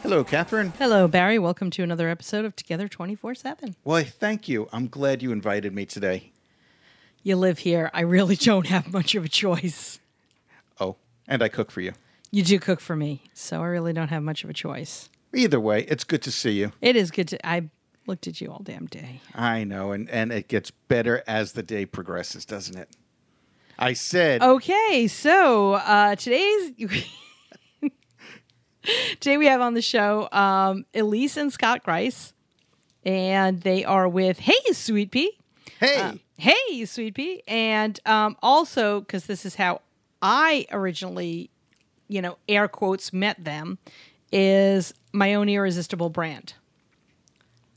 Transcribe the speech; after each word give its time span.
Hello, 0.03 0.25
Catherine. 0.25 0.73
Hello, 0.79 1.07
Barry. 1.07 1.39
Welcome 1.39 1.71
to 1.73 1.83
another 1.83 2.09
episode 2.09 2.47
of 2.47 2.57
Together 2.57 2.89
24 2.89 3.35
7. 3.35 3.77
Well, 3.85 4.03
thank 4.05 4.49
you. 4.49 4.69
I'm 4.73 4.89
glad 4.89 5.23
you 5.23 5.31
invited 5.33 5.75
me 5.75 5.85
today. 5.85 6.33
You 7.23 7.37
live 7.37 7.59
here. 7.59 7.91
I 7.93 8.01
really 8.01 8.37
don't 8.37 8.67
have 8.69 8.91
much 8.91 9.15
of 9.15 9.27
a 9.27 9.29
choice. 9.29 10.01
Oh, 10.81 10.97
and 11.29 11.43
I 11.43 11.49
cook 11.49 11.71
for 11.71 11.83
you. 11.83 11.93
You 12.31 12.43
do 12.43 12.59
cook 12.59 12.81
for 12.81 12.97
me, 12.97 13.25
so 13.35 13.61
I 13.61 13.67
really 13.67 13.93
don't 13.93 14.09
have 14.09 14.23
much 14.23 14.43
of 14.43 14.49
a 14.49 14.55
choice. 14.55 15.11
Either 15.35 15.61
way, 15.61 15.83
it's 15.85 16.05
good 16.05 16.23
to 16.23 16.33
see 16.33 16.53
you. 16.53 16.73
It 16.81 16.97
is 16.97 17.11
good 17.11 17.29
to. 17.29 17.47
I 17.47 17.69
looked 18.07 18.27
at 18.27 18.41
you 18.41 18.51
all 18.51 18.63
damn 18.65 18.87
day. 18.87 19.21
I 19.35 19.63
know, 19.65 19.93
and, 19.93 20.09
and 20.11 20.33
it 20.33 20.49
gets 20.49 20.71
better 20.71 21.23
as 21.27 21.53
the 21.53 21.63
day 21.63 21.87
progresses, 21.87 22.45
doesn't 22.45 22.77
it? 22.77 22.89
I 23.79 23.93
said, 23.95 24.43
Okay, 24.43 25.07
so 25.07 25.75
uh, 25.75 26.15
today's 26.17 26.73
today 29.21 29.37
we 29.37 29.47
have 29.47 29.61
on 29.61 29.75
the 29.75 29.83
show 29.83 30.29
um, 30.33 30.85
Elise 30.95 31.37
and 31.37 31.53
Scott 31.53 31.83
Grice, 31.85 32.33
and 33.05 33.61
they 33.63 33.85
are 33.85 34.09
with 34.09 34.39
Hey 34.41 34.73
Sweet 34.73 35.11
Pea. 35.11 35.33
hey, 35.79 35.97
Uh, 35.97 36.13
hey 36.37 36.85
Sweet 36.85 37.15
Pea, 37.15 37.43
and 37.47 37.99
um, 38.07 38.37
also 38.43 39.01
because 39.01 39.27
this 39.27 39.45
is 39.47 39.55
how 39.55 39.81
I 40.21 40.67
originally, 40.73 41.51
you 42.09 42.21
know, 42.21 42.37
air 42.49 42.69
quotes 42.69 43.13
met 43.13 43.43
them, 43.45 43.79
is 44.33 44.95
my 45.13 45.35
own 45.35 45.49
irresistible 45.49 46.11
brand. 46.11 46.55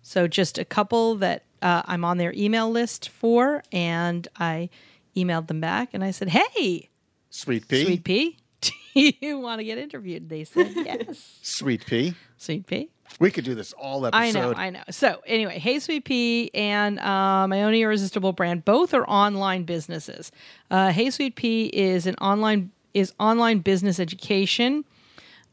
So 0.02 0.28
just 0.28 0.58
a 0.58 0.66
couple 0.66 1.16
that 1.16 1.44
uh, 1.62 1.84
I'm 1.86 2.04
on 2.04 2.18
their 2.18 2.34
email 2.34 2.70
list 2.70 3.10
for, 3.10 3.64
and 3.72 4.28
I 4.38 4.70
emailed 5.16 5.48
them 5.48 5.62
back 5.62 5.90
and 5.94 6.04
I 6.04 6.12
said, 6.12 6.30
"Hey, 6.30 6.90
sweet 7.30 7.68
pea, 7.68 7.86
Sweet 7.86 8.04
Pea, 8.04 8.38
do 8.62 9.12
you 9.22 9.40
want 9.40 9.60
to 9.60 9.64
get 9.64 9.78
interviewed?" 9.78 10.30
They 10.30 10.44
said, 10.44 10.72
"Yes." 10.76 11.40
sweet 11.42 11.86
pea. 11.86 12.16
Sweet 12.38 12.68
Pea. 12.68 12.90
We 13.20 13.32
could 13.32 13.46
do 13.46 13.56
this 13.56 13.72
all 13.74 14.06
episode. 14.06 14.18
I 14.18 14.32
know, 14.32 14.54
I 14.54 14.70
know. 14.72 14.84
So 14.90 15.22
anyway, 15.26 15.60
Hey 15.60 15.80
Sweet 15.80 16.04
Pea 16.04 16.52
and 16.54 17.00
uh, 17.00 17.48
my 17.48 17.64
own 17.64 17.74
irresistible 17.74 18.34
brand 18.34 18.66
both 18.66 18.94
are 18.94 19.08
online 19.08 19.64
businesses. 19.64 20.32
Uh, 20.70 20.92
hey 20.92 21.10
Sweet 21.10 21.36
Pea 21.36 21.68
is 21.68 22.06
an 22.06 22.16
online 22.16 22.72
is 22.94 23.14
online 23.20 23.60
business 23.60 24.00
education, 24.00 24.84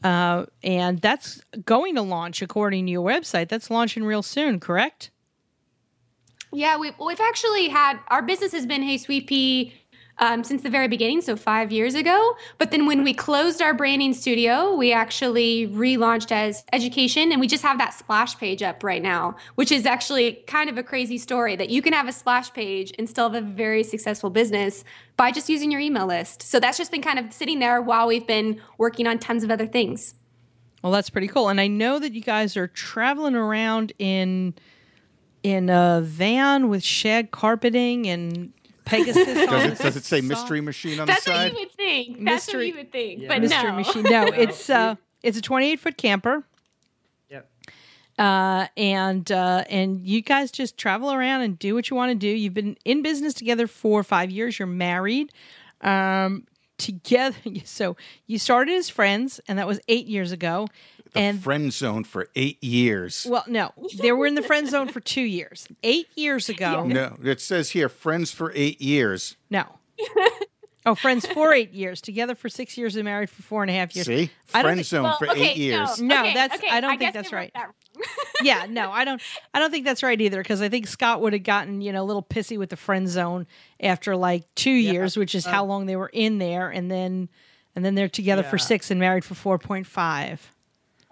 uh, 0.02 0.46
and 0.62 1.00
that's 1.00 1.42
going 1.64 1.94
to 1.94 2.02
launch 2.02 2.42
according 2.42 2.86
to 2.86 2.92
your 2.92 3.06
website. 3.06 3.48
That's 3.48 3.70
launching 3.70 4.04
real 4.04 4.22
soon, 4.22 4.60
correct? 4.60 5.10
Yeah, 6.52 6.78
we've, 6.78 6.94
we've 6.98 7.20
actually 7.20 7.68
had 7.68 7.98
our 8.08 8.22
business 8.22 8.52
has 8.52 8.66
been 8.66 8.82
Hey 8.82 8.98
Sweet 8.98 9.26
Pea 9.26 9.79
um, 10.20 10.44
since 10.44 10.62
the 10.62 10.70
very 10.70 10.86
beginning, 10.86 11.22
so 11.22 11.34
five 11.34 11.72
years 11.72 11.94
ago. 11.94 12.36
But 12.58 12.70
then 12.70 12.86
when 12.86 13.02
we 13.02 13.12
closed 13.14 13.60
our 13.60 13.74
branding 13.74 14.14
studio, 14.14 14.76
we 14.76 14.92
actually 14.92 15.66
relaunched 15.68 16.30
as 16.30 16.62
education, 16.72 17.32
and 17.32 17.40
we 17.40 17.46
just 17.46 17.62
have 17.62 17.78
that 17.78 17.94
splash 17.94 18.36
page 18.38 18.62
up 18.62 18.84
right 18.84 19.02
now, 19.02 19.36
which 19.54 19.72
is 19.72 19.86
actually 19.86 20.34
kind 20.46 20.70
of 20.70 20.78
a 20.78 20.82
crazy 20.82 21.18
story 21.18 21.56
that 21.56 21.70
you 21.70 21.82
can 21.82 21.92
have 21.92 22.06
a 22.06 22.12
splash 22.12 22.52
page 22.52 22.92
and 22.98 23.08
still 23.08 23.30
have 23.30 23.42
a 23.42 23.46
very 23.46 23.82
successful 23.82 24.30
business 24.30 24.84
by 25.16 25.32
just 25.32 25.48
using 25.48 25.70
your 25.70 25.80
email 25.80 26.06
list. 26.06 26.42
So 26.42 26.60
that's 26.60 26.78
just 26.78 26.92
been 26.92 27.02
kind 27.02 27.18
of 27.18 27.32
sitting 27.32 27.58
there 27.58 27.80
while 27.80 28.06
we've 28.06 28.26
been 28.26 28.60
working 28.78 29.06
on 29.06 29.18
tons 29.18 29.42
of 29.42 29.50
other 29.50 29.66
things. 29.66 30.14
Well, 30.82 30.92
that's 30.92 31.10
pretty 31.10 31.28
cool. 31.28 31.48
And 31.48 31.60
I 31.60 31.66
know 31.66 31.98
that 31.98 32.12
you 32.12 32.22
guys 32.22 32.56
are 32.56 32.68
traveling 32.68 33.34
around 33.34 33.92
in 33.98 34.54
in 35.42 35.70
a 35.70 36.02
van 36.04 36.68
with 36.68 36.82
shag 36.82 37.30
carpeting 37.30 38.06
and 38.06 38.52
Pegasus. 38.90 39.24
Does 39.24 39.64
it, 39.64 39.78
does 39.78 39.96
it 39.96 40.04
say 40.04 40.20
mystery 40.20 40.60
machine 40.60 41.00
on 41.00 41.06
That's 41.06 41.24
the 41.24 41.30
side? 41.30 41.36
That's 41.36 41.54
what 41.54 41.60
you 41.60 41.66
would 41.66 41.76
think. 41.76 42.08
That's 42.16 42.46
Mystery- 42.46 42.58
what 42.58 42.66
you 42.66 42.74
would 42.76 42.92
think. 42.92 43.28
But 43.28 43.40
mystery 43.40 43.70
no. 43.70 43.76
machine. 43.76 44.02
No, 44.02 44.26
it's 44.34 44.68
uh, 44.70 44.96
it's 45.22 45.38
a 45.38 45.42
28 45.42 45.80
foot 45.80 45.96
camper. 45.96 46.44
Yep. 47.30 47.50
Uh, 48.18 48.66
and 48.76 49.30
uh, 49.30 49.64
and 49.70 50.06
you 50.06 50.22
guys 50.22 50.50
just 50.50 50.76
travel 50.76 51.12
around 51.12 51.42
and 51.42 51.58
do 51.58 51.74
what 51.74 51.88
you 51.88 51.96
want 51.96 52.10
to 52.10 52.14
do. 52.16 52.28
You've 52.28 52.54
been 52.54 52.76
in 52.84 53.02
business 53.02 53.32
together 53.34 53.66
for 53.66 54.02
five 54.02 54.30
years. 54.30 54.58
You're 54.58 54.66
married. 54.66 55.32
Um, 55.80 56.46
together, 56.76 57.36
so 57.64 57.96
you 58.26 58.38
started 58.38 58.74
as 58.74 58.88
friends, 58.88 59.40
and 59.48 59.58
that 59.58 59.66
was 59.66 59.80
eight 59.88 60.06
years 60.06 60.32
ago. 60.32 60.66
The 61.12 61.20
and 61.20 61.42
friend 61.42 61.72
zone 61.72 62.04
for 62.04 62.28
eight 62.36 62.62
years. 62.62 63.26
well, 63.28 63.44
no, 63.46 63.72
they 63.98 64.12
were 64.12 64.26
in 64.26 64.34
the 64.34 64.42
friend 64.42 64.68
zone 64.68 64.88
for 64.88 65.00
two 65.00 65.22
years. 65.22 65.66
Eight 65.82 66.08
years 66.14 66.48
ago, 66.48 66.84
no, 66.84 67.16
it 67.22 67.40
says 67.40 67.70
here 67.70 67.88
friends 67.88 68.30
for 68.30 68.52
eight 68.54 68.80
years. 68.80 69.36
no. 69.50 69.64
Oh, 70.86 70.94
friends 70.94 71.26
for 71.26 71.52
eight 71.52 71.74
years, 71.74 72.00
together 72.00 72.34
for 72.34 72.48
six 72.48 72.78
years, 72.78 72.96
and 72.96 73.04
married 73.04 73.28
for 73.28 73.42
four 73.42 73.62
and 73.62 73.70
a 73.70 73.74
half 73.74 73.94
years. 73.94 74.06
See, 74.06 74.30
I 74.54 74.62
don't 74.62 74.64
friend 74.64 74.78
think- 74.78 74.86
zone 74.86 75.02
Well, 75.02 75.18
for 75.18 75.28
okay, 75.28 75.50
eight 75.50 75.56
years. 75.58 76.00
No, 76.00 76.20
okay, 76.20 76.32
that's- 76.32 76.58
okay, 76.58 76.70
I 76.70 76.80
don't 76.80 76.90
think 76.98 77.00
guess 77.00 77.12
that's 77.12 77.32
right. 77.34 77.52
that 77.52 77.70
yeah, 78.42 78.66
no, 78.68 78.90
I 78.90 79.04
don't. 79.04 79.20
I 79.52 79.58
don't 79.58 79.70
think 79.70 79.84
that's 79.84 80.02
right 80.02 80.18
either 80.18 80.38
because 80.38 80.62
I 80.62 80.68
think 80.68 80.86
Scott 80.86 81.20
would 81.20 81.32
have 81.32 81.42
gotten 81.42 81.82
you 81.82 81.92
know 81.92 82.02
a 82.02 82.06
little 82.06 82.22
pissy 82.22 82.56
with 82.58 82.70
the 82.70 82.76
friend 82.76 83.08
zone 83.08 83.46
after 83.80 84.16
like 84.16 84.44
two 84.54 84.70
years, 84.70 85.16
which 85.16 85.34
is 85.34 85.44
how 85.44 85.64
oh. 85.64 85.66
long 85.66 85.86
they 85.86 85.96
were 85.96 86.10
in 86.12 86.38
there, 86.38 86.70
and 86.70 86.90
then 86.90 87.28
and 87.74 87.84
then 87.84 87.94
they're 87.94 88.08
together 88.08 88.42
for 88.42 88.58
six 88.58 88.90
and 88.90 89.00
married 89.00 89.24
for 89.24 89.34
four 89.34 89.58
point 89.58 89.86
five. 89.86 90.54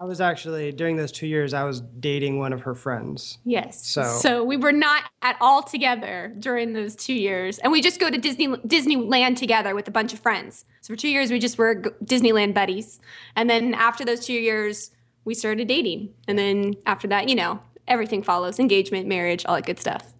I 0.01 0.05
was 0.05 0.21
actually 0.21 0.71
during 0.71 0.95
those 0.95 1.11
two 1.11 1.27
years. 1.27 1.53
I 1.53 1.65
was 1.65 1.81
dating 1.81 2.39
one 2.39 2.53
of 2.53 2.61
her 2.61 2.73
friends. 2.73 3.37
Yes. 3.43 3.85
So- 3.85 4.17
so 4.21 4.43
we 4.45 4.55
were 4.55 4.71
not 4.71 5.03
at 5.21 5.35
all 5.41 5.61
together 5.61 6.33
during 6.39 6.71
those 6.71 6.95
two 6.95 7.13
years, 7.13 7.57
and 7.59 7.69
we 7.71 7.81
just 7.81 7.99
go 7.99 8.09
to 8.09 8.17
Disney 8.17 8.47
Disneyland 8.47 9.35
together 9.35 9.75
with 9.75 9.89
a 9.89 9.91
bunch 9.91 10.13
of 10.13 10.19
friends. 10.19 10.63
So 10.79 10.93
for 10.93 10.97
two 10.97 11.09
years, 11.09 11.31
we 11.31 11.39
just 11.39 11.57
were 11.57 11.81
Disneyland 12.03 12.53
buddies, 12.53 13.01
and 13.35 13.49
then 13.49 13.73
after 13.73 14.05
those 14.05 14.25
two 14.25 14.33
years, 14.33 14.91
we 15.25 15.33
started 15.33 15.67
dating, 15.67 16.13
and 16.29 16.39
then 16.39 16.75
after 16.85 17.07
that, 17.09 17.27
you 17.27 17.35
know, 17.35 17.59
everything 17.85 18.23
follows: 18.23 18.57
engagement, 18.57 19.05
marriage, 19.05 19.45
all 19.45 19.55
that 19.55 19.65
good 19.65 19.79
stuff. 19.79 20.13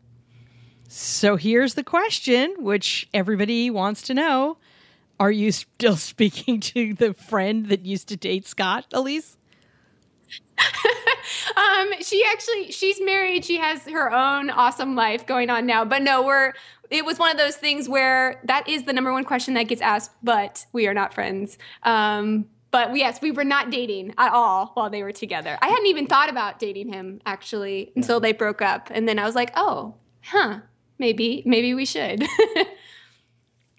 So 0.90 1.38
here's 1.38 1.76
the 1.76 1.84
question, 1.86 2.54
which 2.60 3.08
everybody 3.14 3.70
wants 3.70 4.02
to 4.04 4.14
know: 4.14 4.58
Are 5.22 5.32
you 5.32 5.54
still 5.54 5.96
speaking 6.12 6.60
to 6.60 6.94
the 6.94 7.14
friend 7.14 7.68
that 7.68 7.86
used 7.86 8.10
to 8.10 8.18
date 8.18 8.46
Scott, 8.46 8.86
Elise? 8.92 9.38
Um, 11.56 11.94
she 12.02 12.24
actually 12.26 12.72
she's 12.72 13.02
married. 13.02 13.46
She 13.46 13.58
has 13.58 13.84
her 13.86 14.12
own 14.12 14.50
awesome 14.50 14.96
life 14.96 15.26
going 15.26 15.50
on 15.50 15.66
now. 15.66 15.86
But 15.86 16.02
no, 16.02 16.24
we're 16.24 16.54
it 16.90 17.06
was 17.06 17.20
one 17.20 17.32
of 17.32 17.38
those 17.38 17.56
things 17.56 17.88
where 17.88 18.42
that 18.46 18.68
is 18.68 18.84
the 18.84 18.94
number 18.94 19.12
one 19.12 19.24
question 19.24 19.54
that 19.56 19.64
gets 19.64 19.82
asked, 19.82 20.12
but 20.24 20.66
we 20.74 20.88
are 20.88 20.94
not 20.94 21.14
friends. 21.14 21.58
Um, 21.84 22.46
but 22.72 22.96
yes, 22.96 23.22
we 23.22 23.32
were 23.32 23.44
not 23.44 23.72
dating 23.72 24.14
at 24.18 24.32
all 24.32 24.72
while 24.74 24.90
they 24.90 25.04
were 25.04 25.12
together. 25.12 25.58
I 25.62 25.68
hadn't 25.68 25.88
even 25.88 26.08
thought 26.08 26.30
about 26.30 26.60
dating 26.60 26.94
him 26.94 27.20
actually 27.26 27.92
until 27.96 28.20
they 28.20 28.32
broke 28.32 28.62
up, 28.62 28.90
and 28.92 29.08
then 29.08 29.20
I 29.20 29.26
was 29.26 29.36
like, 29.36 29.52
oh, 29.56 29.96
huh, 30.24 30.60
maybe 30.98 31.44
maybe 31.46 31.74
we 31.74 31.86
should. 31.86 32.26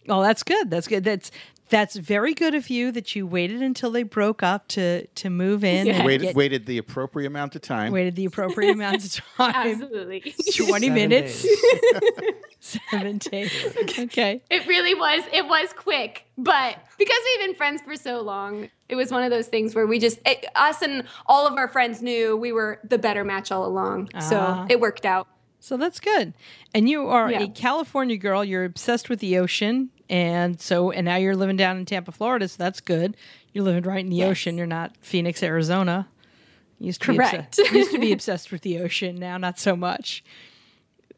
Oh, 0.08 0.22
that's 0.22 0.42
good. 0.42 0.70
That's 0.70 0.88
good. 0.88 1.04
That's 1.04 1.30
that's 1.70 1.96
very 1.96 2.34
good 2.34 2.54
of 2.54 2.68
you 2.68 2.92
that 2.92 3.14
you 3.16 3.26
waited 3.26 3.62
until 3.62 3.90
they 3.90 4.02
broke 4.02 4.42
up 4.42 4.68
to 4.68 5.06
to 5.06 5.30
move 5.30 5.64
in. 5.64 5.86
Yeah. 5.86 5.94
and 5.94 6.04
Waited, 6.06 6.26
get- 6.26 6.34
waited 6.36 6.66
the 6.66 6.78
appropriate 6.78 7.26
amount 7.28 7.56
of 7.56 7.62
time. 7.62 7.92
waited 7.92 8.16
the 8.16 8.24
appropriate 8.26 8.72
amount 8.72 9.04
of 9.04 9.12
time. 9.36 9.54
Absolutely. 9.54 10.20
Twenty 10.56 10.88
Seven 10.88 10.94
minutes. 10.94 11.42
days. 11.42 11.62
Seven 12.60 13.18
days. 13.18 13.50
Okay. 13.98 14.42
It 14.50 14.66
really 14.66 14.94
was. 14.94 15.22
It 15.32 15.46
was 15.46 15.72
quick, 15.72 16.26
but 16.36 16.76
because 16.98 17.16
we've 17.24 17.46
been 17.46 17.54
friends 17.56 17.80
for 17.82 17.96
so 17.96 18.20
long, 18.20 18.68
it 18.88 18.96
was 18.96 19.10
one 19.10 19.22
of 19.22 19.30
those 19.30 19.46
things 19.48 19.74
where 19.74 19.86
we 19.86 19.98
just 19.98 20.18
it, 20.26 20.44
us 20.54 20.82
and 20.82 21.04
all 21.26 21.46
of 21.46 21.54
our 21.56 21.68
friends 21.68 22.02
knew 22.02 22.36
we 22.36 22.52
were 22.52 22.78
the 22.84 22.98
better 22.98 23.24
match 23.24 23.50
all 23.50 23.64
along. 23.64 24.10
Ah. 24.14 24.18
So 24.20 24.66
it 24.68 24.78
worked 24.80 25.06
out. 25.06 25.26
So 25.62 25.76
that's 25.76 26.00
good. 26.00 26.34
And 26.74 26.88
you 26.88 27.06
are 27.08 27.30
Yeah. 27.30 27.42
a 27.42 27.48
California 27.48 28.16
girl. 28.16 28.44
You're 28.44 28.64
obsessed 28.64 29.08
with 29.08 29.20
the 29.20 29.38
ocean. 29.38 29.90
And 30.10 30.60
so, 30.60 30.90
and 30.90 31.04
now 31.06 31.16
you're 31.16 31.36
living 31.36 31.56
down 31.56 31.78
in 31.78 31.86
Tampa, 31.86 32.10
Florida. 32.12 32.48
So 32.48 32.56
that's 32.58 32.80
good. 32.80 33.16
You're 33.52 33.64
living 33.64 33.84
right 33.84 34.00
in 34.04 34.10
the 34.10 34.16
Yes. 34.16 34.30
ocean. 34.30 34.58
You're 34.58 34.66
not 34.66 34.96
Phoenix, 35.00 35.42
Arizona. 35.42 36.08
Used 36.80 37.00
to 37.02 37.14
Correct. 37.14 37.56
Be 37.56 37.62
obsessed, 37.62 37.72
used 37.74 37.92
to 37.92 37.98
be 37.98 38.12
obsessed 38.12 38.50
with 38.52 38.62
the 38.62 38.78
ocean. 38.80 39.16
Now, 39.16 39.38
not 39.38 39.58
so 39.60 39.76
much. 39.76 40.24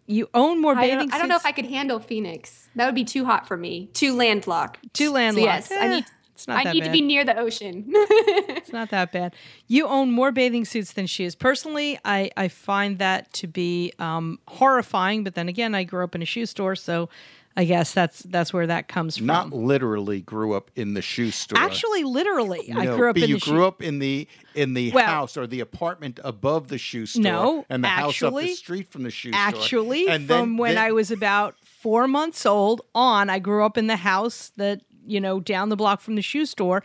You 0.07 0.29
own 0.35 0.61
more 0.61 0.77
I 0.77 0.83
bathing 0.83 0.99
don't, 1.09 1.15
I 1.15 1.19
don't 1.19 1.29
know 1.29 1.37
if 1.37 1.47
I 1.47 1.53
could 1.53 1.67
handle 1.67 2.01
Phoenix. 2.01 2.69
That 2.75 2.87
would 2.87 2.95
be 2.95 3.05
too 3.05 3.25
hot 3.25 3.47
for 3.49 3.57
me. 3.57 3.89
Too 3.95 4.15
landlocked. 4.15 4.93
Too 4.93 5.07
So 5.07 5.13
landlocked. 5.13 5.47
yes, 5.47 5.73
I 5.73 5.85
Eh, 5.87 5.89
need. 5.89 6.05
it's 6.35 6.49
not 6.49 6.67
I 6.67 6.73
need 6.73 6.81
bad. 6.81 6.87
to 6.87 6.93
be 6.93 7.01
near 7.01 7.25
the 7.25 7.39
ocean. 7.39 7.85
It's 7.95 8.73
not 8.73 8.91
that 8.91 9.11
bad. 9.13 9.35
You 9.69 9.87
own 9.87 10.11
more 10.13 10.33
bathing 10.33 10.65
suits 10.65 10.93
than 10.93 11.07
she 11.07 11.25
is. 11.25 11.35
Personally, 11.35 11.99
I, 12.05 12.31
I 12.37 12.49
find 12.49 12.99
that 12.99 13.33
to 13.35 13.47
be 13.47 13.93
um, 13.99 14.39
horrifying. 14.49 15.25
But 15.25 15.35
then 15.35 15.49
again, 15.49 15.75
I 15.75 15.85
grew 15.85 16.05
up 16.05 16.15
in 16.15 16.23
a 16.23 16.27
shoe 16.27 16.47
store, 16.47 16.77
so 16.77 17.09
I 17.57 17.65
guess 17.65 17.93
that's 17.93 18.21
that's 18.21 18.53
where 18.53 18.67
that 18.67 18.89
comes 18.89 19.17
from. 19.19 19.27
Not 19.27 19.53
literally 19.53 20.21
grew 20.21 20.55
up 20.55 20.71
in 20.75 20.95
the 20.95 21.03
shoe 21.03 21.31
store. 21.31 21.59
Actually, 21.59 22.05
literally, 22.05 22.73
I 22.75 22.87
grew 22.87 23.11
up 23.11 23.17
but 23.17 23.25
in 23.25 23.29
you 23.29 23.39
the 23.39 23.45
grew 23.45 23.59
shoe. 23.59 23.65
up 23.65 23.83
in 23.83 23.99
the 23.99 24.27
in 24.55 24.75
the 24.75 24.91
Well- 24.93 25.07
house 25.07 25.37
or 25.37 25.47
the 25.47 25.61
apartment 25.61 26.19
above 26.25 26.69
the 26.69 26.79
shoe 26.79 27.07
store. 27.07 27.23
No, 27.23 27.67
and 27.69 27.85
the 27.85 27.89
house 27.89 28.23
up 28.23 28.33
the 28.33 28.39
actually- 28.39 28.55
street 28.55 28.89
from 28.89 29.03
the 29.03 29.11
shoe 29.11 29.31
Actually, 29.35 30.05
store. 30.05 30.15
And 30.15 30.27
from 30.27 30.37
then- 30.37 30.57
when 30.57 30.75
then- 30.77 30.85
I 30.85 30.93
was 30.93 31.11
about 31.11 31.57
four 31.63 32.09
months 32.09 32.47
old 32.47 32.81
on, 32.95 33.29
I 33.29 33.39
grew 33.39 33.65
up 33.65 33.77
in 33.77 33.87
the 33.87 33.97
house 33.97 34.51
that 34.57 34.81
you 35.07 35.21
know 35.21 35.41
down 35.41 35.69
the 35.69 35.77
block 35.77 36.01
from 36.01 36.15
the 36.15 36.23
shoe 36.23 36.47
store. 36.47 36.83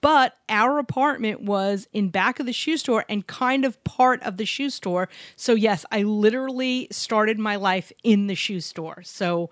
But 0.00 0.36
our 0.48 0.80
apartment 0.80 1.42
was 1.42 1.86
in 1.92 2.08
back 2.08 2.40
of 2.40 2.46
the 2.46 2.52
shoe 2.52 2.76
store 2.76 3.04
and 3.08 3.24
kind 3.26 3.64
of 3.64 3.82
part 3.84 4.20
of 4.24 4.36
the 4.36 4.44
shoe 4.44 4.68
store. 4.70 5.08
So 5.36 5.54
yes, 5.54 5.84
I 5.92 6.02
literally 6.02 6.88
started 6.90 7.38
my 7.38 7.54
life 7.54 7.92
in 8.02 8.26
the 8.26 8.34
shoe 8.34 8.58
store. 8.60 9.02
So 9.04 9.48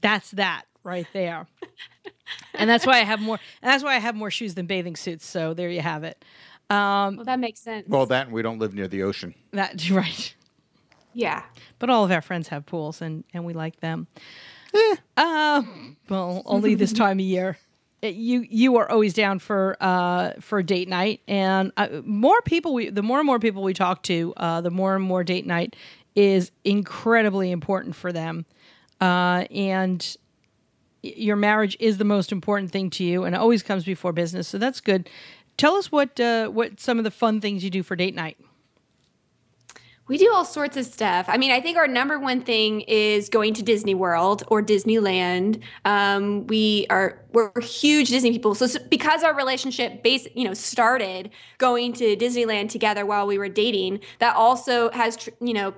that's 0.00 0.30
that 0.32 0.64
right 0.82 1.06
there. 1.12 1.46
and 2.54 2.68
that's 2.68 2.86
why 2.86 2.94
I 3.00 3.04
have 3.04 3.20
more. 3.20 3.38
And 3.62 3.70
that's 3.70 3.84
why 3.84 3.94
I 3.96 3.98
have 3.98 4.14
more 4.14 4.30
shoes 4.30 4.54
than 4.54 4.66
bathing 4.66 4.96
suits. 4.96 5.26
So 5.26 5.54
there 5.54 5.70
you 5.70 5.80
have 5.80 6.04
it. 6.04 6.24
well, 6.68 7.12
that 7.24 7.38
makes 7.40 7.60
sense. 7.60 7.86
well, 7.88 8.06
that 8.06 8.26
and 8.26 8.34
we 8.34 8.42
don't 8.42 8.58
live 8.58 8.74
near 8.74 8.88
the 8.88 9.02
ocean. 9.02 9.34
That 9.52 9.90
right. 9.90 10.34
yeah. 11.14 11.42
But 11.78 11.90
all 11.90 12.04
of 12.04 12.10
our 12.10 12.22
friends 12.22 12.48
have 12.48 12.66
pools, 12.66 13.02
and 13.02 13.24
and 13.34 13.44
we 13.44 13.52
like 13.52 13.80
them. 13.80 14.06
Uh, 15.16 15.62
well, 16.08 16.42
only 16.46 16.74
this 16.74 16.92
time 16.92 17.18
of 17.18 17.24
year. 17.24 17.58
Uh, 18.02 18.06
You 18.06 18.46
you 18.48 18.76
are 18.76 18.88
always 18.90 19.12
down 19.14 19.38
for 19.40 19.76
uh 19.80 20.32
for 20.40 20.62
date 20.62 20.88
night, 20.88 21.20
and 21.26 21.72
uh, 21.76 21.88
more 22.04 22.40
people 22.42 22.72
we 22.74 22.88
the 22.90 23.02
more 23.02 23.18
and 23.18 23.26
more 23.26 23.38
people 23.38 23.62
we 23.62 23.74
talk 23.74 24.02
to, 24.04 24.32
uh, 24.36 24.60
the 24.60 24.70
more 24.70 24.94
and 24.94 25.04
more 25.04 25.24
date 25.24 25.46
night 25.46 25.74
is 26.14 26.50
incredibly 26.64 27.50
important 27.50 27.94
for 27.96 28.12
them, 28.12 28.44
uh, 29.00 29.44
and 29.50 30.16
your 31.02 31.36
marriage 31.36 31.76
is 31.80 31.98
the 31.98 32.04
most 32.04 32.32
important 32.32 32.70
thing 32.70 32.90
to 32.90 33.04
you, 33.04 33.24
and 33.24 33.34
it 33.34 33.38
always 33.38 33.62
comes 33.62 33.84
before 33.84 34.12
business. 34.12 34.48
So 34.48 34.58
that's 34.58 34.80
good. 34.80 35.08
Tell 35.56 35.74
us 35.74 35.90
what 35.90 36.18
uh, 36.20 36.48
what 36.48 36.80
some 36.80 36.98
of 36.98 37.04
the 37.04 37.10
fun 37.10 37.40
things 37.40 37.64
you 37.64 37.70
do 37.70 37.82
for 37.82 37.96
date 37.96 38.14
night. 38.14 38.38
We 40.10 40.18
do 40.18 40.32
all 40.32 40.44
sorts 40.44 40.76
of 40.76 40.86
stuff. 40.86 41.26
I 41.28 41.36
mean, 41.36 41.52
I 41.52 41.60
think 41.60 41.76
our 41.76 41.86
number 41.86 42.18
one 42.18 42.40
thing 42.40 42.80
is 42.80 43.28
going 43.28 43.54
to 43.54 43.62
Disney 43.62 43.94
World 43.94 44.42
or 44.48 44.60
Disneyland. 44.60 45.60
Um, 45.84 46.48
we 46.48 46.86
are 46.90 47.20
we're 47.32 47.52
huge 47.60 48.08
Disney 48.08 48.32
people, 48.32 48.56
so, 48.56 48.66
because 48.90 49.22
our 49.22 49.36
relationship 49.36 50.02
base 50.02 50.26
you 50.34 50.44
know 50.44 50.54
started 50.54 51.30
going 51.58 51.92
to 51.92 52.16
Disneyland 52.16 52.70
together 52.70 53.06
while 53.06 53.24
we 53.26 53.38
were 53.38 53.48
dating, 53.48 54.00
that 54.18 54.34
also 54.34 54.90
has 54.90 55.28
you 55.40 55.54
know 55.54 55.74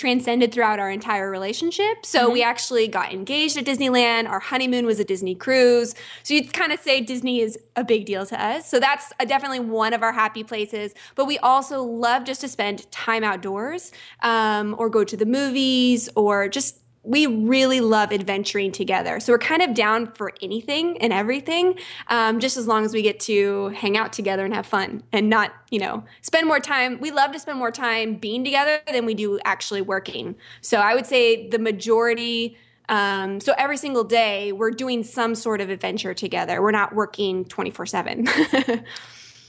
transcended 0.00 0.50
throughout 0.50 0.78
our 0.80 0.90
entire 0.90 1.30
relationship. 1.30 2.06
So 2.06 2.30
we 2.30 2.42
actually 2.42 2.88
got 2.88 3.12
engaged 3.12 3.58
at 3.58 3.66
Disneyland. 3.66 4.30
Our 4.30 4.40
honeymoon 4.40 4.86
was 4.86 4.98
a 4.98 5.04
Disney 5.04 5.34
cruise. 5.34 5.94
So 6.22 6.32
you'd 6.32 6.54
kind 6.54 6.72
of 6.72 6.80
say 6.80 7.02
Disney 7.02 7.40
is 7.42 7.58
a 7.76 7.84
big 7.84 8.06
deal 8.06 8.24
to 8.24 8.42
us. 8.42 8.66
So 8.66 8.80
that's 8.80 9.12
uh, 9.20 9.26
definitely 9.26 9.60
one 9.60 9.92
of 9.92 10.02
our 10.02 10.12
happy 10.12 10.42
places. 10.42 10.94
But 11.16 11.26
we 11.26 11.38
also 11.40 11.82
love 11.82 12.24
just 12.24 12.40
to 12.40 12.48
spend 12.48 12.90
time 12.90 13.22
outdoors 13.22 13.92
um, 14.22 14.74
or 14.78 14.88
go 14.88 15.04
to 15.04 15.16
the 15.18 15.26
movies 15.26 16.08
or 16.16 16.48
just 16.48 16.79
we 17.02 17.26
really 17.26 17.80
love 17.80 18.12
adventuring 18.12 18.72
together. 18.72 19.20
So 19.20 19.32
we're 19.32 19.38
kind 19.38 19.62
of 19.62 19.74
down 19.74 20.12
for 20.12 20.32
anything 20.42 20.98
and 20.98 21.12
everything, 21.12 21.78
um, 22.08 22.40
just 22.40 22.56
as 22.56 22.66
long 22.66 22.84
as 22.84 22.92
we 22.92 23.00
get 23.00 23.18
to 23.20 23.68
hang 23.68 23.96
out 23.96 24.12
together 24.12 24.44
and 24.44 24.52
have 24.52 24.66
fun 24.66 25.02
and 25.12 25.30
not, 25.30 25.52
you 25.70 25.78
know, 25.78 26.04
spend 26.20 26.46
more 26.46 26.60
time. 26.60 27.00
We 27.00 27.10
love 27.10 27.32
to 27.32 27.38
spend 27.38 27.58
more 27.58 27.70
time 27.70 28.16
being 28.16 28.44
together 28.44 28.80
than 28.92 29.06
we 29.06 29.14
do 29.14 29.40
actually 29.44 29.80
working. 29.80 30.34
So 30.60 30.78
I 30.78 30.94
would 30.94 31.06
say 31.06 31.48
the 31.48 31.58
majority. 31.58 32.58
Um, 32.90 33.40
so 33.40 33.54
every 33.56 33.76
single 33.76 34.04
day 34.04 34.52
we're 34.52 34.72
doing 34.72 35.02
some 35.02 35.34
sort 35.34 35.60
of 35.60 35.70
adventure 35.70 36.12
together. 36.12 36.60
We're 36.60 36.70
not 36.70 36.94
working 36.94 37.46
24 37.46 37.86
seven. 37.86 38.28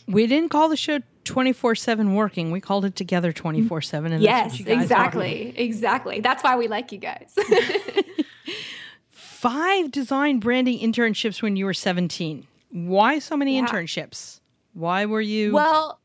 We 0.07 0.27
didn't 0.27 0.50
call 0.50 0.68
the 0.68 0.77
show 0.77 1.00
24 1.31 1.75
7 1.75 2.13
working. 2.15 2.51
We 2.51 2.59
called 2.61 2.85
it 2.85 2.95
Together 2.95 3.31
24 3.31 3.81
7. 3.81 4.11
And 4.11 4.21
Yes, 4.23 4.61
guys 4.61 4.77
are. 4.77 4.81
exactly. 4.81 5.53
Exactly. 5.57 6.19
That's 6.19 6.43
why 6.43 6.57
we 6.57 6.67
like 6.67 6.91
you 6.91 6.97
guys. 6.97 7.35
Five 9.09 9.91
design 9.91 10.39
branding 10.39 10.79
internships 10.79 11.41
when 11.41 11.55
you 11.55 11.65
were 11.65 11.73
17. 11.73 12.45
Why 12.71 13.19
so 13.19 13.35
many 13.35 13.55
Yeah. 13.57 13.65
internships? 13.65 14.39
Why 14.73 15.05
were 15.05 15.21
you? 15.21 15.53
Well, 15.53 16.00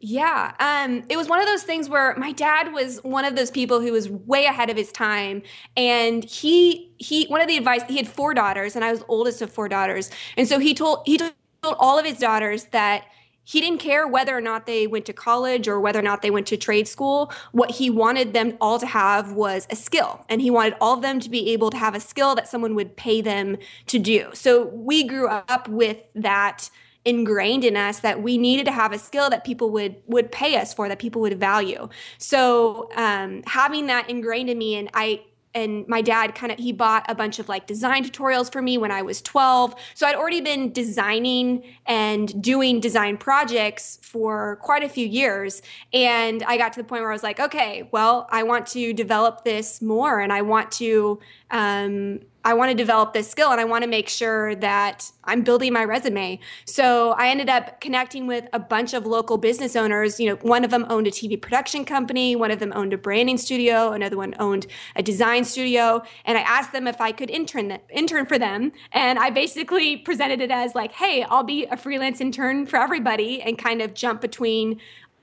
yeah, 0.00 0.54
um, 0.58 1.04
it 1.08 1.16
was 1.16 1.28
one 1.28 1.40
of 1.40 1.46
those 1.46 1.62
things 1.62 1.88
where 1.88 2.16
my 2.16 2.32
dad 2.32 2.72
was 2.72 2.98
one 3.04 3.24
of 3.24 3.36
those 3.36 3.52
people 3.52 3.80
who 3.80 3.92
was 3.92 4.10
way 4.10 4.46
ahead 4.46 4.68
of 4.68 4.76
his 4.76 4.90
time, 4.90 5.42
and 5.76 6.24
he 6.24 6.92
he 6.98 7.26
one 7.26 7.40
of 7.40 7.46
the 7.46 7.56
advice 7.56 7.82
he 7.88 7.96
had 7.98 8.08
four 8.08 8.34
daughters, 8.34 8.74
and 8.74 8.84
I 8.84 8.90
was 8.90 9.04
oldest 9.08 9.40
of 9.42 9.52
four 9.52 9.68
daughters, 9.68 10.10
and 10.36 10.48
so 10.48 10.58
he 10.58 10.74
told 10.74 11.02
he 11.06 11.18
told 11.18 11.32
all 11.62 11.98
of 12.00 12.04
his 12.04 12.18
daughters 12.18 12.64
that 12.72 13.04
he 13.44 13.60
didn't 13.60 13.78
care 13.78 14.06
whether 14.06 14.36
or 14.36 14.40
not 14.40 14.66
they 14.66 14.86
went 14.86 15.04
to 15.06 15.12
college 15.12 15.66
or 15.66 15.80
whether 15.80 15.98
or 15.98 16.02
not 16.02 16.22
they 16.22 16.30
went 16.30 16.46
to 16.48 16.56
trade 16.56 16.86
school. 16.86 17.32
What 17.52 17.70
he 17.70 17.90
wanted 17.90 18.32
them 18.32 18.56
all 18.60 18.78
to 18.78 18.86
have 18.86 19.32
was 19.32 19.66
a 19.70 19.76
skill. 19.76 20.24
And 20.28 20.40
he 20.40 20.50
wanted 20.50 20.76
all 20.80 20.94
of 20.94 21.02
them 21.02 21.18
to 21.20 21.28
be 21.28 21.50
able 21.50 21.70
to 21.70 21.76
have 21.76 21.94
a 21.94 22.00
skill 22.00 22.34
that 22.36 22.48
someone 22.48 22.74
would 22.74 22.96
pay 22.96 23.20
them 23.20 23.56
to 23.86 23.98
do. 23.98 24.30
So 24.32 24.66
we 24.66 25.04
grew 25.04 25.28
up 25.28 25.68
with 25.68 25.98
that 26.14 26.70
ingrained 27.04 27.64
in 27.64 27.76
us 27.76 27.98
that 28.00 28.22
we 28.22 28.38
needed 28.38 28.64
to 28.64 28.72
have 28.72 28.92
a 28.92 28.98
skill 28.98 29.28
that 29.28 29.42
people 29.44 29.70
would 29.70 29.96
would 30.06 30.30
pay 30.30 30.56
us 30.56 30.72
for 30.72 30.88
that 30.88 31.00
people 31.00 31.20
would 31.20 31.38
value 31.38 31.88
so 32.16 32.88
um, 32.94 33.42
having 33.44 33.86
that 33.86 34.08
ingrained 34.08 34.48
in 34.48 34.56
me 34.56 34.76
and 34.76 34.88
i 34.94 35.20
and 35.54 35.86
my 35.88 36.00
dad 36.00 36.34
kind 36.34 36.52
of 36.52 36.58
he 36.58 36.72
bought 36.72 37.04
a 37.08 37.14
bunch 37.14 37.38
of 37.38 37.48
like 37.48 37.66
design 37.66 38.04
tutorials 38.04 38.50
for 38.50 38.62
me 38.62 38.78
when 38.78 38.90
I 38.90 39.02
was 39.02 39.20
12. 39.22 39.74
So 39.94 40.06
I'd 40.06 40.14
already 40.14 40.40
been 40.40 40.72
designing 40.72 41.62
and 41.86 42.42
doing 42.42 42.80
design 42.80 43.16
projects 43.16 43.98
for 44.02 44.56
quite 44.62 44.82
a 44.82 44.88
few 44.88 45.06
years 45.06 45.62
and 45.92 46.42
I 46.44 46.56
got 46.56 46.72
to 46.74 46.80
the 46.80 46.84
point 46.84 47.02
where 47.02 47.10
I 47.10 47.14
was 47.14 47.22
like, 47.22 47.40
okay, 47.40 47.88
well, 47.92 48.28
I 48.30 48.42
want 48.42 48.66
to 48.68 48.92
develop 48.92 49.44
this 49.44 49.82
more 49.82 50.20
and 50.20 50.32
I 50.32 50.42
want 50.42 50.70
to 50.72 51.18
um, 51.52 52.20
I 52.44 52.54
want 52.54 52.70
to 52.70 52.74
develop 52.74 53.12
this 53.12 53.30
skill 53.30 53.52
and 53.52 53.60
I 53.60 53.64
want 53.64 53.84
to 53.84 53.88
make 53.88 54.08
sure 54.08 54.54
that 54.56 55.10
I'm 55.22 55.42
building 55.42 55.72
my 55.72 55.84
resume. 55.84 56.40
So 56.64 57.12
I 57.12 57.28
ended 57.28 57.48
up 57.48 57.80
connecting 57.80 58.26
with 58.26 58.48
a 58.52 58.58
bunch 58.58 58.94
of 58.94 59.06
local 59.06 59.38
business 59.38 59.76
owners. 59.76 60.18
You 60.18 60.30
know, 60.30 60.36
one 60.36 60.64
of 60.64 60.70
them 60.70 60.84
owned 60.88 61.06
a 61.06 61.10
TV 61.10 61.40
production 61.40 61.84
company, 61.84 62.34
one 62.34 62.50
of 62.50 62.58
them 62.58 62.72
owned 62.74 62.92
a 62.92 62.98
branding 62.98 63.38
studio, 63.38 63.92
another 63.92 64.16
one 64.16 64.34
owned 64.40 64.66
a 64.96 65.02
design 65.02 65.44
studio, 65.44 66.02
and 66.24 66.36
I 66.36 66.40
asked 66.40 66.72
them 66.72 66.88
if 66.88 67.00
I 67.00 67.12
could 67.12 67.30
intern 67.30 67.68
th- 67.68 67.80
intern 67.90 68.26
for 68.26 68.38
them. 68.38 68.72
And 68.90 69.18
I 69.18 69.30
basically 69.30 69.98
presented 69.98 70.40
it 70.40 70.50
as 70.50 70.74
like, 70.74 70.92
"Hey, 70.92 71.22
I'll 71.22 71.44
be 71.44 71.66
a 71.66 71.76
freelance 71.76 72.20
intern 72.20 72.66
for 72.66 72.78
everybody 72.78 73.40
and 73.40 73.56
kind 73.56 73.80
of 73.80 73.94
jump 73.94 74.20
between 74.20 74.80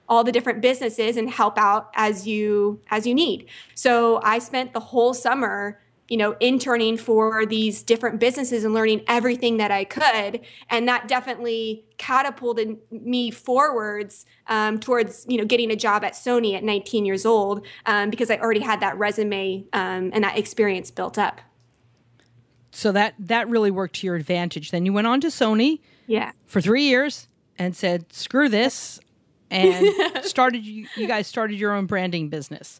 all 0.07 0.23
the 0.23 0.31
different 0.31 0.61
businesses 0.61 1.17
and 1.17 1.29
help 1.29 1.57
out 1.57 1.89
as 1.95 2.25
you 2.25 2.79
as 2.91 3.05
you 3.05 3.13
need." 3.13 3.47
So 3.75 4.21
I 4.23 4.39
spent 4.39 4.71
the 4.73 4.79
whole 4.79 5.13
summer 5.13 5.79
you 6.09 6.17
know, 6.17 6.35
interning 6.39 6.97
for 6.97 7.45
these 7.45 7.83
different 7.83 8.19
businesses 8.19 8.63
and 8.63 8.73
learning 8.73 9.03
everything 9.07 9.57
that 9.57 9.71
I 9.71 9.83
could. 9.85 10.41
And 10.69 10.87
that 10.87 11.07
definitely 11.07 11.85
catapulted 11.97 12.77
me 12.91 13.29
forwards 13.31 14.25
um, 14.47 14.79
towards, 14.79 15.25
you 15.29 15.37
know, 15.37 15.45
getting 15.45 15.71
a 15.71 15.75
job 15.75 16.03
at 16.03 16.13
Sony 16.13 16.55
at 16.55 16.63
19 16.63 17.05
years 17.05 17.25
old 17.25 17.65
um, 17.85 18.09
because 18.09 18.29
I 18.31 18.37
already 18.37 18.61
had 18.61 18.79
that 18.81 18.97
resume 18.97 19.65
um, 19.73 20.09
and 20.13 20.23
that 20.23 20.37
experience 20.37 20.89
built 20.91 21.17
up. 21.17 21.41
So 22.71 22.91
that 22.91 23.15
that 23.19 23.49
really 23.49 23.71
worked 23.71 23.95
to 23.97 24.07
your 24.07 24.15
advantage. 24.15 24.71
Then 24.71 24.85
you 24.85 24.93
went 24.93 25.07
on 25.07 25.21
to 25.21 25.27
Sony 25.27 25.79
Yeah. 26.07 26.31
for 26.45 26.61
three 26.61 26.83
years 26.83 27.27
and 27.57 27.75
said, 27.75 28.13
"Screw 28.13 28.47
this," 28.47 28.99
and 29.49 29.87
started. 30.23 30.63
You, 30.63 30.85
you 30.95 31.07
guys 31.07 31.25
started 31.27 31.59
your 31.59 31.73
own 31.73 31.87
branding 31.87 32.29
business, 32.29 32.79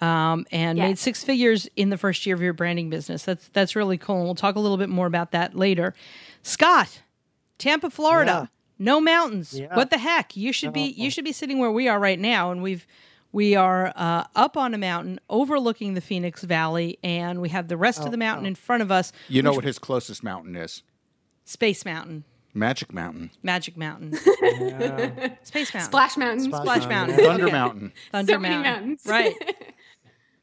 um, 0.00 0.46
and 0.50 0.78
Yes. 0.78 0.86
made 0.88 0.98
six 0.98 1.22
figures 1.24 1.68
in 1.76 1.90
the 1.90 1.98
first 1.98 2.24
year 2.26 2.34
of 2.34 2.40
your 2.42 2.52
branding 2.52 2.90
business. 2.90 3.24
That's 3.24 3.48
that's 3.48 3.76
really 3.76 3.98
cool. 3.98 4.16
And 4.16 4.24
we'll 4.24 4.34
talk 4.34 4.56
a 4.56 4.60
little 4.60 4.76
bit 4.78 4.88
more 4.88 5.06
about 5.06 5.32
that 5.32 5.54
later. 5.54 5.94
Scott, 6.42 7.02
Tampa, 7.58 7.90
Florida, 7.90 8.48
Yeah. 8.50 8.56
no 8.78 9.00
mountains. 9.00 9.52
Yeah. 9.58 9.74
What 9.76 9.90
the 9.90 9.98
heck? 9.98 10.36
You 10.36 10.52
should 10.52 10.72
be 10.72 10.82
you 10.96 11.10
should 11.10 11.24
be 11.24 11.32
sitting 11.32 11.58
where 11.58 11.70
we 11.72 11.88
are 11.88 11.98
right 11.98 12.18
now, 12.18 12.50
and 12.50 12.62
we've. 12.62 12.86
We 13.32 13.54
are 13.54 13.92
uh, 13.94 14.24
up 14.34 14.56
on 14.56 14.74
a 14.74 14.78
mountain 14.78 15.20
overlooking 15.30 15.94
the 15.94 16.00
Phoenix 16.00 16.42
Valley, 16.42 16.98
and 17.04 17.40
we 17.40 17.50
have 17.50 17.68
the 17.68 17.76
rest 17.76 18.00
of 18.00 18.10
the 18.10 18.16
mountain 18.16 18.44
in 18.44 18.56
front 18.56 18.82
of 18.82 18.90
us. 18.90 19.12
You 19.28 19.40
know 19.40 19.52
what 19.52 19.62
his 19.62 19.78
closest 19.78 20.24
mountain 20.24 20.56
is? 20.56 20.82
Space 21.44 21.84
Mountain, 21.84 22.24
Magic 22.54 22.92
Mountain, 22.92 23.30
Magic 23.44 23.76
Mountain, 23.76 24.14
Space 25.44 25.72
Mountain, 25.72 25.80
Splash 25.82 26.16
Mountain. 26.16 26.44
Splash 26.52 26.88
Mountain, 26.88 27.18
Thunder 27.18 27.46
Mountain. 27.52 27.92
Thunder 28.10 28.32
So 28.32 28.38
many 28.40 28.54
Mountain. 28.56 28.72
mountains. 28.72 29.02
Right. 29.06 29.34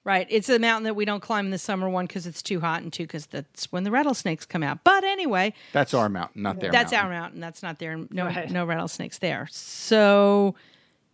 Right. 0.07 0.25
It's 0.29 0.47
a 0.47 0.57
mountain 0.57 0.85
that 0.85 0.95
we 0.95 1.03
don't 1.03 1.19
climb 1.19 1.43
in 1.47 1.51
the 1.51 1.57
summer, 1.57 1.89
one, 1.89 2.05
because 2.05 2.25
it's 2.25 2.41
too 2.41 2.61
hot, 2.61 2.81
and 2.81 2.93
two, 2.93 3.03
because 3.03 3.25
that's 3.25 3.69
when 3.73 3.83
the 3.83 3.91
rattlesnakes 3.91 4.45
come 4.45 4.63
out. 4.63 4.85
But 4.85 5.03
anyway, 5.03 5.53
That's 5.73 5.93
our 5.93 6.07
mountain, 6.07 6.43
not 6.43 6.61
their 6.61 6.71
that's 6.71 6.93
mountain. 6.93 7.11
our 7.11 7.19
mountain. 7.21 7.39
That's 7.41 7.61
not 7.61 7.77
there. 7.79 7.97
No, 8.09 8.25
Right. 8.27 8.49
no 8.49 8.63
rattlesnakes 8.63 9.17
there. 9.17 9.49
So 9.51 10.55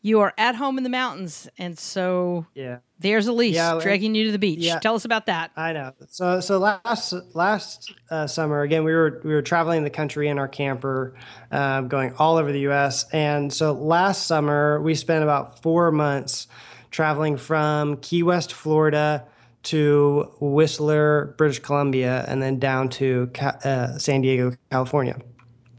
you 0.03 0.19
are 0.19 0.31
at 0.37 0.53
home 0.53 0.77
in 0.77 0.83
the 0.83 0.91
mountains. 0.91 1.47
And 1.57 1.79
so 1.79 2.45
Yeah. 2.53 2.77
there's 2.99 3.25
Elise 3.25 3.55
Yeah, 3.55 3.71
like- 3.73 3.83
dragging 3.83 4.13
you 4.13 4.25
to 4.25 4.31
the 4.31 4.37
beach. 4.37 4.59
yeah. 4.59 4.77
Tell 4.77 4.93
us 4.93 5.05
about 5.05 5.25
that. 5.25 5.49
I 5.57 5.73
know. 5.73 5.93
So 6.09 6.39
so 6.39 6.59
last 6.59 7.13
last 7.33 7.91
uh, 8.11 8.27
summer 8.27 8.61
again 8.61 8.83
we 8.83 8.93
were 8.93 9.21
we 9.23 9.33
were 9.33 9.41
traveling 9.41 9.83
the 9.85 9.89
country 9.89 10.27
in 10.27 10.37
our 10.37 10.47
camper, 10.49 11.15
uh, 11.51 11.81
going 11.81 12.13
all 12.19 12.37
over 12.37 12.51
the 12.51 12.59
U.S. 12.69 13.05
And 13.11 13.51
so 13.51 13.71
last 13.71 14.27
summer 14.27 14.79
we 14.81 14.93
spent 14.93 15.23
about 15.23 15.61
four 15.63 15.89
months 15.91 16.47
traveling 16.93 17.35
from 17.35 17.97
Key 17.97 18.23
West, 18.23 18.53
Florida, 18.53 19.25
to 19.63 20.31
Whistler, 20.39 21.33
British 21.37 21.59
Columbia, 21.59 22.23
and 22.27 22.41
then 22.41 22.59
down 22.59 22.89
to 22.89 23.29
Ca- 23.33 23.57
uh, 23.63 23.97
San 23.97 24.21
Diego, 24.21 24.53
California. 24.71 25.19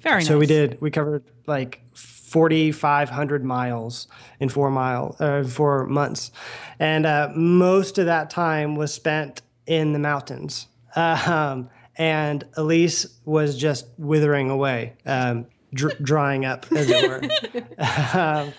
Very 0.01 0.17
nice. 0.17 0.27
So 0.27 0.39
we 0.39 0.47
did. 0.47 0.81
We 0.81 0.91
covered 0.91 1.25
like 1.47 1.81
forty 1.95 2.73
five 2.73 3.09
hundred 3.09 3.45
miles 3.45 4.09
in 4.41 4.49
four 4.49 4.71
mile 4.71 5.17
uh, 5.21 5.45
four 5.45 5.87
months, 5.87 6.33
and 6.79 7.07
uh, 7.07 7.31
most 7.35 7.99
of 7.99 8.07
that 8.07 8.29
time 8.31 8.75
was 8.75 8.93
spent 8.93 9.43
in 9.67 9.93
the 9.93 9.99
mountains. 9.99 10.67
Um, 10.97 11.71
and 11.97 12.45
Elise 12.57 13.07
was 13.25 13.57
just 13.57 13.87
withering 13.99 14.51
away, 14.51 14.95
um, 15.07 15.47
dr- 15.73 16.03
drying 16.03 16.45
up, 16.45 16.67
as 16.73 16.89
it 16.91 17.09
were. 17.09 18.19
um, 18.19 18.53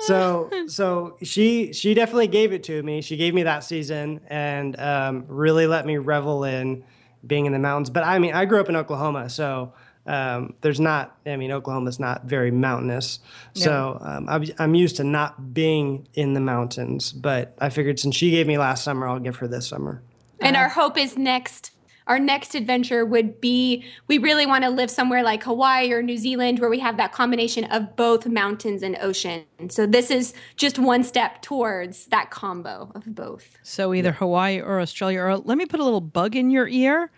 so 0.00 0.50
so 0.66 1.16
she 1.22 1.72
she 1.72 1.94
definitely 1.94 2.28
gave 2.28 2.52
it 2.52 2.62
to 2.64 2.82
me. 2.82 3.00
She 3.00 3.16
gave 3.16 3.34
me 3.34 3.42
that 3.44 3.64
season 3.64 4.20
and 4.28 4.78
um, 4.78 5.24
really 5.28 5.66
let 5.66 5.86
me 5.86 5.98
revel 5.98 6.44
in 6.44 6.84
being 7.26 7.46
in 7.46 7.52
the 7.52 7.58
mountains. 7.58 7.90
But 7.90 8.04
I 8.04 8.18
mean, 8.18 8.34
I 8.34 8.44
grew 8.44 8.60
up 8.60 8.68
in 8.68 8.76
Oklahoma, 8.76 9.28
so 9.28 9.72
um, 10.06 10.54
there's 10.60 10.80
not. 10.80 11.16
I 11.26 11.36
mean, 11.36 11.52
Oklahoma's 11.52 12.00
not 12.00 12.24
very 12.24 12.50
mountainous, 12.50 13.20
so 13.54 13.98
um, 14.00 14.28
I'm, 14.28 14.44
I'm 14.58 14.74
used 14.74 14.96
to 14.96 15.04
not 15.04 15.52
being 15.54 16.08
in 16.14 16.34
the 16.34 16.40
mountains. 16.40 17.12
But 17.12 17.54
I 17.60 17.70
figured 17.70 18.00
since 18.00 18.16
she 18.16 18.30
gave 18.30 18.46
me 18.46 18.58
last 18.58 18.84
summer, 18.84 19.06
I'll 19.06 19.20
give 19.20 19.36
her 19.36 19.48
this 19.48 19.68
summer. 19.68 20.02
And 20.40 20.56
our 20.56 20.70
hope 20.70 20.96
is 20.96 21.18
next. 21.18 21.72
Our 22.06 22.18
next 22.18 22.54
adventure 22.54 23.04
would 23.04 23.40
be 23.40 23.84
we 24.08 24.18
really 24.18 24.46
want 24.46 24.64
to 24.64 24.70
live 24.70 24.90
somewhere 24.90 25.22
like 25.22 25.42
Hawaii 25.44 25.92
or 25.92 26.02
New 26.02 26.16
Zealand 26.16 26.58
where 26.58 26.70
we 26.70 26.78
have 26.80 26.96
that 26.96 27.12
combination 27.12 27.64
of 27.64 27.96
both 27.96 28.26
mountains 28.26 28.82
and 28.82 28.96
ocean. 29.00 29.44
So 29.68 29.86
this 29.86 30.10
is 30.10 30.34
just 30.56 30.78
one 30.78 31.04
step 31.04 31.42
towards 31.42 32.06
that 32.06 32.30
combo 32.30 32.90
of 32.94 33.14
both. 33.14 33.58
So 33.62 33.94
either 33.94 34.12
Hawaii 34.12 34.60
or 34.60 34.80
Australia. 34.80 35.20
Or 35.20 35.36
let 35.36 35.58
me 35.58 35.66
put 35.66 35.80
a 35.80 35.84
little 35.84 36.00
bug 36.00 36.34
in 36.34 36.50
your 36.50 36.68
ear 36.68 37.10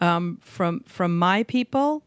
um, 0.00 0.38
from 0.42 0.80
from 0.80 1.18
my 1.18 1.42
people. 1.42 2.02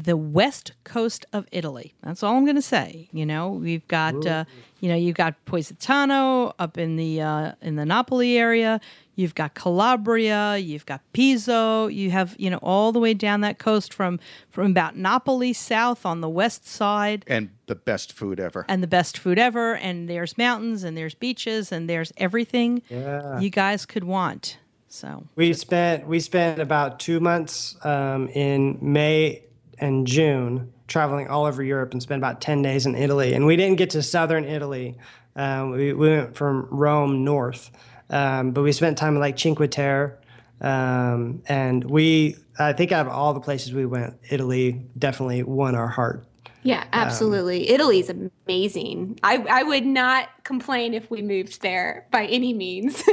The 0.00 0.16
west 0.16 0.70
coast 0.84 1.26
of 1.32 1.48
Italy. 1.50 1.92
That's 2.04 2.22
all 2.22 2.36
I'm 2.36 2.44
going 2.44 2.54
to 2.54 2.62
say. 2.62 3.08
You 3.10 3.26
know, 3.26 3.48
we've 3.50 3.86
got 3.88 4.24
uh, 4.24 4.44
you 4.78 4.88
know 4.88 4.94
you've 4.94 5.16
got 5.16 5.44
Positano 5.44 6.54
up 6.60 6.78
in 6.78 6.94
the 6.94 7.20
uh, 7.20 7.52
in 7.60 7.74
the 7.74 7.84
Napoli 7.84 8.38
area. 8.38 8.80
You've 9.18 9.34
got 9.34 9.54
Calabria. 9.54 10.56
You've 10.58 10.86
got 10.86 11.00
Pisa. 11.12 11.88
You 11.90 12.12
have 12.12 12.36
you 12.38 12.50
know 12.50 12.60
all 12.62 12.92
the 12.92 13.00
way 13.00 13.14
down 13.14 13.40
that 13.40 13.58
coast 13.58 13.92
from 13.92 14.20
from 14.48 14.70
about 14.70 14.96
Napoli 14.96 15.52
south 15.52 16.06
on 16.06 16.20
the 16.20 16.28
west 16.28 16.68
side 16.68 17.24
And 17.26 17.50
the 17.66 17.74
best 17.74 18.12
food 18.12 18.38
ever. 18.38 18.64
and 18.68 18.80
the 18.80 18.86
best 18.86 19.18
food 19.18 19.36
ever. 19.36 19.74
And 19.74 20.08
there's 20.08 20.38
mountains 20.38 20.84
and 20.84 20.96
there's 20.96 21.14
beaches 21.16 21.72
and 21.72 21.90
there's 21.90 22.12
everything 22.16 22.82
Yeah. 22.88 23.40
you 23.40 23.50
guys 23.50 23.84
could 23.86 24.04
want. 24.04 24.58
So 24.86 25.24
We 25.34 25.52
spent 25.52 26.06
we 26.06 26.20
spent 26.20 26.60
about 26.60 27.00
two 27.00 27.18
months 27.18 27.76
um, 27.84 28.28
in 28.28 28.78
May 28.80 29.42
and 29.80 30.06
June 30.06 30.72
traveling 30.86 31.26
all 31.26 31.44
over 31.44 31.60
Europe 31.62 31.90
and 31.92 32.00
spent 32.00 32.20
about 32.20 32.40
ten 32.40 32.62
days 32.62 32.86
in 32.86 32.94
Italy. 32.94 33.34
And 33.34 33.46
we 33.46 33.56
didn't 33.56 33.78
get 33.78 33.90
to 33.90 34.02
southern 34.02 34.44
Italy. 34.44 34.96
Um, 35.34 35.72
we, 35.72 35.92
we 35.92 36.08
went 36.08 36.36
from 36.36 36.66
Rome 36.70 37.24
north, 37.24 37.70
um, 38.10 38.52
but 38.52 38.62
we 38.62 38.72
spent 38.72 38.98
time 38.98 39.14
in 39.14 39.20
like 39.20 39.38
Cinque 39.38 39.70
Terre. 39.70 40.18
Um, 40.60 41.42
and 41.46 41.84
we, 41.84 42.36
I 42.58 42.72
think, 42.72 42.90
out 42.90 43.06
of 43.06 43.12
all 43.12 43.32
the 43.32 43.40
places 43.40 43.72
we 43.72 43.86
went, 43.86 44.14
Italy 44.28 44.82
definitely 44.98 45.44
won 45.44 45.74
our 45.76 45.86
heart. 45.88 46.24
Yeah, 46.64 46.84
absolutely. 46.92 47.70
Italy's 47.70 48.10
amazing. 48.10 49.20
I, 49.22 49.36
I 49.48 49.62
would 49.62 49.86
not 49.86 50.28
complain 50.42 50.94
if 50.94 51.08
we 51.10 51.22
moved 51.22 51.62
there 51.62 52.06
by 52.10 52.26
any 52.26 52.52
means. 52.52 53.02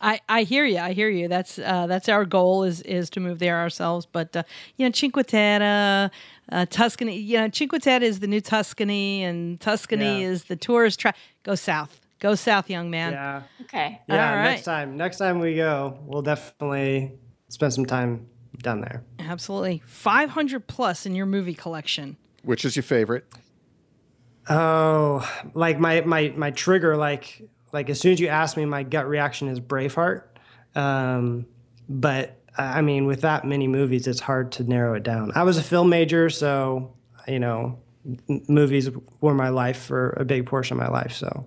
I, 0.00 0.20
I 0.28 0.42
hear 0.44 0.64
you. 0.64 0.78
I 0.78 0.92
hear 0.92 1.08
you. 1.08 1.26
That's 1.28 1.58
uh, 1.58 1.86
that's 1.88 2.08
our 2.08 2.24
goal 2.24 2.62
is 2.62 2.82
is 2.82 3.10
to 3.10 3.20
move 3.20 3.38
there 3.40 3.58
ourselves. 3.58 4.06
But 4.06 4.36
uh, 4.36 4.42
you 4.76 4.86
know, 4.86 4.92
Cinque 4.92 5.26
Terre, 5.26 6.10
uh, 6.52 6.66
Tuscany. 6.66 7.16
You 7.16 7.38
know, 7.38 7.50
Cinque 7.52 7.80
Terre 7.80 8.02
is 8.02 8.20
the 8.20 8.28
new 8.28 8.40
Tuscany, 8.40 9.24
and 9.24 9.60
Tuscany 9.60 10.20
Yeah. 10.22 10.28
is 10.28 10.44
the 10.44 10.54
tourist 10.56 11.00
trap. 11.00 11.16
Go 11.42 11.54
south. 11.56 12.00
Go 12.20 12.34
south, 12.34 12.68
young 12.68 12.90
man. 12.90 13.12
Yeah, 13.12 13.42
okay. 13.62 14.00
yeah. 14.08 14.30
All 14.30 14.36
right. 14.36 14.42
Next 14.50 14.64
time, 14.64 14.96
next 14.96 15.18
time 15.18 15.38
we 15.38 15.54
go, 15.54 15.98
we'll 16.02 16.22
definitely 16.22 17.12
spend 17.48 17.72
some 17.72 17.86
time 17.86 18.26
down 18.62 18.80
there. 18.80 19.04
Absolutely. 19.20 19.82
Five 19.86 20.30
hundred 20.30 20.66
plus 20.66 21.06
in 21.06 21.14
your 21.14 21.26
movie 21.26 21.54
collection. 21.54 22.16
Which 22.42 22.64
is 22.64 22.74
your 22.74 22.82
favorite? 22.82 23.24
Oh, 24.48 25.28
like 25.54 25.78
my 25.78 26.00
my 26.00 26.32
my 26.36 26.50
trigger, 26.50 26.96
like 26.96 27.42
like 27.72 27.90
as 27.90 28.00
soon 28.00 28.12
as 28.12 28.20
you 28.20 28.28
ask 28.28 28.56
me, 28.56 28.64
my 28.64 28.82
gut 28.82 29.06
reaction 29.08 29.48
is 29.48 29.60
Braveheart. 29.60 30.22
Um, 30.74 31.46
but 31.88 32.40
I 32.56 32.78
I 32.78 32.80
mean, 32.80 33.06
with 33.06 33.20
that 33.20 33.44
many 33.44 33.68
movies, 33.68 34.06
it's 34.06 34.20
hard 34.20 34.52
to 34.52 34.64
narrow 34.64 34.94
it 34.94 35.02
down. 35.02 35.32
I 35.34 35.42
was 35.42 35.58
a 35.58 35.62
film 35.62 35.88
major, 35.90 36.30
so 36.30 36.94
you 37.26 37.38
know, 37.38 37.78
m- 38.28 38.42
movies 38.48 38.88
were 39.20 39.34
my 39.34 39.50
life 39.50 39.78
for 39.82 40.10
a 40.18 40.24
big 40.24 40.46
portion 40.46 40.76
of 40.78 40.82
my 40.82 40.88
life. 40.88 41.12
So 41.12 41.46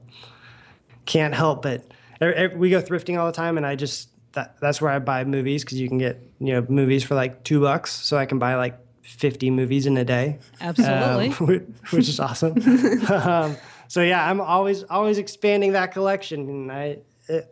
can't 1.12 1.34
help 1.34 1.64
but 1.64 1.84
e- 2.22 2.44
e- 2.44 2.56
we 2.56 2.70
go 2.70 2.82
thrifting 2.82 3.20
all 3.20 3.26
the 3.26 3.34
time, 3.34 3.58
and 3.58 3.66
I 3.66 3.76
just 3.76 4.10
that, 4.34 4.56
that's 4.62 4.82
where 4.82 4.92
I 4.92 5.00
buy 5.00 5.26
movies 5.26 5.64
because 5.64 5.80
you 5.80 5.90
can 5.90 5.98
get 5.98 6.22
you 6.40 6.54
know 6.54 6.66
movies 6.70 7.04
for 7.04 7.16
like 7.16 7.44
two 7.44 7.60
bucks, 7.60 7.92
so 7.92 8.18
I 8.18 8.26
can 8.26 8.40
buy 8.40 8.56
like 8.56 8.78
fifty 9.02 9.50
movies 9.50 9.86
in 9.86 9.98
a 9.98 10.06
day 10.06 10.40
Absolutely. 10.62 11.30
um, 11.30 11.76
which 11.90 12.08
is 12.08 12.20
awesome. 12.20 12.54
um, 13.12 13.58
so 13.88 14.02
yeah, 14.02 14.30
I'm 14.30 14.40
always 14.40 14.84
always 14.84 15.18
expanding 15.18 15.74
that 15.74 15.92
collection, 15.92 16.48
and 16.50 16.72
I, 16.72 16.98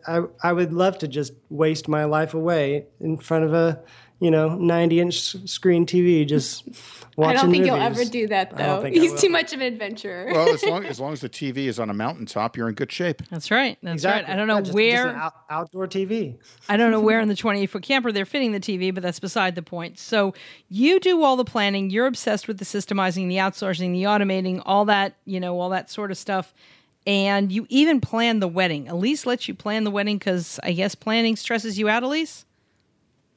I 0.06 0.22
I 0.42 0.52
would 0.52 0.72
love 0.72 0.98
to 0.98 1.08
just 1.08 1.32
waste 1.50 1.86
my 1.86 2.04
life 2.04 2.32
away 2.32 2.86
in 2.98 3.18
front 3.18 3.44
of 3.44 3.52
a 3.52 3.82
you 4.20 4.30
know 4.30 4.54
90 4.56 5.00
inch 5.00 5.48
screen 5.48 5.86
TV, 5.86 6.26
just 6.26 6.66
watching. 7.16 7.36
I 7.38 7.42
don't 7.42 7.50
think 7.50 7.66
you'll 7.66 7.76
ever 7.76 8.04
do 8.04 8.26
that 8.28 8.56
though. 8.56 8.82
He's 8.84 9.20
too 9.20 9.28
much 9.30 9.52
of 9.52 9.60
an 9.60 9.72
adventurer. 9.72 10.28
Well, 10.32 10.48
as 10.54 10.62
long 10.64 10.84
as 10.92 11.00
long 11.00 11.12
as 11.12 11.20
the 11.20 11.28
TV 11.28 11.66
is 11.66 11.78
on 11.80 11.90
a 11.90 11.94
mountaintop, 11.94 12.56
you're 12.56 12.68
in 12.68 12.74
good 12.74 12.92
shape. 12.92 13.22
That's 13.30 13.50
right. 13.50 13.78
That's 13.82 13.94
Exactly. 13.94 14.24
right. 14.24 14.32
I 14.32 14.36
don't 14.36 14.46
know 14.46 14.54
Yeah, 14.56 14.60
just- 14.60 14.66
just 14.68 14.74
where 14.74 15.08
an 15.08 15.16
out- 15.16 15.34
outdoor 15.50 15.86
TV. 15.86 16.36
I 16.68 16.76
don't 16.76 16.90
know 16.90 17.00
where 17.00 17.20
in 17.20 17.28
the 17.28 17.36
28 17.36 17.66
foot 17.66 17.82
camper 17.82 18.12
they're 18.12 18.24
fitting 18.26 18.52
the 18.52 18.60
TV, 18.60 18.92
but 18.94 19.02
that's 19.02 19.20
beside 19.20 19.54
the 19.54 19.62
point. 19.62 19.98
So 19.98 20.34
you 20.68 21.00
do 21.00 21.22
all 21.24 21.36
the 21.36 21.44
planning. 21.44 21.90
You're 21.90 22.06
obsessed 22.06 22.46
with 22.46 22.58
the 22.58 22.64
systemizing, 22.64 23.28
the 23.28 23.36
outsourcing, 23.36 23.92
the 23.92 24.04
automating, 24.04 24.62
all 24.66 24.84
that, 24.84 25.16
you 25.24 25.40
know, 25.40 25.58
all 25.58 25.70
that 25.70 25.90
sort 25.90 26.10
of 26.10 26.18
stuff. 26.18 26.52
and 27.06 27.50
you 27.50 27.66
even 27.70 27.98
plan 28.00 28.40
the 28.40 28.46
wedding. 28.48 28.86
Elise 28.86 29.24
lets 29.24 29.48
you 29.48 29.54
plan 29.54 29.84
the 29.84 29.90
wedding 29.90 30.18
because 30.18 30.60
I 30.62 30.72
guess 30.72 30.94
planning 30.94 31.34
stresses 31.34 31.78
you 31.78 31.88
out, 31.88 32.02
Elise? 32.02 32.44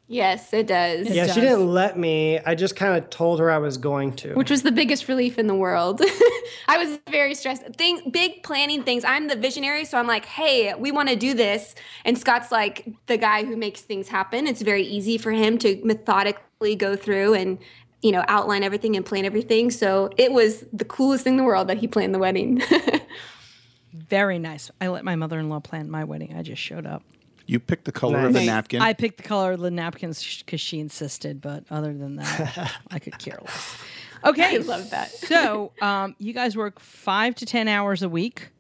Yes, 0.08 0.54
it 0.54 0.68
does. 0.68 1.10
yeah, 1.10 1.26
does. 1.26 1.34
she 1.34 1.42
didn't 1.42 1.68
let 1.68 1.98
me. 1.98 2.38
I 2.40 2.56
just 2.56 2.76
kind 2.76 3.02
of 3.02 3.10
told 3.10 3.40
her 3.40 3.50
I 3.50 3.58
was 3.58 3.78
going 3.78 4.14
to. 4.18 4.34
Which 4.34 4.52
was 4.52 4.62
the 4.62 4.72
biggest 4.72 5.08
relief 5.08 5.40
in 5.40 5.48
the 5.48 5.56
world. 5.56 6.02
I 6.68 6.78
was 6.78 7.00
very 7.10 7.34
stressed. 7.34 7.64
Thing, 7.78 8.10
big 8.12 8.44
planning 8.44 8.84
things. 8.84 9.06
I'm 9.06 9.28
the 9.28 9.38
visionary, 9.38 9.86
so 9.86 9.98
I'm 9.98 10.08
like, 10.08 10.26
"Hey, 10.26 10.74
we 10.74 10.92
want 10.92 11.08
to 11.10 11.16
do 11.16 11.34
this." 11.34 11.74
And 12.04 12.18
Scott's 12.18 12.52
like 12.52 12.88
the 13.08 13.18
guy 13.18 13.46
who 13.46 13.56
makes 13.56 13.82
things 13.82 14.10
happen. 14.10 14.46
It's 14.46 14.62
very 14.62 14.84
easy 14.84 15.18
for 15.18 15.32
him 15.32 15.58
to 15.60 15.80
methodically 15.86 16.76
go 16.76 16.98
through 16.98 17.36
and 17.36 17.58
you 18.02 18.12
know 18.12 18.26
outline 18.28 18.64
everything 18.64 18.98
and 18.98 19.06
plan 19.06 19.24
everything. 19.24 19.72
So 19.72 20.10
it 20.18 20.34
was 20.34 20.66
the 20.74 20.86
coolest 20.86 21.24
thing 21.24 21.34
in 21.34 21.38
the 21.38 21.44
world 21.44 21.70
that 21.70 21.78
he 21.78 21.88
planned 21.88 22.14
the 22.14 22.20
wedding. 22.20 22.62
Very 23.94 24.38
nice. 24.38 24.70
I 24.82 24.90
let 24.90 25.06
my 25.06 25.16
mother 25.16 25.40
in 25.40 25.50
law 25.50 25.60
plan 25.60 25.90
my 25.90 26.04
wedding. 26.04 26.36
I 26.36 26.42
just 26.42 26.62
showed 26.62 26.86
up. 26.86 27.04
You 27.46 27.60
picked 27.60 27.86
the 27.86 27.92
color 27.92 28.20
of 28.20 28.34
the 28.34 28.40
Nice. 28.40 28.48
napkin. 28.48 28.82
I 28.82 28.94
picked 28.94 29.18
the 29.18 29.24
color 29.24 29.52
of 29.52 29.60
the 29.60 29.70
napkins 29.72 30.42
because 30.46 30.62
she 30.62 30.80
insisted, 30.80 31.42
but 31.42 31.66
other 31.70 31.94
than 31.94 32.16
that, 32.16 32.72
I 32.90 33.00
could 33.00 33.18
care 33.20 33.40
less. 33.44 33.78
Okay, 34.26 34.56
I 34.56 34.58
love 34.60 34.90
that. 34.92 35.10
so, 35.12 35.74
um, 35.82 36.16
you 36.18 36.32
guys 36.32 36.56
work 36.56 36.80
five 36.80 37.36
to 37.36 37.46
ten 37.46 37.68
hours 37.68 38.02
a 38.04 38.08
week. 38.08 38.52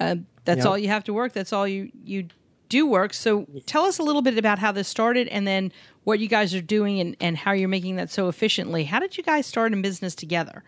Uh, 0.00 0.16
that's 0.44 0.58
Yep. 0.58 0.66
all 0.66 0.76
you 0.76 0.88
have 0.88 1.04
to 1.04 1.12
work. 1.12 1.32
That's 1.32 1.52
all 1.52 1.68
you 1.68 1.92
you 2.04 2.26
do 2.68 2.88
work. 2.88 3.14
So, 3.14 3.46
tell 3.66 3.84
us 3.84 4.00
a 4.00 4.02
little 4.02 4.20
bit 4.20 4.36
about 4.36 4.58
how 4.58 4.72
this 4.72 4.88
started, 4.88 5.28
and 5.28 5.46
then 5.46 5.70
what 6.02 6.18
you 6.18 6.26
guys 6.26 6.56
are 6.56 6.60
doing, 6.60 6.98
and, 6.98 7.16
and 7.20 7.36
how 7.36 7.52
you're 7.52 7.68
making 7.68 7.94
that 7.96 8.10
so 8.10 8.26
efficiently. 8.28 8.82
How 8.82 8.98
did 8.98 9.16
you 9.16 9.22
guys 9.22 9.46
start 9.46 9.72
in 9.72 9.80
business 9.80 10.16
together? 10.16 10.64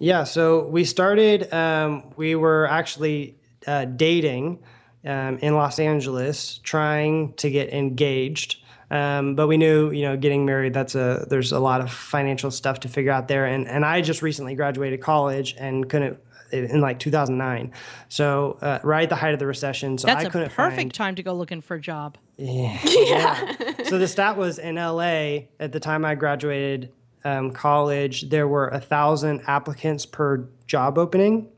Yeah, 0.00 0.24
so 0.24 0.66
we 0.66 0.82
started, 0.84 1.52
um, 1.54 2.02
we 2.16 2.34
were 2.34 2.66
actually 2.66 3.36
uh, 3.68 3.84
dating 3.84 4.58
um, 5.04 5.38
in 5.38 5.54
Los 5.54 5.78
Angeles, 5.78 6.58
trying 6.62 7.32
to 7.34 7.50
get 7.50 7.72
engaged. 7.72 8.58
Um, 8.90 9.34
but 9.34 9.48
we 9.48 9.56
knew, 9.56 9.90
you 9.90 10.02
know, 10.02 10.16
getting 10.16 10.44
married, 10.44 10.74
that's 10.74 10.94
a, 10.94 11.26
there's 11.28 11.52
a 11.52 11.58
lot 11.58 11.80
of 11.80 11.90
financial 11.90 12.50
stuff 12.50 12.80
to 12.80 12.88
figure 12.88 13.10
out 13.10 13.28
there. 13.28 13.46
And, 13.46 13.66
and 13.66 13.84
I 13.84 14.00
just 14.02 14.22
recently 14.22 14.54
graduated 14.54 15.00
college 15.00 15.56
and 15.58 15.88
couldn't, 15.88 16.18
in 16.52 16.80
like 16.80 16.98
2009. 17.00 17.72
So, 18.08 18.58
uh, 18.60 18.78
right 18.82 19.04
at 19.04 19.08
the 19.08 19.16
height 19.16 19.32
of 19.32 19.40
the 19.40 19.46
recession. 19.46 19.98
So 19.98 20.06
That's 20.06 20.24
I 20.24 20.28
a 20.28 20.30
couldn't 20.30 20.52
perfect 20.52 20.76
find, 20.76 20.94
time 20.94 21.14
to 21.16 21.22
go 21.22 21.34
looking 21.34 21.60
for 21.60 21.76
a 21.76 21.80
job. 21.80 22.18
yeah. 22.36 23.52
so 23.84 23.98
the 23.98 24.06
stat 24.06 24.36
was 24.36 24.58
in 24.58 24.76
LA 24.76 25.46
at 25.58 25.72
the 25.72 25.80
time 25.80 26.04
I 26.04 26.14
graduated 26.14 26.92
um, 27.24 27.52
college, 27.52 28.28
there 28.28 28.46
were 28.46 28.68
a 28.68 28.80
thousand 28.80 29.42
applicants 29.46 30.04
per 30.06 30.46
job 30.66 30.98
opening. 30.98 31.48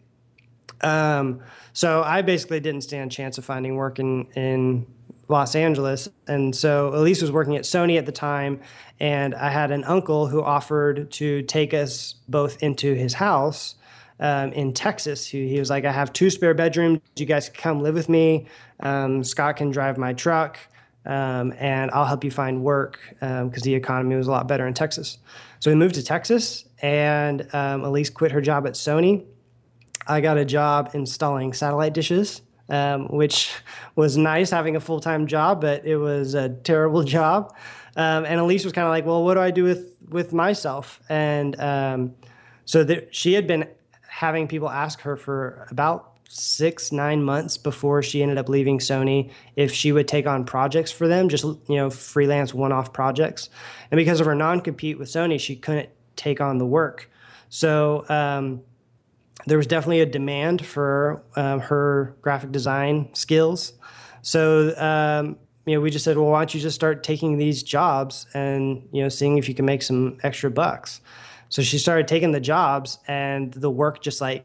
Um, 0.82 1.40
so 1.72 2.02
I 2.02 2.22
basically 2.22 2.60
didn't 2.60 2.82
stand 2.82 3.12
a 3.12 3.14
chance 3.14 3.38
of 3.38 3.44
finding 3.44 3.76
work 3.76 3.98
in, 3.98 4.26
in 4.34 4.86
Los 5.28 5.54
Angeles. 5.54 6.08
And 6.26 6.54
so 6.54 6.94
Elise 6.94 7.20
was 7.22 7.32
working 7.32 7.56
at 7.56 7.62
Sony 7.64 7.98
at 7.98 8.06
the 8.06 8.12
time. 8.12 8.60
And 9.00 9.34
I 9.34 9.50
had 9.50 9.70
an 9.70 9.84
uncle 9.84 10.26
who 10.26 10.42
offered 10.42 11.10
to 11.12 11.42
take 11.42 11.74
us 11.74 12.14
both 12.28 12.62
into 12.62 12.94
his 12.94 13.14
house 13.14 13.74
um, 14.20 14.52
in 14.52 14.72
Texas. 14.72 15.26
He, 15.26 15.48
he 15.48 15.58
was 15.58 15.68
like, 15.68 15.84
I 15.84 15.92
have 15.92 16.12
two 16.12 16.30
spare 16.30 16.54
bedrooms. 16.54 17.00
You 17.16 17.26
guys 17.26 17.48
can 17.48 17.60
come 17.60 17.80
live 17.82 17.94
with 17.94 18.08
me. 18.08 18.46
Um, 18.80 19.24
Scott 19.24 19.56
can 19.56 19.70
drive 19.70 19.98
my 19.98 20.12
truck. 20.12 20.58
Um, 21.04 21.54
and 21.58 21.90
I'll 21.92 22.04
help 22.04 22.24
you 22.24 22.32
find 22.32 22.64
work 22.64 22.98
because 23.20 23.62
the 23.62 23.74
economy 23.74 24.16
was 24.16 24.26
a 24.26 24.30
lot 24.30 24.48
better 24.48 24.66
in 24.66 24.74
Texas. 24.74 25.18
So 25.60 25.70
we 25.70 25.76
moved 25.76 25.94
to 25.94 26.02
Texas, 26.02 26.64
and 26.82 27.48
um, 27.54 27.84
Elise 27.84 28.10
quit 28.10 28.32
her 28.32 28.40
job 28.40 28.66
at 28.66 28.72
Sony. 28.74 29.24
I 30.06 30.20
got 30.20 30.38
a 30.38 30.44
job 30.44 30.90
installing 30.94 31.52
satellite 31.52 31.92
dishes, 31.92 32.42
um, 32.68 33.08
which 33.08 33.52
was 33.94 34.16
nice 34.16 34.50
having 34.50 34.76
a 34.76 34.80
full 34.80 35.00
time 35.00 35.26
job, 35.26 35.60
but 35.60 35.84
it 35.84 35.96
was 35.96 36.34
a 36.34 36.48
terrible 36.48 37.02
job. 37.16 37.54
Um, 37.96 38.24
and 38.26 38.38
Elise 38.38 38.64
was 38.64 38.72
kind 38.72 38.86
of 38.86 38.90
like, 38.90 39.06
"Well, 39.06 39.24
what 39.24 39.34
do 39.34 39.40
I 39.40 39.50
do 39.50 39.64
with 39.64 39.96
with 40.08 40.32
myself?" 40.32 41.00
And 41.08 41.58
um, 41.60 42.14
so 42.64 42.86
she 43.10 43.32
had 43.32 43.46
been 43.46 43.68
having 44.08 44.48
people 44.48 44.68
ask 44.68 45.00
her 45.00 45.16
for 45.16 45.66
about 45.70 46.12
six 46.28 46.92
nine 46.92 47.22
months 47.22 47.56
before 47.56 48.02
she 48.02 48.22
ended 48.22 48.36
up 48.38 48.48
leaving 48.48 48.78
Sony 48.78 49.30
if 49.54 49.72
she 49.72 49.92
would 49.92 50.08
take 50.08 50.26
on 50.26 50.44
projects 50.44 50.90
for 50.90 51.08
them, 51.08 51.28
just 51.28 51.44
you 51.44 51.76
know 51.76 51.90
freelance 51.90 52.52
one 52.52 52.72
off 52.72 52.92
projects. 52.92 53.48
And 53.90 53.96
because 53.96 54.20
of 54.20 54.26
her 54.26 54.34
non 54.34 54.60
compete 54.60 54.98
with 54.98 55.08
Sony, 55.08 55.40
she 55.40 55.56
couldn't 55.56 55.88
take 56.16 56.40
on 56.40 56.58
the 56.58 56.66
work. 56.66 57.10
So 57.48 58.04
um, 58.08 58.62
there 59.46 59.58
was 59.58 59.66
definitely 59.66 60.00
a 60.00 60.06
demand 60.06 60.66
for 60.66 61.22
um, 61.36 61.60
her 61.60 62.16
graphic 62.20 62.52
design 62.52 63.08
skills. 63.14 63.72
So 64.22 64.74
um, 64.76 65.36
you 65.66 65.74
know, 65.74 65.80
we 65.80 65.90
just 65.90 66.04
said, 66.04 66.16
well, 66.16 66.26
why 66.26 66.40
don't 66.40 66.54
you 66.54 66.60
just 66.60 66.76
start 66.76 67.02
taking 67.02 67.38
these 67.38 67.62
jobs 67.62 68.26
and 68.34 68.88
you 68.92 69.02
know, 69.02 69.08
seeing 69.08 69.36
if 69.36 69.48
you 69.48 69.54
can 69.54 69.64
make 69.64 69.82
some 69.82 70.18
extra 70.22 70.50
bucks. 70.50 71.00
So 71.48 71.62
she 71.62 71.78
started 71.78 72.08
taking 72.08 72.32
the 72.32 72.40
jobs, 72.40 72.98
and 73.06 73.52
the 73.52 73.70
work 73.70 74.02
just 74.02 74.20
like 74.20 74.44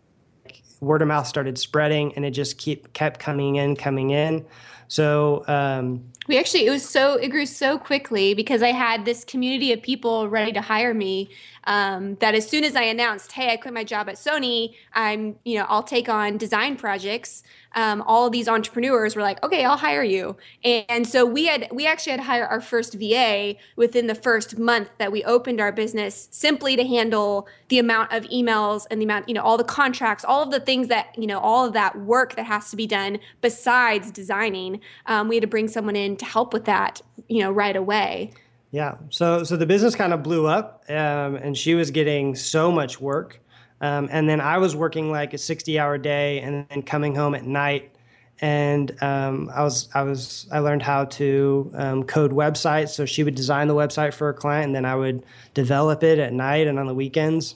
word 0.82 1.02
of 1.02 1.08
mouth 1.08 1.28
started 1.28 1.58
spreading, 1.58 2.14
and 2.16 2.26
it 2.26 2.32
just 2.32 2.58
keep 2.58 2.94
kept 2.94 3.20
coming 3.20 3.56
in, 3.56 3.76
coming 3.76 4.12
in. 4.12 4.46
So 4.88 5.44
um, 5.48 6.11
We 6.28 6.38
actually, 6.38 6.68
it 6.68 6.70
was 6.70 6.88
so, 6.88 7.16
it 7.16 7.30
grew 7.30 7.48
so 7.48 7.80
quickly 7.80 8.34
because 8.34 8.62
I 8.62 8.70
had 8.70 9.06
this 9.06 9.26
community 9.26 9.74
of 9.74 9.82
people 9.82 10.30
ready 10.30 10.52
to 10.54 10.62
hire 10.62 10.94
me. 10.94 11.30
Um, 11.66 12.16
that 12.16 12.34
as 12.34 12.48
soon 12.50 12.64
as 12.64 12.76
I 12.76 12.84
announced, 12.84 13.32
hey, 13.32 13.52
I 13.52 13.58
quit 13.58 13.74
my 13.74 13.84
job 13.84 14.10
at 14.10 14.16
Sony, 14.16 14.74
I'm, 14.94 15.36
you 15.46 15.60
know, 15.60 15.66
I'll 15.70 15.84
take 15.84 16.10
on 16.10 16.38
design 16.38 16.76
projects. 16.76 17.44
Um, 17.74 18.04
all 18.06 18.30
these 18.30 18.48
entrepreneurs 18.48 19.16
were 19.16 19.22
like, 19.22 19.44
okay, 19.44 19.64
I'll 19.66 19.78
hire 19.78 20.04
you. 20.04 20.36
And, 20.64 20.86
and 20.90 21.08
so 21.08 21.26
we 21.26 21.46
had, 21.46 21.68
we 21.72 21.88
actually 21.88 22.12
had 22.12 22.20
to 22.20 22.26
hire 22.26 22.46
our 22.46 22.62
first 22.62 22.94
VA 22.94 23.56
within 23.76 24.08
the 24.08 24.16
first 24.16 24.58
month 24.58 24.90
that 24.98 25.12
we 25.12 25.24
opened 25.24 25.62
our 25.62 25.72
business 25.72 26.28
simply 26.32 26.76
to 26.76 26.86
handle 26.86 27.48
the 27.70 27.80
amount 27.80 28.12
of 28.12 28.24
emails 28.26 28.86
and 28.92 29.00
the 29.00 29.06
amount, 29.06 29.28
you 29.28 29.34
know, 29.34 29.42
all 29.42 29.58
the 29.58 29.64
contracts, 29.64 30.26
all 30.26 30.44
of 30.44 30.52
the 30.52 30.60
things 30.60 30.88
that, 30.90 31.18
you 31.18 31.28
know, 31.28 31.40
all 31.40 31.66
of 31.66 31.74
that 31.74 32.00
work 32.00 32.36
that 32.36 32.46
has 32.46 32.70
to 32.72 32.76
be 32.76 32.88
done 32.88 33.20
besides 33.42 34.12
designing. 34.12 34.82
Um, 35.06 35.28
we 35.28 35.36
had 35.36 35.42
to 35.42 35.48
bring 35.48 35.68
someone 35.68 35.96
in 35.96 36.18
to 36.18 36.26
help 36.26 36.54
with 36.54 36.66
that, 36.66 37.02
you 37.28 37.40
know, 37.40 37.52
right 37.52 37.76
away. 37.76 38.32
Yeah. 38.72 38.96
So 39.10 39.44
so 39.44 39.58
the 39.58 39.66
business 39.66 39.96
kind 39.96 40.14
of 40.14 40.24
blew 40.24 40.48
up, 40.48 40.84
um, 40.90 41.36
and 41.36 41.58
she 41.58 41.76
was 41.76 41.92
getting 41.92 42.36
so 42.36 42.72
much 42.72 43.02
work, 43.02 43.42
um, 43.82 44.08
and 44.12 44.30
then 44.30 44.40
I 44.40 44.58
was 44.58 44.76
working 44.76 45.12
like 45.12 45.34
a 45.34 45.38
sixty-hour 45.38 45.98
day, 45.98 46.40
and 46.40 46.66
then 46.70 46.84
coming 46.84 47.16
home 47.16 47.36
at 47.36 47.46
night, 47.46 47.94
and 48.40 48.92
um, 49.04 49.52
I 49.54 49.64
was 49.64 49.90
I 49.94 50.04
was 50.04 50.48
I 50.52 50.60
learned 50.60 50.84
how 50.84 51.06
to 51.06 51.72
um, 51.76 52.04
code 52.04 52.32
websites. 52.32 52.90
So 52.90 53.06
she 53.06 53.24
would 53.24 53.36
design 53.36 53.68
the 53.68 53.76
website 53.76 54.14
for 54.14 54.30
a 54.30 54.34
client, 54.34 54.68
and 54.68 54.76
then 54.76 54.86
I 54.86 54.96
would 54.96 55.26
develop 55.54 56.04
it 56.04 56.20
at 56.20 56.32
night 56.32 56.68
and 56.68 56.80
on 56.80 56.88
the 56.88 56.96
weekends. 56.96 57.56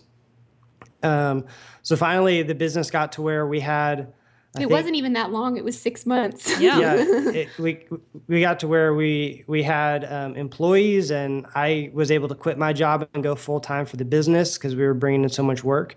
Um, 1.04 1.46
so 1.84 1.96
finally, 1.96 2.44
the 2.44 2.56
business 2.56 2.92
got 2.92 3.12
to 3.14 3.22
where 3.22 3.46
we 3.48 3.62
had. 3.62 4.12
I 4.56 4.60
it 4.60 4.62
think- 4.62 4.72
wasn't 4.72 4.96
even 4.96 5.14
that 5.14 5.32
long. 5.32 5.58
It 5.58 5.64
was 5.64 5.80
six 5.80 6.06
months. 6.06 6.60
Yeah. 6.60 6.80
yeah, 6.80 7.30
it, 7.32 7.50
we 7.60 7.86
we 8.28 8.42
got 8.42 8.60
to 8.62 8.68
where 8.68 8.94
we 8.94 9.44
we 9.48 9.64
had 9.64 10.06
um, 10.06 10.36
employees, 10.36 11.12
and 11.12 11.46
I 11.56 11.92
was 11.94 12.12
able 12.12 12.28
to 12.30 12.36
quit 12.36 12.58
my 12.58 12.74
job 12.74 13.08
and 13.14 13.22
go 13.22 13.36
full 13.36 13.60
time 13.60 13.86
for 13.86 13.98
the 13.98 14.06
business 14.06 14.58
because 14.58 14.76
we 14.76 14.84
were 14.84 14.94
bringing 14.94 15.24
in 15.24 15.30
so 15.30 15.44
much 15.44 15.64
work, 15.64 15.96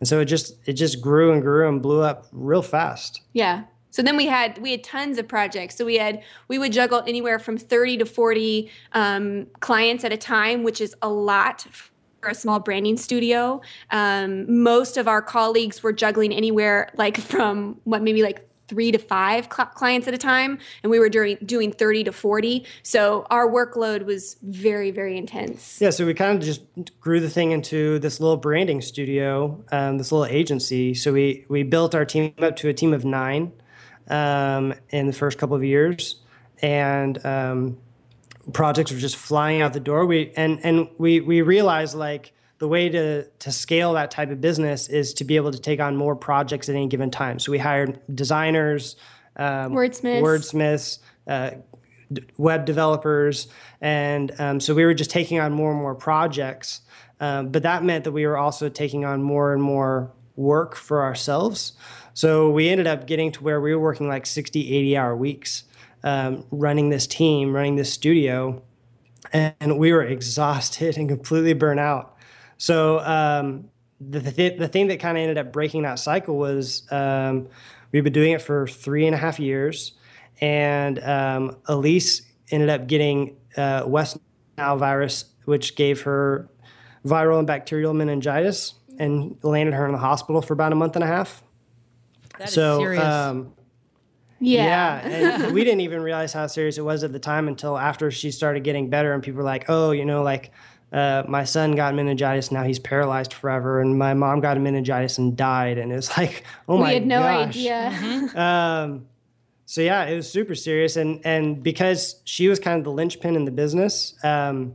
and 0.00 0.08
so 0.08 0.20
it 0.20 0.24
just 0.24 0.56
it 0.66 0.72
just 0.74 1.00
grew 1.00 1.32
and 1.32 1.42
grew 1.42 1.68
and 1.68 1.82
blew 1.82 2.00
up 2.02 2.26
real 2.32 2.62
fast. 2.62 3.20
Yeah. 3.32 3.64
So 3.90 4.02
then 4.02 4.16
we 4.16 4.26
had 4.26 4.58
we 4.58 4.70
had 4.70 4.84
tons 4.84 5.18
of 5.18 5.26
projects. 5.28 5.76
So 5.76 5.84
we 5.84 5.96
had 5.96 6.22
we 6.48 6.58
would 6.58 6.72
juggle 6.72 7.02
anywhere 7.06 7.38
from 7.38 7.58
thirty 7.58 7.96
to 7.98 8.04
forty 8.06 8.70
um, 8.92 9.46
clients 9.60 10.04
at 10.04 10.12
a 10.12 10.16
time, 10.16 10.62
which 10.62 10.80
is 10.80 10.94
a 11.02 11.08
lot 11.08 11.62
for 11.70 11.90
a 12.22 12.34
small 12.34 12.60
branding 12.60 12.96
studio. 12.96 13.60
Um, 13.90 14.62
most 14.62 14.96
of 14.96 15.06
our 15.08 15.22
colleagues 15.22 15.82
were 15.82 15.92
juggling 15.92 16.32
anywhere 16.32 16.90
like 16.96 17.18
from 17.18 17.80
what 17.84 18.02
maybe 18.02 18.22
like 18.22 18.44
three 18.68 18.92
to 18.92 18.98
five 18.98 19.48
cl- 19.50 19.68
clients 19.68 20.06
at 20.06 20.12
a 20.12 20.18
time, 20.18 20.58
and 20.82 20.90
we 20.90 20.98
were 20.98 21.08
doing 21.08 21.38
doing 21.44 21.72
thirty 21.72 22.04
to 22.04 22.12
forty. 22.12 22.66
So 22.82 23.26
our 23.30 23.48
workload 23.48 24.04
was 24.04 24.36
very 24.42 24.90
very 24.90 25.16
intense. 25.16 25.80
Yeah, 25.80 25.90
so 25.90 26.04
we 26.04 26.14
kind 26.14 26.38
of 26.38 26.44
just 26.44 26.62
grew 27.00 27.20
the 27.20 27.30
thing 27.30 27.52
into 27.52 27.98
this 27.98 28.20
little 28.20 28.36
branding 28.36 28.82
studio, 28.82 29.64
um, 29.72 29.98
this 29.98 30.12
little 30.12 30.26
agency. 30.26 30.94
So 30.94 31.12
we 31.12 31.46
we 31.48 31.62
built 31.62 31.94
our 31.94 32.04
team 32.04 32.34
up 32.38 32.56
to 32.56 32.68
a 32.68 32.74
team 32.74 32.92
of 32.92 33.04
nine 33.04 33.52
um, 34.08 34.74
in 34.90 35.06
the 35.06 35.14
first 35.14 35.38
couple 35.38 35.56
of 35.56 35.64
years, 35.64 36.16
and 36.60 37.24
um, 37.24 37.78
projects 38.52 38.92
were 38.92 38.98
just 38.98 39.16
flying 39.16 39.62
out 39.62 39.72
the 39.72 39.80
door. 39.80 40.06
We 40.06 40.32
and 40.36 40.60
and 40.64 40.88
we 40.98 41.20
we 41.20 41.42
realized 41.42 41.94
like 41.94 42.32
the 42.58 42.68
way 42.68 42.88
to 42.88 43.24
to 43.24 43.52
scale 43.52 43.92
that 43.94 44.10
type 44.10 44.30
of 44.30 44.40
business 44.40 44.88
is 44.88 45.14
to 45.14 45.24
be 45.24 45.36
able 45.36 45.52
to 45.52 45.58
take 45.58 45.80
on 45.80 45.96
more 45.96 46.16
projects 46.16 46.68
at 46.68 46.74
any 46.74 46.86
given 46.88 47.10
time. 47.10 47.38
So 47.38 47.52
we 47.52 47.58
hired 47.58 48.00
designers, 48.14 48.96
um, 49.36 49.72
Wordsmiths. 49.72 50.22
wordsmiths. 50.22 50.98
Uh, 51.26 51.50
d- 52.12 52.24
web 52.38 52.64
developers, 52.64 53.48
and 53.82 54.32
um, 54.38 54.60
so 54.60 54.74
we 54.74 54.84
were 54.84 54.94
just 54.94 55.10
taking 55.10 55.38
on 55.38 55.52
more 55.52 55.70
and 55.70 55.78
more 55.78 55.94
projects. 55.94 56.80
Um, 57.20 57.50
but 57.50 57.64
that 57.64 57.84
meant 57.84 58.04
that 58.04 58.12
we 58.12 58.26
were 58.26 58.38
also 58.38 58.68
taking 58.68 59.04
on 59.04 59.22
more 59.22 59.52
and 59.52 59.62
more 59.62 60.12
work 60.36 60.76
for 60.76 61.02
ourselves. 61.02 61.72
So 62.14 62.50
we 62.50 62.68
ended 62.68 62.86
up 62.86 63.06
getting 63.06 63.32
to 63.32 63.42
where 63.44 63.60
we 63.60 63.74
were 63.74 63.80
working 63.80 64.08
like 64.08 64.24
60, 64.24 64.74
80 64.74 64.96
hour 64.96 65.16
weeks, 65.16 65.64
um, 66.04 66.44
running 66.50 66.90
this 66.90 67.06
team, 67.06 67.54
running 67.54 67.76
this 67.76 67.92
studio, 67.92 68.62
and 69.32 69.78
we 69.78 69.92
were 69.92 70.04
exhausted 70.04 70.96
and 70.98 71.08
completely 71.08 71.52
burnt 71.52 71.80
out. 71.80 72.16
So 72.56 72.98
um, 73.00 73.68
the, 74.00 74.20
the, 74.20 74.48
the 74.50 74.68
thing 74.68 74.88
that 74.88 75.00
kind 75.00 75.16
of 75.16 75.22
ended 75.22 75.38
up 75.38 75.52
breaking 75.52 75.82
that 75.82 75.98
cycle 75.98 76.36
was 76.36 76.90
um, 76.90 77.48
we've 77.92 78.04
been 78.04 78.12
doing 78.12 78.32
it 78.32 78.42
for 78.42 78.66
three 78.66 79.06
and 79.06 79.14
a 79.14 79.18
half 79.18 79.38
years, 79.38 79.92
and 80.40 81.02
um, 81.04 81.56
Elise 81.66 82.22
ended 82.50 82.68
up 82.68 82.86
getting 82.86 83.36
uh, 83.56 83.84
West 83.86 84.18
Nile 84.56 84.76
virus, 84.76 85.24
which 85.44 85.76
gave 85.76 86.02
her 86.02 86.48
viral 87.04 87.38
and 87.38 87.46
bacterial 87.46 87.94
meningitis, 87.94 88.74
and 88.98 89.36
landed 89.42 89.74
her 89.74 89.86
in 89.86 89.92
the 89.92 89.98
hospital 89.98 90.42
for 90.42 90.52
about 90.52 90.72
a 90.72 90.76
month 90.76 90.96
and 90.96 91.04
a 91.04 91.06
half. 91.06 91.42
That 92.38 92.48
is 92.48 92.54
so, 92.54 92.78
serious. 92.78 93.02
um, 93.02 93.52
Yeah. 94.40 94.64
yeah, 94.64 95.08
and 95.08 95.52
we 95.54 95.64
didn't 95.64 95.80
even 95.80 96.00
realize 96.00 96.32
how 96.32 96.46
serious 96.46 96.78
it 96.78 96.82
was 96.82 97.02
at 97.04 97.12
the 97.12 97.18
time 97.18 97.48
until 97.48 97.76
after 97.76 98.10
she 98.10 98.30
started 98.30 98.64
getting 98.64 98.90
better, 98.90 99.12
and 99.12 99.22
people 99.22 99.38
were 99.38 99.44
like, 99.44 99.64
"Oh, 99.68 99.90
you 99.90 100.04
know, 100.04 100.22
like 100.22 100.52
uh, 100.92 101.24
my 101.28 101.44
son 101.44 101.72
got 101.72 101.94
meningitis, 101.94 102.50
now 102.52 102.62
he's 102.62 102.78
paralyzed 102.78 103.32
forever, 103.32 103.80
and 103.80 103.98
my 103.98 104.14
mom 104.14 104.40
got 104.40 104.58
meningitis 104.60 105.18
and 105.18 105.36
died," 105.36 105.78
and 105.78 105.92
it 105.92 105.96
was 105.96 106.10
like, 106.16 106.44
"Oh 106.68 106.76
we 106.76 106.80
my 106.80 106.86
gosh. 106.86 106.90
We 106.90 106.94
had 106.94 107.06
no 107.06 107.20
gosh. 107.22 107.56
idea. 107.56 108.40
Um, 108.40 109.06
so 109.66 109.80
yeah, 109.82 110.04
it 110.04 110.16
was 110.16 110.30
super 110.30 110.54
serious, 110.54 110.96
and 110.96 111.20
and 111.26 111.62
because 111.62 112.20
she 112.24 112.48
was 112.48 112.58
kind 112.58 112.78
of 112.78 112.84
the 112.84 112.92
linchpin 112.92 113.36
in 113.36 113.44
the 113.44 113.50
business, 113.50 114.14
um, 114.24 114.74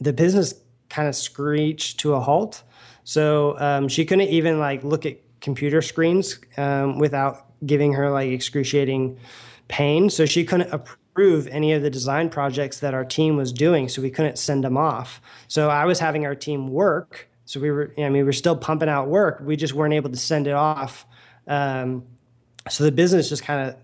the 0.00 0.12
business 0.12 0.54
kind 0.88 1.08
of 1.08 1.16
screeched 1.16 1.98
to 2.00 2.14
a 2.14 2.20
halt. 2.20 2.62
So 3.04 3.58
um, 3.58 3.88
she 3.88 4.04
couldn't 4.04 4.28
even 4.28 4.60
like 4.60 4.84
look 4.84 5.06
at 5.06 5.16
computer 5.40 5.82
screens 5.82 6.38
um, 6.56 6.98
without 6.98 7.51
giving 7.64 7.92
her 7.94 8.10
like 8.10 8.30
excruciating 8.30 9.18
pain. 9.68 10.10
So 10.10 10.26
she 10.26 10.44
couldn't 10.44 10.72
approve 10.72 11.46
any 11.48 11.72
of 11.72 11.82
the 11.82 11.90
design 11.90 12.28
projects 12.28 12.80
that 12.80 12.94
our 12.94 13.04
team 13.04 13.36
was 13.36 13.52
doing. 13.52 13.88
So 13.88 14.02
we 14.02 14.10
couldn't 14.10 14.38
send 14.38 14.64
them 14.64 14.76
off. 14.76 15.20
So 15.48 15.70
I 15.70 15.84
was 15.84 15.98
having 15.98 16.26
our 16.26 16.34
team 16.34 16.68
work. 16.68 17.28
So 17.44 17.60
we 17.60 17.70
were, 17.70 17.92
I 17.98 18.02
mean, 18.02 18.12
we 18.12 18.22
were 18.22 18.32
still 18.32 18.56
pumping 18.56 18.88
out 18.88 19.08
work. 19.08 19.40
We 19.44 19.56
just 19.56 19.74
weren't 19.74 19.94
able 19.94 20.10
to 20.10 20.16
send 20.16 20.46
it 20.46 20.54
off. 20.54 21.06
Um, 21.46 22.04
so 22.68 22.84
the 22.84 22.92
business 22.92 23.28
just 23.28 23.42
kind 23.42 23.68
of 23.68 23.76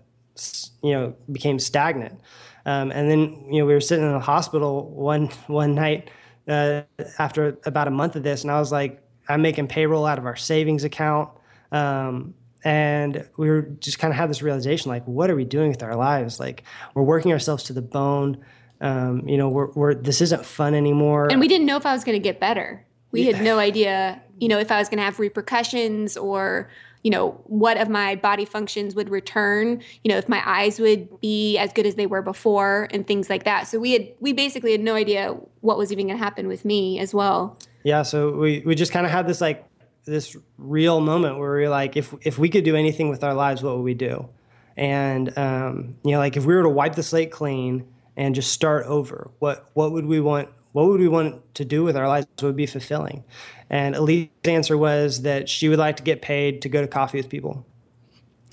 you 0.81 0.93
know 0.93 1.15
became 1.31 1.59
stagnant 1.59 2.19
um, 2.65 2.91
and 2.91 3.09
then 3.09 3.45
you 3.51 3.59
know 3.59 3.65
we 3.65 3.73
were 3.73 3.81
sitting 3.81 4.05
in 4.05 4.11
the 4.11 4.19
hospital 4.19 4.89
one 4.89 5.27
one 5.47 5.75
night 5.75 6.09
uh, 6.47 6.81
after 7.17 7.57
about 7.65 7.87
a 7.87 7.91
month 7.91 8.15
of 8.15 8.23
this 8.23 8.43
and 8.43 8.51
i 8.51 8.59
was 8.59 8.71
like 8.71 9.03
i'm 9.27 9.41
making 9.41 9.67
payroll 9.67 10.05
out 10.05 10.17
of 10.17 10.25
our 10.25 10.35
savings 10.35 10.83
account 10.83 11.29
um, 11.71 12.33
and 12.63 13.27
we 13.37 13.49
were 13.49 13.61
just 13.61 13.99
kind 13.99 14.11
of 14.11 14.17
had 14.17 14.29
this 14.29 14.41
realization 14.41 14.89
like 14.89 15.05
what 15.05 15.29
are 15.29 15.35
we 15.35 15.45
doing 15.45 15.69
with 15.69 15.81
our 15.81 15.95
lives 15.95 16.39
like 16.39 16.63
we're 16.93 17.03
working 17.03 17.31
ourselves 17.31 17.63
to 17.63 17.73
the 17.73 17.81
bone 17.81 18.37
um, 18.81 19.27
you 19.27 19.37
know 19.37 19.49
we're, 19.49 19.71
we're 19.71 19.93
this 19.93 20.21
isn't 20.21 20.45
fun 20.45 20.73
anymore 20.73 21.29
and 21.31 21.39
we 21.39 21.47
didn't 21.47 21.65
know 21.65 21.77
if 21.77 21.85
I 21.85 21.93
was 21.93 22.03
going 22.03 22.17
to 22.17 22.23
get 22.23 22.39
better. 22.39 22.85
We 23.11 23.25
had 23.25 23.41
no 23.41 23.57
idea, 23.57 24.21
you 24.37 24.47
know, 24.47 24.59
if 24.59 24.71
I 24.71 24.77
was 24.77 24.87
going 24.87 24.99
to 24.99 25.03
have 25.03 25.19
repercussions 25.19 26.15
or, 26.15 26.69
you 27.03 27.09
know, 27.09 27.41
what 27.45 27.77
of 27.77 27.89
my 27.89 28.15
body 28.15 28.45
functions 28.45 28.93
would 28.93 29.09
return, 29.09 29.81
you 30.03 30.11
know, 30.11 30.17
if 30.17 30.29
my 30.29 30.43
eyes 30.45 30.79
would 30.79 31.19
be 31.19 31.57
as 31.57 31.73
good 31.73 31.87
as 31.87 31.95
they 31.95 32.05
were 32.05 32.21
before 32.21 32.87
and 32.91 33.07
things 33.07 33.27
like 33.29 33.45
that. 33.45 33.67
So 33.67 33.79
we 33.79 33.93
had 33.93 34.09
we 34.19 34.33
basically 34.33 34.73
had 34.73 34.81
no 34.81 34.93
idea 34.93 35.35
what 35.61 35.77
was 35.77 35.91
even 35.91 36.07
going 36.07 36.17
to 36.17 36.23
happen 36.23 36.47
with 36.47 36.65
me 36.65 36.99
as 36.99 37.13
well. 37.13 37.57
Yeah, 37.83 38.03
so 38.03 38.31
we, 38.31 38.61
we 38.65 38.75
just 38.75 38.91
kind 38.91 39.05
of 39.05 39.11
had 39.11 39.25
this 39.25 39.41
like 39.41 39.65
this 40.05 40.35
real 40.57 41.01
moment 41.01 41.37
where 41.37 41.55
we 41.55 41.65
are 41.65 41.69
like, 41.69 41.95
if 41.95 42.13
if 42.21 42.37
we 42.37 42.49
could 42.49 42.63
do 42.63 42.75
anything 42.75 43.09
with 43.09 43.23
our 43.23 43.33
lives, 43.33 43.61
what 43.63 43.75
would 43.75 43.83
we 43.83 43.93
do? 43.93 44.29
And 44.75 45.37
um, 45.37 45.95
you 46.03 46.11
know, 46.11 46.19
like 46.19 46.37
if 46.37 46.45
we 46.45 46.55
were 46.55 46.63
to 46.63 46.69
wipe 46.69 46.95
the 46.95 47.03
slate 47.03 47.31
clean 47.31 47.87
and 48.15 48.35
just 48.35 48.51
start 48.51 48.85
over, 48.85 49.31
what 49.39 49.69
what 49.73 49.91
would 49.91 50.05
we 50.05 50.19
want? 50.19 50.49
What 50.71 50.87
would 50.87 50.99
we 50.99 51.07
want 51.07 51.55
to 51.55 51.65
do 51.65 51.83
with 51.83 51.97
our 51.97 52.07
lives? 52.07 52.27
What 52.35 52.49
would 52.49 52.55
be 52.55 52.65
fulfilling? 52.65 53.23
And 53.69 53.95
Elise's 53.95 54.29
answer 54.45 54.77
was 54.77 55.23
that 55.23 55.49
she 55.49 55.67
would 55.69 55.79
like 55.79 55.97
to 55.97 56.03
get 56.03 56.21
paid 56.21 56.61
to 56.63 56.69
go 56.69 56.81
to 56.81 56.87
coffee 56.87 57.17
with 57.17 57.29
people 57.29 57.65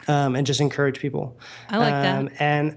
um, 0.09 0.35
and 0.35 0.47
just 0.47 0.61
encourage 0.61 0.99
people. 0.99 1.39
I 1.69 1.79
like 1.79 1.93
that. 1.93 2.19
Um, 2.19 2.31
and 2.39 2.77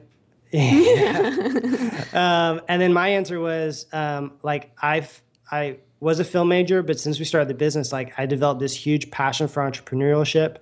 um, 2.14 2.62
and 2.68 2.82
then 2.82 2.94
my 2.94 3.10
answer 3.10 3.40
was 3.40 3.86
um, 3.94 4.34
like 4.44 4.72
I've 4.82 5.22
I 5.52 5.78
was 6.00 6.20
a 6.20 6.24
film 6.24 6.48
major, 6.48 6.82
but 6.82 7.00
since 7.00 7.20
we 7.20 7.26
started 7.26 7.50
the 7.50 7.54
business, 7.54 7.92
like 7.92 8.14
I 8.18 8.26
developed 8.26 8.62
this 8.62 8.74
huge 8.74 9.12
passion 9.12 9.48
for 9.48 9.62
entrepreneurship 9.62 10.58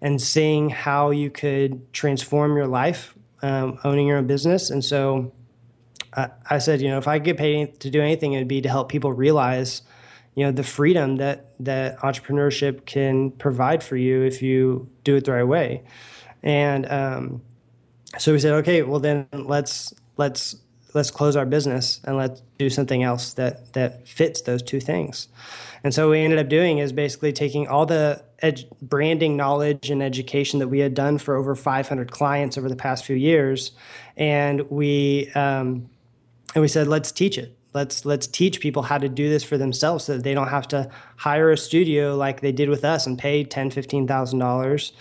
and 0.00 0.20
seeing 0.20 0.70
how 0.70 1.10
you 1.10 1.30
could 1.30 1.92
transform 1.92 2.56
your 2.56 2.66
life 2.66 3.14
um, 3.42 3.78
owning 3.84 4.06
your 4.06 4.18
own 4.18 4.26
business. 4.26 4.70
And 4.70 4.84
so 4.84 5.32
I, 6.14 6.30
I 6.48 6.58
said, 6.58 6.80
you 6.80 6.88
know, 6.88 6.98
if 6.98 7.08
I 7.08 7.18
get 7.18 7.36
paid 7.36 7.80
to 7.80 7.90
do 7.90 8.00
anything, 8.00 8.32
it'd 8.32 8.48
be 8.48 8.60
to 8.60 8.68
help 8.68 8.88
people 8.88 9.12
realize, 9.12 9.82
you 10.34 10.44
know, 10.44 10.52
the 10.52 10.62
freedom 10.62 11.16
that 11.16 11.52
that 11.60 11.98
entrepreneurship 11.98 12.86
can 12.86 13.30
provide 13.32 13.82
for 13.82 13.96
you 13.96 14.22
if 14.22 14.42
you 14.42 14.88
do 15.04 15.16
it 15.16 15.24
the 15.24 15.32
right 15.32 15.44
way. 15.44 15.82
And 16.42 16.90
um, 16.90 17.42
so 18.18 18.32
we 18.32 18.38
said, 18.38 18.52
okay, 18.54 18.82
well 18.82 19.00
then 19.00 19.26
let's 19.32 19.94
let's 20.16 20.56
let's 20.94 21.10
close 21.10 21.36
our 21.36 21.46
business 21.46 22.00
and 22.04 22.16
let's 22.16 22.42
do 22.58 22.70
something 22.70 23.02
else 23.02 23.34
that 23.34 23.72
that 23.74 24.06
fits 24.06 24.42
those 24.42 24.62
two 24.62 24.80
things. 24.80 25.28
And 25.82 25.94
so 25.94 26.10
we 26.10 26.20
ended 26.20 26.38
up 26.38 26.48
doing 26.48 26.78
is 26.78 26.92
basically 26.92 27.32
taking 27.32 27.66
all 27.68 27.86
the 27.86 28.22
ed- 28.40 28.64
branding 28.82 29.36
knowledge 29.36 29.90
and 29.90 30.02
education 30.02 30.58
that 30.58 30.68
we 30.68 30.78
had 30.80 30.94
done 30.94 31.18
for 31.18 31.36
over 31.36 31.54
500 31.54 32.10
clients 32.10 32.58
over 32.58 32.68
the 32.68 32.76
past 32.76 33.04
few 33.04 33.16
years, 33.16 33.72
and 34.16 34.68
we 34.70 35.30
um, 35.34 35.88
and 36.54 36.62
we 36.62 36.68
said, 36.68 36.86
let's 36.88 37.12
teach 37.12 37.38
it. 37.38 37.56
Let's 37.72 38.04
let's 38.04 38.26
teach 38.26 38.60
people 38.60 38.82
how 38.82 38.98
to 38.98 39.08
do 39.08 39.28
this 39.28 39.44
for 39.44 39.56
themselves 39.56 40.04
so 40.04 40.16
that 40.16 40.24
they 40.24 40.34
don't 40.34 40.48
have 40.48 40.66
to 40.68 40.90
hire 41.16 41.50
a 41.50 41.56
studio 41.56 42.16
like 42.16 42.40
they 42.40 42.52
did 42.52 42.68
with 42.68 42.84
us 42.84 43.06
and 43.06 43.16
pay 43.18 43.44
ten, 43.44 43.70
fifteen 43.70 44.06
thousand 44.08 44.40
dollars, 44.40 44.92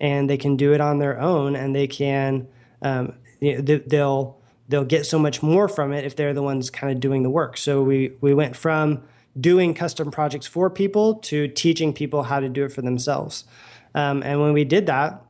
and 0.00 0.28
they 0.28 0.36
can 0.36 0.56
do 0.56 0.74
it 0.74 0.80
on 0.82 0.98
their 0.98 1.18
own 1.20 1.56
and 1.56 1.74
they 1.74 1.86
can 1.86 2.46
um, 2.82 3.14
you 3.40 3.54
know, 3.56 3.60
they- 3.62 3.78
they'll 3.86 4.39
they'll 4.70 4.84
get 4.84 5.04
so 5.04 5.18
much 5.18 5.42
more 5.42 5.68
from 5.68 5.92
it 5.92 6.04
if 6.04 6.16
they're 6.16 6.32
the 6.32 6.42
ones 6.42 6.70
kind 6.70 6.92
of 6.92 7.00
doing 7.00 7.22
the 7.22 7.30
work. 7.30 7.56
So 7.56 7.82
we 7.82 8.12
we 8.20 8.32
went 8.32 8.56
from 8.56 9.02
doing 9.38 9.74
custom 9.74 10.10
projects 10.10 10.46
for 10.46 10.70
people 10.70 11.16
to 11.16 11.48
teaching 11.48 11.92
people 11.92 12.22
how 12.22 12.40
to 12.40 12.48
do 12.48 12.64
it 12.64 12.72
for 12.72 12.82
themselves. 12.82 13.44
Um, 13.94 14.22
and 14.22 14.40
when 14.40 14.52
we 14.52 14.64
did 14.64 14.86
that, 14.86 15.22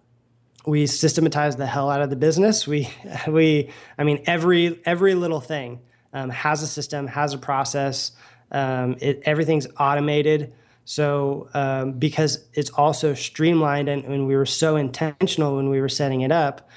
we 0.66 0.86
systematized 0.86 1.58
the 1.58 1.66
hell 1.66 1.90
out 1.90 2.02
of 2.02 2.10
the 2.10 2.16
business. 2.16 2.66
We, 2.66 2.88
we, 3.28 3.70
I 3.98 4.04
mean, 4.04 4.22
every 4.26 4.80
every 4.84 5.14
little 5.14 5.40
thing 5.40 5.80
um, 6.12 6.30
has 6.30 6.62
a 6.62 6.66
system, 6.66 7.06
has 7.06 7.34
a 7.34 7.38
process. 7.38 8.12
Um, 8.52 8.96
it, 9.00 9.22
everything's 9.24 9.66
automated. 9.78 10.52
So 10.84 11.48
um, 11.54 11.92
because 11.92 12.44
it's 12.54 12.70
also 12.70 13.14
streamlined, 13.14 13.88
and, 13.88 14.04
and 14.04 14.26
we 14.26 14.34
were 14.34 14.46
so 14.46 14.76
intentional 14.76 15.56
when 15.56 15.70
we 15.70 15.80
were 15.80 15.88
setting 15.88 16.22
it 16.22 16.32
up, 16.32 16.68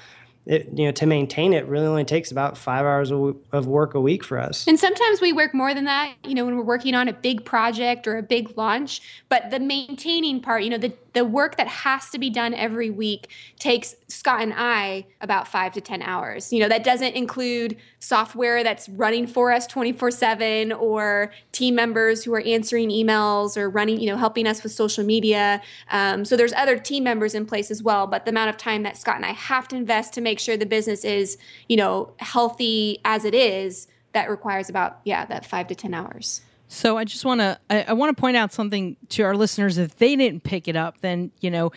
it, 0.46 0.68
you 0.74 0.84
know, 0.84 0.92
to 0.92 1.06
maintain 1.06 1.52
it 1.54 1.66
really 1.66 1.86
only 1.86 2.04
takes 2.04 2.30
about 2.30 2.58
five 2.58 2.84
hours 2.84 3.10
of 3.10 3.66
work 3.66 3.94
a 3.94 4.00
week 4.00 4.22
for 4.22 4.38
us. 4.38 4.66
And 4.66 4.78
sometimes 4.78 5.20
we 5.20 5.32
work 5.32 5.54
more 5.54 5.72
than 5.72 5.84
that, 5.84 6.14
you 6.24 6.34
know, 6.34 6.44
when 6.44 6.56
we're 6.56 6.64
working 6.64 6.94
on 6.94 7.08
a 7.08 7.14
big 7.14 7.44
project 7.44 8.06
or 8.06 8.18
a 8.18 8.22
big 8.22 8.56
launch. 8.58 9.00
But 9.28 9.50
the 9.50 9.58
maintaining 9.58 10.40
part, 10.40 10.62
you 10.62 10.70
know, 10.70 10.78
the, 10.78 10.92
the 11.14 11.24
work 11.24 11.56
that 11.56 11.68
has 11.68 12.10
to 12.10 12.18
be 12.18 12.28
done 12.28 12.52
every 12.54 12.90
week 12.90 13.28
takes 13.58 13.94
Scott 14.08 14.42
and 14.42 14.52
I 14.54 15.06
about 15.20 15.48
five 15.48 15.72
to 15.72 15.80
10 15.80 16.02
hours. 16.02 16.52
You 16.52 16.60
know, 16.60 16.68
that 16.68 16.84
doesn't 16.84 17.14
include 17.14 17.76
software 18.00 18.62
that's 18.62 18.88
running 18.88 19.26
for 19.26 19.52
us 19.52 19.66
24 19.66 20.10
7 20.10 20.72
or 20.72 21.32
team 21.52 21.74
members 21.76 22.24
who 22.24 22.34
are 22.34 22.40
answering 22.40 22.90
emails 22.90 23.56
or 23.56 23.70
running, 23.70 24.00
you 24.00 24.10
know, 24.10 24.16
helping 24.16 24.46
us 24.46 24.62
with 24.62 24.72
social 24.72 25.04
media. 25.04 25.62
Um, 25.90 26.24
so 26.24 26.36
there's 26.36 26.52
other 26.52 26.78
team 26.78 27.04
members 27.04 27.34
in 27.34 27.46
place 27.46 27.70
as 27.70 27.82
well. 27.82 28.06
But 28.06 28.24
the 28.24 28.30
amount 28.30 28.50
of 28.50 28.56
time 28.56 28.82
that 28.82 28.96
Scott 28.96 29.16
and 29.16 29.24
I 29.24 29.32
have 29.32 29.68
to 29.68 29.76
invest 29.76 30.12
to 30.14 30.20
make 30.20 30.40
sure 30.40 30.56
the 30.56 30.66
business 30.66 31.04
is, 31.04 31.38
you 31.68 31.76
know, 31.76 32.12
healthy 32.18 33.00
as 33.04 33.24
it 33.24 33.34
is, 33.34 33.86
that 34.12 34.30
requires 34.30 34.68
about, 34.68 35.00
yeah, 35.04 35.24
that 35.26 35.44
five 35.44 35.68
to 35.68 35.74
10 35.74 35.92
hours. 35.92 36.40
So 36.68 36.96
I 36.96 37.04
just 37.04 37.24
want 37.24 37.40
to 37.40 37.58
I, 37.70 37.82
I 37.88 37.92
want 37.92 38.16
to 38.16 38.20
point 38.20 38.36
out 38.36 38.52
something 38.52 38.96
to 39.10 39.22
our 39.22 39.36
listeners. 39.36 39.78
If 39.78 39.96
they 39.96 40.16
didn't 40.16 40.44
pick 40.44 40.68
it 40.68 40.76
up, 40.76 41.00
then 41.00 41.30
you 41.40 41.50
know, 41.50 41.72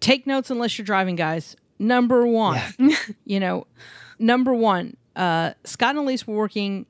take 0.00 0.26
notes 0.26 0.50
unless 0.50 0.78
you're 0.78 0.84
driving, 0.84 1.16
guys. 1.16 1.56
Number 1.78 2.26
one, 2.26 2.60
you 3.24 3.40
know, 3.40 3.66
number 4.18 4.52
one, 4.52 4.96
uh, 5.16 5.52
Scott 5.64 5.90
and 5.90 6.00
Elise 6.00 6.26
were 6.26 6.36
working 6.36 6.86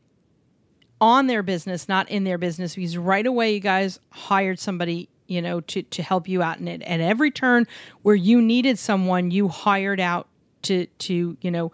on 1.00 1.28
their 1.28 1.42
business, 1.42 1.88
not 1.88 2.10
in 2.10 2.24
their 2.24 2.38
business, 2.38 2.74
because 2.74 2.98
right 2.98 3.24
away 3.24 3.54
you 3.54 3.60
guys 3.60 3.98
hired 4.10 4.58
somebody, 4.58 5.08
you 5.26 5.40
know, 5.40 5.60
to 5.60 5.82
to 5.82 6.02
help 6.02 6.28
you 6.28 6.42
out 6.42 6.58
in 6.58 6.68
it. 6.68 6.82
At 6.82 7.00
every 7.00 7.30
turn 7.30 7.66
where 8.02 8.16
you 8.16 8.42
needed 8.42 8.78
someone, 8.78 9.30
you 9.30 9.48
hired 9.48 10.00
out 10.00 10.28
to 10.62 10.86
to 10.86 11.36
you 11.40 11.50
know 11.50 11.72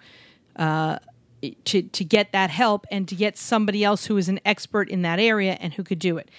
to 1.64 1.82
to 1.82 2.04
get 2.04 2.32
that 2.32 2.50
help 2.50 2.86
and 2.90 3.08
to 3.08 3.14
get 3.14 3.36
somebody 3.36 3.84
else 3.84 4.06
who 4.06 4.16
is 4.16 4.28
an 4.28 4.40
expert 4.44 4.88
in 4.88 5.02
that 5.02 5.18
area 5.18 5.56
and 5.60 5.74
who 5.74 5.82
could 5.82 5.98
do 5.98 6.16
it. 6.18 6.30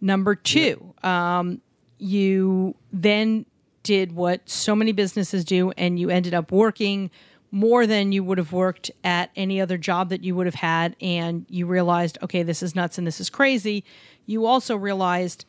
Number 0.00 0.34
two, 0.34 0.94
um, 1.02 1.60
you 1.98 2.74
then 2.92 3.46
did 3.82 4.12
what 4.12 4.48
so 4.48 4.74
many 4.74 4.92
businesses 4.92 5.44
do, 5.44 5.70
and 5.72 5.98
you 5.98 6.10
ended 6.10 6.34
up 6.34 6.50
working 6.50 7.10
more 7.50 7.86
than 7.86 8.10
you 8.10 8.24
would 8.24 8.38
have 8.38 8.52
worked 8.52 8.90
at 9.04 9.30
any 9.36 9.60
other 9.60 9.78
job 9.78 10.08
that 10.08 10.24
you 10.24 10.34
would 10.34 10.46
have 10.46 10.56
had, 10.56 10.96
and 11.00 11.46
you 11.48 11.66
realized, 11.66 12.18
okay, 12.22 12.42
this 12.42 12.62
is 12.62 12.74
nuts 12.74 12.98
and 12.98 13.06
this 13.06 13.20
is 13.20 13.30
crazy. 13.30 13.84
You 14.26 14.46
also 14.46 14.76
realized 14.76 15.44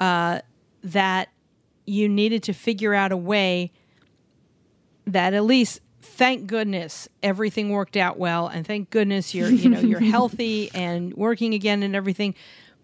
uh, 0.00 0.40
that 0.82 1.30
you 1.86 2.08
needed 2.08 2.42
to 2.42 2.52
figure 2.52 2.92
out 2.92 3.12
a 3.12 3.16
way 3.16 3.72
that 5.06 5.32
at 5.32 5.44
least 5.44 5.80
thank 6.16 6.46
goodness 6.46 7.08
everything 7.22 7.70
worked 7.70 7.96
out 7.96 8.18
well 8.18 8.48
and 8.48 8.66
thank 8.66 8.90
goodness 8.90 9.34
you're 9.34 9.50
you 9.50 9.68
know 9.68 9.80
you're 9.80 10.00
healthy 10.16 10.70
and 10.74 11.14
working 11.14 11.54
again 11.54 11.82
and 11.82 11.94
everything. 11.94 12.34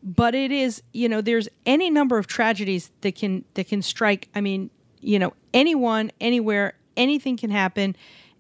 But 0.03 0.35
it 0.35 0.53
is 0.53 0.83
you 0.93 1.09
know 1.09 1.21
there's 1.21 1.49
any 1.65 1.91
number 1.91 2.19
of 2.19 2.27
tragedies 2.27 2.91
that 3.01 3.15
can 3.15 3.45
that 3.55 3.69
can 3.69 3.83
strike 3.83 4.29
i 4.35 4.41
mean 4.41 4.71
you 5.01 5.19
know 5.19 5.33
anyone 5.55 6.11
anywhere 6.21 6.75
anything 6.97 7.37
can 7.37 7.51
happen. 7.51 7.97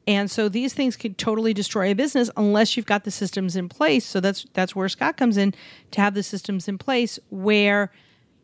And 0.07 0.29
so 0.31 0.49
these 0.49 0.75
things 0.75 0.97
could 0.97 1.17
totally 1.17 1.55
destroy 1.55 1.93
a 1.93 1.95
business 1.95 2.29
unless 2.37 2.77
you've 2.77 2.87
got 2.87 3.05
the 3.05 3.11
systems 3.11 3.55
in 3.55 3.69
place. 3.69 4.05
So 4.05 4.21
that's 4.21 4.45
that's 4.53 4.77
where 4.77 4.89
scott 4.89 5.17
comes 5.17 5.37
in 5.37 5.55
to 5.93 6.01
have 6.01 6.15
the 6.15 6.23
systems 6.23 6.69
in 6.69 6.77
place 6.77 7.19
where 7.31 7.91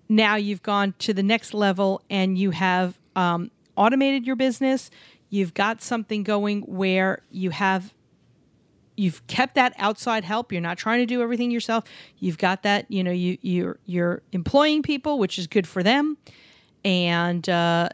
now 0.08 0.36
you've 0.36 0.62
gone 0.62 0.94
to 1.00 1.12
the 1.12 1.22
next 1.22 1.52
level 1.52 2.00
and 2.08 2.38
you 2.38 2.52
have 2.52 2.98
um, 3.14 3.50
automated 3.76 4.26
your 4.26 4.36
business 4.36 4.90
you've 5.30 5.54
got 5.54 5.82
something 5.82 6.22
going 6.22 6.62
where 6.62 7.22
you 7.30 7.50
have 7.50 7.92
you've 8.96 9.24
kept 9.28 9.54
that 9.54 9.72
outside 9.78 10.24
help. 10.24 10.52
You're 10.52 10.60
not 10.60 10.76
trying 10.76 10.98
to 10.98 11.06
do 11.06 11.22
everything 11.22 11.50
yourself. 11.50 11.84
You've 12.18 12.38
got 12.38 12.62
that 12.64 12.90
you 12.90 13.04
know 13.04 13.12
you 13.12 13.38
you're 13.42 13.78
you're 13.86 14.22
employing 14.32 14.82
people 14.82 15.18
which 15.18 15.38
is 15.38 15.46
good 15.46 15.66
for 15.66 15.82
them. 15.82 16.16
And 16.84 17.48
uh, 17.48 17.90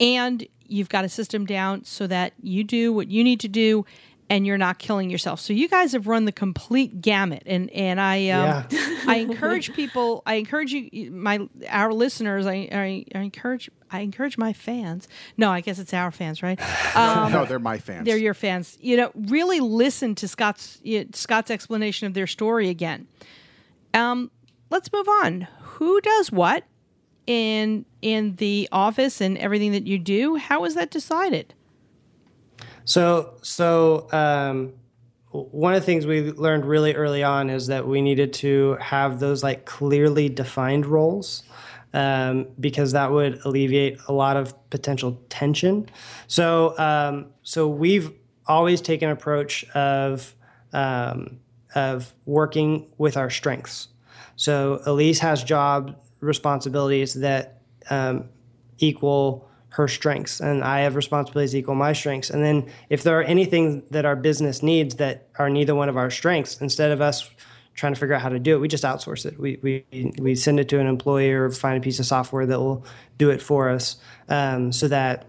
and 0.00 0.46
you've 0.66 0.88
got 0.88 1.04
a 1.04 1.08
system 1.08 1.46
down 1.46 1.84
so 1.84 2.06
that 2.06 2.32
you 2.42 2.64
do 2.64 2.92
what 2.92 3.08
you 3.08 3.22
need 3.22 3.40
to 3.40 3.48
do 3.48 3.84
and 4.28 4.46
you're 4.46 4.58
not 4.58 4.78
killing 4.78 5.10
yourself. 5.10 5.40
So 5.40 5.52
you 5.52 5.68
guys 5.68 5.92
have 5.92 6.06
run 6.06 6.24
the 6.24 6.32
complete 6.32 7.00
gamut, 7.00 7.42
and 7.46 7.70
and 7.70 8.00
I 8.00 8.28
um, 8.30 8.66
yeah. 8.70 8.98
I 9.06 9.16
encourage 9.16 9.72
people. 9.74 10.22
I 10.26 10.34
encourage 10.34 10.72
you, 10.72 11.10
my 11.10 11.48
our 11.68 11.92
listeners. 11.92 12.46
I, 12.46 12.68
I, 12.72 13.04
I 13.14 13.20
encourage 13.20 13.70
I 13.90 14.00
encourage 14.00 14.36
my 14.36 14.52
fans. 14.52 15.08
No, 15.36 15.50
I 15.50 15.60
guess 15.60 15.78
it's 15.78 15.94
our 15.94 16.10
fans, 16.10 16.42
right? 16.42 16.60
Um, 16.96 17.30
no, 17.30 17.44
they're 17.44 17.58
my 17.58 17.76
fans. 17.76 18.06
They're 18.06 18.16
your 18.16 18.32
fans. 18.32 18.78
You 18.80 18.96
know, 18.96 19.10
really 19.14 19.60
listen 19.60 20.14
to 20.14 20.26
Scott's 20.26 20.80
Scott's 21.12 21.50
explanation 21.50 22.06
of 22.06 22.14
their 22.14 22.26
story 22.26 22.70
again. 22.70 23.06
Um, 23.92 24.30
let's 24.70 24.90
move 24.92 25.06
on. 25.06 25.46
Who 25.60 26.00
does 26.00 26.32
what 26.32 26.64
in 27.26 27.84
in 28.00 28.36
the 28.36 28.66
office 28.72 29.20
and 29.20 29.36
everything 29.36 29.72
that 29.72 29.86
you 29.86 29.98
do? 29.98 30.36
How 30.36 30.64
is 30.64 30.74
that 30.74 30.90
decided? 30.90 31.52
So, 32.86 33.34
so 33.42 34.08
um, 34.12 34.72
one 35.30 35.74
of 35.74 35.82
the 35.82 35.86
things 35.86 36.06
we 36.06 36.32
learned 36.32 36.64
really 36.64 36.94
early 36.94 37.22
on 37.22 37.50
is 37.50 37.66
that 37.66 37.86
we 37.86 38.00
needed 38.00 38.32
to 38.34 38.78
have 38.80 39.20
those 39.20 39.42
like 39.42 39.66
clearly 39.66 40.28
defined 40.30 40.86
roles. 40.86 41.42
Um, 41.92 42.48
because 42.60 42.92
that 42.92 43.10
would 43.10 43.40
alleviate 43.46 43.98
a 44.06 44.12
lot 44.12 44.36
of 44.36 44.54
potential 44.68 45.18
tension. 45.30 45.88
So, 46.26 46.76
um, 46.78 47.28
so 47.42 47.68
we've 47.68 48.12
always 48.46 48.82
taken 48.82 49.08
approach 49.08 49.64
of 49.70 50.34
um, 50.74 51.38
of 51.74 52.12
working 52.26 52.90
with 52.98 53.16
our 53.16 53.30
strengths. 53.30 53.88
So, 54.34 54.82
Elise 54.84 55.20
has 55.20 55.42
job 55.42 55.96
responsibilities 56.20 57.14
that 57.14 57.62
um, 57.88 58.28
equal 58.78 59.48
her 59.70 59.88
strengths 59.88 60.40
and 60.40 60.64
I 60.64 60.80
have 60.80 60.96
responsibilities 60.96 61.54
equal 61.54 61.74
my 61.74 61.92
strengths. 61.92 62.30
And 62.30 62.42
then 62.42 62.70
if 62.88 63.02
there 63.02 63.18
are 63.18 63.22
anything 63.22 63.82
that 63.90 64.04
our 64.04 64.16
business 64.16 64.62
needs 64.62 64.96
that 64.96 65.28
are 65.38 65.50
neither 65.50 65.74
one 65.74 65.88
of 65.88 65.96
our 65.96 66.10
strengths, 66.10 66.60
instead 66.60 66.92
of 66.92 67.00
us 67.00 67.30
trying 67.74 67.92
to 67.92 68.00
figure 68.00 68.14
out 68.14 68.22
how 68.22 68.30
to 68.30 68.38
do 68.38 68.56
it, 68.56 68.58
we 68.58 68.68
just 68.68 68.84
outsource 68.84 69.26
it. 69.26 69.38
We 69.38 69.58
we 69.62 70.12
we 70.18 70.34
send 70.34 70.58
it 70.58 70.68
to 70.70 70.80
an 70.80 70.86
employer 70.86 71.44
or 71.44 71.50
find 71.50 71.76
a 71.76 71.80
piece 71.80 71.98
of 71.98 72.06
software 72.06 72.46
that 72.46 72.58
will 72.58 72.84
do 73.18 73.30
it 73.30 73.42
for 73.42 73.68
us, 73.68 73.96
um, 74.28 74.72
so 74.72 74.88
that 74.88 75.26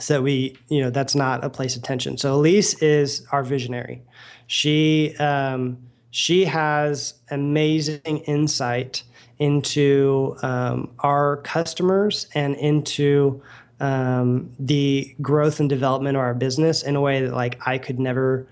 so 0.00 0.22
we 0.22 0.56
you 0.68 0.80
know 0.80 0.90
that's 0.90 1.14
not 1.14 1.44
a 1.44 1.50
place 1.50 1.76
of 1.76 1.82
tension. 1.82 2.16
So 2.16 2.34
Elise 2.34 2.74
is 2.82 3.26
our 3.32 3.44
visionary. 3.44 4.02
She 4.46 5.14
um, 5.18 5.78
she 6.10 6.46
has 6.46 7.14
amazing 7.30 8.18
insight 8.26 9.02
into 9.38 10.36
um, 10.42 10.90
our 11.00 11.38
customers 11.38 12.28
and 12.34 12.56
into 12.56 13.42
um, 13.80 14.50
the 14.58 15.14
growth 15.20 15.60
and 15.60 15.68
development 15.68 16.16
of 16.16 16.20
our 16.20 16.34
business 16.34 16.82
in 16.82 16.96
a 16.96 17.00
way 17.00 17.22
that 17.22 17.34
like 17.34 17.60
I 17.66 17.78
could 17.78 17.98
never. 17.98 18.46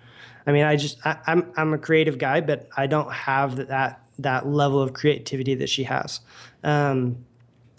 I 0.47 0.53
mean, 0.53 0.65
I 0.65 0.77
just 0.77 1.05
I, 1.07 1.19
I'm 1.27 1.53
I'm 1.57 1.73
a 1.73 1.79
creative 1.79 2.19
guy, 2.19 2.41
but 2.41 2.69
I 2.77 2.87
don't 2.87 3.13
have 3.13 3.69
that 3.69 4.03
that 4.19 4.47
level 4.47 4.81
of 4.81 4.93
creativity 4.93 5.55
that 5.57 5.69
she 5.69 5.85
has. 5.85 6.21
Um, 6.65 7.25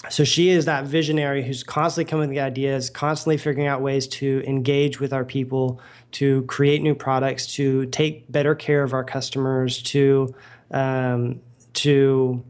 so 0.09 0.23
she 0.25 0.49
is 0.49 0.65
that 0.65 0.85
visionary 0.85 1.43
who's 1.43 1.63
constantly 1.63 2.09
coming 2.09 2.29
with 2.29 2.35
the 2.35 2.41
ideas, 2.41 2.89
constantly 2.89 3.37
figuring 3.37 3.67
out 3.67 3.81
ways 3.81 4.05
to 4.07 4.43
engage 4.45 4.99
with 4.99 5.13
our 5.13 5.23
people, 5.23 5.79
to 6.13 6.43
create 6.43 6.81
new 6.81 6.93
products, 6.93 7.47
to 7.55 7.85
take 7.85 8.29
better 8.29 8.53
care 8.53 8.83
of 8.83 8.93
our 8.93 9.03
customers, 9.03 9.81
to 9.83 10.35
um, 10.71 11.41
to 11.73 12.43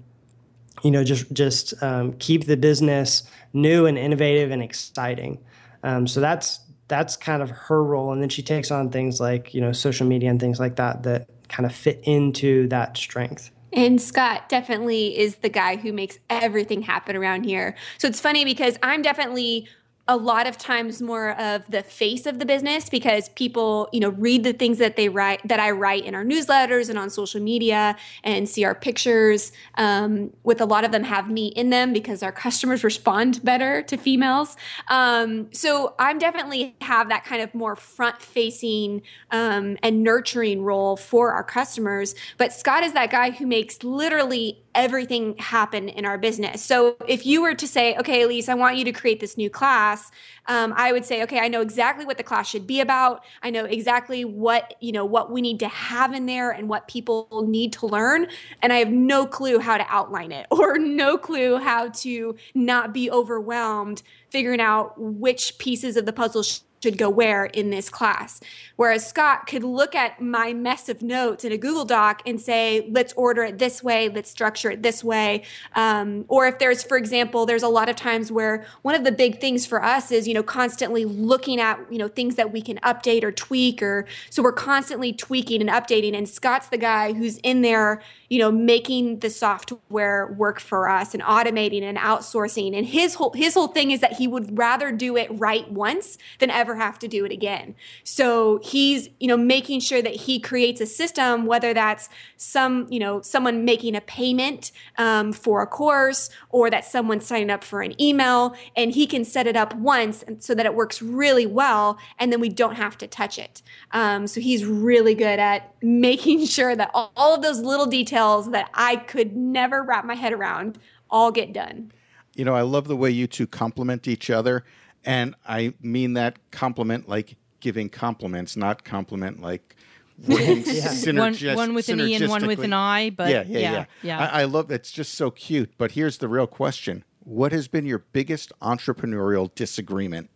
you 0.83 0.91
know 0.91 1.03
just 1.03 1.31
just 1.33 1.73
um, 1.81 2.13
keep 2.13 2.45
the 2.45 2.57
business 2.57 3.23
new 3.53 3.85
and 3.85 3.97
innovative 3.97 4.51
and 4.51 4.61
exciting. 4.61 5.39
Um, 5.83 6.07
so 6.07 6.19
that's 6.19 6.59
that's 6.87 7.15
kind 7.15 7.41
of 7.41 7.49
her 7.49 7.83
role, 7.83 8.11
and 8.11 8.21
then 8.21 8.29
she 8.29 8.43
takes 8.43 8.69
on 8.69 8.89
things 8.89 9.19
like 9.19 9.53
you 9.53 9.61
know 9.61 9.71
social 9.71 10.05
media 10.05 10.29
and 10.29 10.39
things 10.39 10.59
like 10.59 10.75
that 10.75 11.03
that 11.03 11.27
kind 11.49 11.65
of 11.65 11.73
fit 11.73 11.99
into 12.03 12.67
that 12.67 12.97
strength. 12.97 13.51
And 13.71 13.99
Scott 13.99 14.49
definitely 14.49 15.17
is 15.17 15.37
the 15.37 15.49
guy 15.49 15.77
who 15.77 15.91
makes 15.91 16.19
everything 16.29 16.83
happen 16.83 17.15
around 17.15 17.43
here. 17.43 17.75
So 17.97 18.07
it's 18.07 18.19
funny 18.19 18.45
because 18.45 18.77
I'm 18.83 19.01
definitely 19.01 19.67
a 20.07 20.17
lot 20.17 20.47
of 20.47 20.57
times 20.57 21.01
more 21.01 21.31
of 21.39 21.63
the 21.69 21.81
face 21.81 22.25
of 22.25 22.37
the 22.37 22.45
business 22.45 22.89
because 22.89 23.29
people 23.29 23.87
you 23.93 24.01
know 24.01 24.09
read 24.09 24.43
the 24.43 24.51
things 24.51 24.77
that 24.77 24.97
they 24.97 25.07
write 25.07 25.39
that 25.47 25.61
i 25.61 25.71
write 25.71 26.03
in 26.03 26.13
our 26.13 26.25
newsletters 26.25 26.89
and 26.89 26.99
on 26.99 27.09
social 27.09 27.39
media 27.39 27.95
and 28.23 28.49
see 28.49 28.65
our 28.65 28.75
pictures 28.75 29.53
um, 29.75 30.31
with 30.43 30.59
a 30.59 30.65
lot 30.65 30.83
of 30.83 30.91
them 30.91 31.03
have 31.03 31.29
me 31.29 31.47
in 31.47 31.69
them 31.69 31.93
because 31.93 32.21
our 32.21 32.31
customers 32.31 32.83
respond 32.83 33.43
better 33.43 33.81
to 33.83 33.97
females. 33.97 34.57
Um, 34.89 35.47
so 35.53 35.95
i'm 35.99 36.19
definitely 36.19 36.75
have 36.81 37.07
that 37.09 37.23
kind 37.23 37.41
of 37.41 37.53
more 37.55 37.75
front 37.75 38.21
facing 38.21 39.01
um, 39.31 39.77
and 39.81 40.03
nurturing 40.03 40.63
role 40.63 40.97
for 40.97 41.31
our 41.31 41.43
customers. 41.43 42.13
But 42.37 42.51
scott 42.51 42.83
is 42.83 42.93
that 42.93 43.09
guy 43.09 43.31
who 43.31 43.47
makes 43.47 43.83
literally 43.83 44.62
everything 44.75 45.37
happen 45.37 45.89
in 45.89 46.05
our 46.05 46.17
business. 46.17 46.63
So 46.63 46.95
if 47.07 47.25
you 47.25 47.41
were 47.41 47.55
to 47.55 47.67
say, 47.67 47.95
okay, 47.97 48.23
Elise, 48.23 48.49
I 48.49 48.53
want 48.55 48.77
you 48.77 48.85
to 48.85 48.91
create 48.91 49.19
this 49.19 49.37
new 49.37 49.49
class, 49.49 50.11
um, 50.47 50.73
I 50.75 50.91
would 50.91 51.05
say, 51.05 51.23
okay, 51.23 51.39
I 51.39 51.47
know 51.47 51.61
exactly 51.61 52.05
what 52.05 52.17
the 52.17 52.23
class 52.23 52.49
should 52.49 52.67
be 52.67 52.81
about. 52.81 53.23
I 53.41 53.49
know 53.49 53.65
exactly 53.65 54.25
what 54.25 54.75
you 54.81 54.91
know 54.91 55.05
what 55.05 55.31
we 55.31 55.41
need 55.41 55.59
to 55.59 55.67
have 55.67 56.13
in 56.13 56.25
there 56.25 56.51
and 56.51 56.67
what 56.67 56.87
people 56.87 57.45
need 57.47 57.73
to 57.73 57.85
learn, 57.87 58.27
and 58.61 58.73
I 58.73 58.77
have 58.77 58.91
no 58.91 59.25
clue 59.25 59.59
how 59.59 59.77
to 59.77 59.85
outline 59.87 60.31
it 60.31 60.47
or 60.51 60.77
no 60.77 61.17
clue 61.17 61.57
how 61.57 61.89
to 61.89 62.35
not 62.53 62.93
be 62.93 63.09
overwhelmed 63.09 64.03
figuring 64.29 64.59
out 64.59 64.95
which 64.97 65.57
pieces 65.59 65.95
of 65.95 66.05
the 66.05 66.13
puzzle. 66.13 66.43
Sh- 66.83 66.93
should 66.93 66.97
go 66.97 67.09
where 67.09 67.45
in 67.45 67.69
this 67.69 67.89
class. 67.89 68.41
Whereas 68.75 69.07
Scott 69.07 69.47
could 69.47 69.63
look 69.63 69.95
at 69.95 70.19
my 70.21 70.53
mess 70.53 70.89
of 70.89 71.01
notes 71.01 71.45
in 71.45 71.51
a 71.51 71.57
Google 71.57 71.85
Doc 71.85 72.21
and 72.25 72.41
say, 72.41 72.89
let's 72.91 73.13
order 73.13 73.43
it 73.43 73.57
this 73.57 73.83
way, 73.83 74.09
let's 74.09 74.29
structure 74.29 74.71
it 74.71 74.83
this 74.83 75.03
way. 75.03 75.43
Um, 75.75 76.25
or 76.27 76.47
if 76.47 76.59
there's, 76.59 76.83
for 76.83 76.97
example, 76.97 77.45
there's 77.45 77.63
a 77.63 77.69
lot 77.69 77.87
of 77.87 77.95
times 77.95 78.31
where 78.31 78.65
one 78.81 78.95
of 78.95 79.03
the 79.03 79.11
big 79.11 79.39
things 79.39 79.65
for 79.65 79.83
us 79.83 80.11
is, 80.11 80.27
you 80.27 80.33
know, 80.33 80.43
constantly 80.43 81.05
looking 81.05 81.59
at, 81.59 81.79
you 81.89 81.97
know, 81.97 82.07
things 82.07 82.35
that 82.35 82.51
we 82.51 82.61
can 82.61 82.77
update 82.79 83.23
or 83.23 83.31
tweak 83.31 83.81
or 83.81 84.05
so 84.29 84.43
we're 84.43 84.51
constantly 84.51 85.13
tweaking 85.13 85.61
and 85.61 85.69
updating. 85.69 86.17
And 86.17 86.27
Scott's 86.27 86.67
the 86.67 86.77
guy 86.77 87.13
who's 87.13 87.37
in 87.37 87.61
there, 87.61 88.01
you 88.33 88.39
know, 88.39 88.51
making 88.51 89.19
the 89.19 89.29
software 89.29 90.33
work 90.39 90.59
for 90.59 90.89
us 90.89 91.13
and 91.13 91.21
automating 91.21 91.83
and 91.83 91.99
outsourcing. 91.99 92.75
And 92.75 92.83
his 92.83 93.13
whole 93.13 93.31
his 93.33 93.53
whole 93.53 93.67
thing 93.67 93.91
is 93.91 93.99
that 93.99 94.13
he 94.13 94.27
would 94.27 94.57
rather 94.57 94.91
do 94.91 95.15
it 95.15 95.27
right 95.33 95.71
once 95.71 96.17
than 96.39 96.49
ever 96.49 96.73
have 96.73 96.97
to 96.97 97.07
do 97.07 97.25
it 97.25 97.31
again. 97.31 97.75
So 98.03 98.59
he's, 98.63 99.09
you 99.19 99.27
know, 99.27 99.37
making 99.37 99.81
sure 99.81 100.01
that 100.01 100.15
he 100.15 100.39
creates 100.39 100.81
a 100.81 100.87
system, 100.87 101.45
whether 101.45 101.75
that's 101.75 102.09
some, 102.35 102.87
you 102.89 102.97
know, 102.97 103.21
someone 103.21 103.65
making 103.65 103.95
a 103.95 104.01
payment 104.01 104.71
um, 104.97 105.31
for 105.31 105.61
a 105.61 105.67
course 105.67 106.31
or 106.49 106.71
that 106.71 106.85
someone 106.85 107.21
signing 107.21 107.51
up 107.51 107.63
for 107.63 107.83
an 107.83 107.93
email, 108.01 108.55
and 108.75 108.93
he 108.93 109.05
can 109.05 109.23
set 109.23 109.45
it 109.45 109.55
up 109.55 109.75
once 109.75 110.23
so 110.39 110.55
that 110.55 110.65
it 110.65 110.73
works 110.73 111.03
really 111.03 111.45
well, 111.45 111.99
and 112.17 112.31
then 112.31 112.39
we 112.39 112.49
don't 112.49 112.77
have 112.77 112.97
to 112.97 113.05
touch 113.05 113.37
it. 113.37 113.61
Um, 113.91 114.25
so 114.25 114.41
he's 114.41 114.65
really 114.65 115.13
good 115.13 115.37
at 115.37 115.75
making 115.83 116.47
sure 116.47 116.75
that 116.75 116.89
all, 116.95 117.11
all 117.15 117.35
of 117.35 117.43
those 117.43 117.59
little 117.59 117.85
details 117.85 118.22
that 118.51 118.69
I 118.73 118.95
could 118.95 119.35
never 119.35 119.83
wrap 119.83 120.05
my 120.05 120.15
head 120.15 120.33
around 120.33 120.79
all 121.09 121.31
get 121.31 121.53
done. 121.53 121.91
You 122.35 122.45
know, 122.45 122.55
I 122.55 122.61
love 122.61 122.87
the 122.87 122.95
way 122.95 123.11
you 123.11 123.27
two 123.27 123.45
complement 123.47 124.07
each 124.07 124.29
other. 124.29 124.63
And 125.05 125.35
I 125.47 125.73
mean 125.81 126.13
that 126.13 126.37
compliment 126.51 127.07
like 127.07 127.35
giving 127.59 127.89
compliments, 127.89 128.55
not 128.55 128.83
complement 128.83 129.41
like 129.41 129.75
working 130.27 130.63
one, 130.63 130.63
synergis- 130.63 131.55
one 131.55 131.73
with 131.73 131.89
an 131.89 131.99
E 132.01 132.15
and 132.15 132.29
one 132.29 132.47
with 132.47 132.59
an. 132.59 132.73
I, 132.73 133.09
but 133.09 133.29
yeah, 133.29 133.43
yeah, 133.47 133.59
yeah. 133.59 133.85
yeah. 134.03 134.19
I, 134.19 134.41
I 134.41 134.43
love 134.45 134.71
it's 134.71 134.91
just 134.91 135.15
so 135.15 135.31
cute. 135.31 135.71
But 135.77 135.91
here's 135.91 136.19
the 136.19 136.27
real 136.27 136.47
question: 136.47 137.03
What 137.19 137.51
has 137.51 137.67
been 137.67 137.85
your 137.85 137.99
biggest 137.99 138.51
entrepreneurial 138.61 139.53
disagreement? 139.55 140.29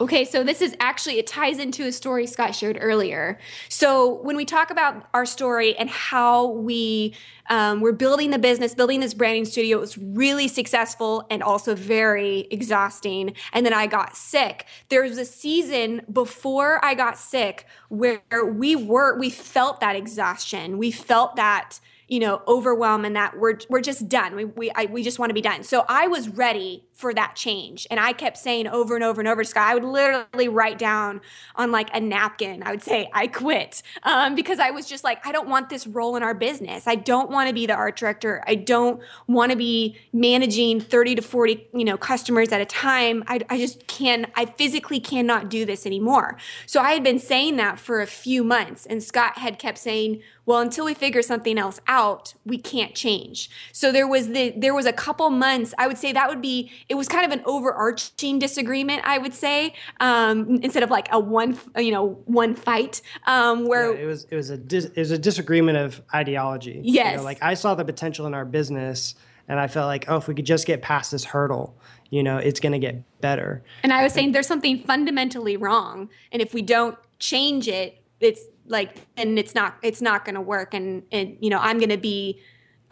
Okay, 0.00 0.24
so 0.24 0.42
this 0.42 0.60
is 0.60 0.74
actually, 0.80 1.18
it 1.20 1.26
ties 1.26 1.60
into 1.60 1.86
a 1.86 1.92
story 1.92 2.26
Scott 2.26 2.54
shared 2.54 2.78
earlier. 2.80 3.38
So, 3.68 4.20
when 4.22 4.34
we 4.34 4.44
talk 4.44 4.70
about 4.70 5.08
our 5.14 5.24
story 5.24 5.76
and 5.76 5.88
how 5.88 6.48
we 6.48 7.14
um, 7.48 7.80
were 7.80 7.92
building 7.92 8.30
the 8.30 8.38
business, 8.38 8.74
building 8.74 8.98
this 8.98 9.14
branding 9.14 9.44
studio, 9.44 9.76
it 9.76 9.80
was 9.80 9.96
really 9.96 10.48
successful 10.48 11.26
and 11.30 11.44
also 11.44 11.76
very 11.76 12.48
exhausting. 12.50 13.34
And 13.52 13.64
then 13.64 13.72
I 13.72 13.86
got 13.86 14.16
sick. 14.16 14.66
There 14.88 15.02
was 15.02 15.16
a 15.16 15.24
season 15.24 16.02
before 16.12 16.84
I 16.84 16.94
got 16.94 17.16
sick 17.16 17.66
where 17.88 18.20
we 18.44 18.74
were, 18.74 19.16
we 19.16 19.30
felt 19.30 19.78
that 19.80 19.94
exhaustion. 19.94 20.76
We 20.76 20.90
felt 20.90 21.36
that 21.36 21.78
you 22.08 22.18
know 22.18 22.42
overwhelm 22.46 23.04
and 23.04 23.16
that 23.16 23.38
we're 23.38 23.58
we're 23.70 23.80
just 23.80 24.08
done 24.08 24.36
we 24.36 24.44
we 24.44 24.70
I, 24.74 24.84
we 24.84 25.02
just 25.02 25.18
want 25.18 25.30
to 25.30 25.34
be 25.34 25.40
done 25.40 25.62
so 25.62 25.86
i 25.88 26.06
was 26.06 26.28
ready 26.28 26.84
for 26.94 27.12
that 27.14 27.36
change. 27.36 27.86
And 27.90 28.00
i 28.00 28.12
kept 28.12 28.38
saying 28.38 28.66
over 28.66 28.94
and 28.94 29.04
over 29.04 29.20
and 29.20 29.28
over 29.28 29.42
to 29.42 29.48
scott 29.48 29.68
i 29.68 29.74
would 29.74 29.84
literally 29.84 30.48
write 30.48 30.78
down 30.78 31.20
on 31.56 31.70
like 31.70 31.94
a 31.94 32.00
napkin 32.00 32.62
i 32.64 32.70
would 32.70 32.82
say 32.82 33.08
i 33.12 33.26
quit 33.26 33.82
um, 34.02 34.34
because 34.34 34.58
i 34.58 34.70
was 34.70 34.86
just 34.86 35.04
like 35.04 35.24
i 35.26 35.32
don't 35.32 35.48
want 35.48 35.68
this 35.68 35.86
role 35.86 36.16
in 36.16 36.22
our 36.22 36.34
business. 36.34 36.86
I 36.86 36.94
don't 36.94 37.30
want 37.30 37.48
to 37.48 37.54
be 37.54 37.66
the 37.66 37.74
art 37.74 37.96
director. 37.96 38.42
I 38.46 38.54
don't 38.54 39.00
want 39.26 39.52
to 39.52 39.56
be 39.56 39.96
managing 40.12 40.80
30 40.80 41.16
to 41.16 41.22
40 41.22 41.68
you 41.74 41.84
know 41.84 41.96
customers 41.96 42.50
at 42.52 42.60
a 42.60 42.66
time. 42.66 43.24
I, 43.26 43.40
I 43.48 43.58
just 43.58 43.86
can 43.86 44.26
i 44.34 44.44
physically 44.46 45.00
cannot 45.00 45.48
do 45.48 45.64
this 45.64 45.86
anymore. 45.86 46.36
So 46.66 46.80
i 46.80 46.92
had 46.92 47.02
been 47.02 47.18
saying 47.18 47.56
that 47.56 47.78
for 47.78 48.00
a 48.00 48.06
few 48.06 48.44
months 48.44 48.86
and 48.86 49.02
scott 49.02 49.38
had 49.38 49.58
kept 49.58 49.78
saying 49.78 50.22
well 50.46 50.60
until 50.60 50.84
we 50.84 50.94
figure 50.94 51.22
something 51.22 51.58
else 51.58 51.80
out 51.86 52.34
we 52.44 52.58
can't 52.58 52.94
change. 52.94 53.50
So 53.72 53.92
there 53.92 54.08
was 54.08 54.28
the 54.28 54.52
there 54.56 54.74
was 54.74 54.86
a 54.86 54.92
couple 54.92 55.30
months 55.30 55.74
i 55.78 55.86
would 55.86 55.98
say 55.98 56.12
that 56.12 56.28
would 56.28 56.42
be 56.42 56.70
it 56.88 56.94
was 56.96 57.08
kind 57.08 57.24
of 57.24 57.32
an 57.38 57.42
overarching 57.46 58.38
disagreement 58.38 59.00
i 59.04 59.18
would 59.18 59.34
say 59.34 59.74
um, 60.00 60.56
instead 60.62 60.82
of 60.82 60.90
like 60.90 61.08
a 61.12 61.18
one 61.18 61.58
you 61.78 61.90
know 61.90 62.20
one 62.26 62.54
fight 62.54 63.00
um, 63.26 63.66
where 63.66 63.92
Yeah, 63.94 64.02
it 64.02 64.06
was 64.06 64.24
it 64.30 64.36
was 64.36 64.50
a 64.50 64.56
dis, 64.56 64.84
it 64.86 64.96
was 64.96 65.10
a 65.10 65.18
disagreement 65.18 65.78
of 65.78 66.02
ideology. 66.14 66.80
You 66.82 66.94
Yes. 66.94 67.16
know, 67.16 67.22
like 67.24 67.42
I 67.42 67.54
saw 67.54 67.74
the 67.74 67.84
potential 67.84 68.26
in 68.26 68.34
our 68.34 68.44
business, 68.44 69.14
and 69.48 69.58
I 69.60 69.66
felt 69.66 69.86
like, 69.86 70.04
oh, 70.08 70.16
if 70.16 70.28
we 70.28 70.34
could 70.34 70.46
just 70.46 70.66
get 70.66 70.82
past 70.82 71.10
this 71.10 71.24
hurdle, 71.24 71.76
you 72.10 72.22
know, 72.22 72.36
it's 72.38 72.60
going 72.60 72.72
to 72.72 72.78
get 72.78 72.96
better. 73.20 73.62
And 73.82 73.92
I 73.92 74.02
was 74.02 74.12
saying 74.12 74.32
there's 74.32 74.46
something 74.46 74.82
fundamentally 74.84 75.56
wrong, 75.56 76.08
and 76.32 76.40
if 76.40 76.54
we 76.54 76.62
don't 76.62 76.96
change 77.18 77.68
it, 77.68 78.02
it's 78.20 78.40
like 78.66 78.96
and 79.16 79.38
it's 79.38 79.54
not 79.54 79.76
it's 79.82 80.00
not 80.02 80.24
going 80.24 80.34
to 80.36 80.40
work. 80.40 80.74
And 80.74 81.02
and 81.12 81.36
you 81.40 81.50
know 81.50 81.58
I'm 81.58 81.78
going 81.78 81.90
to 81.90 81.98
be. 81.98 82.40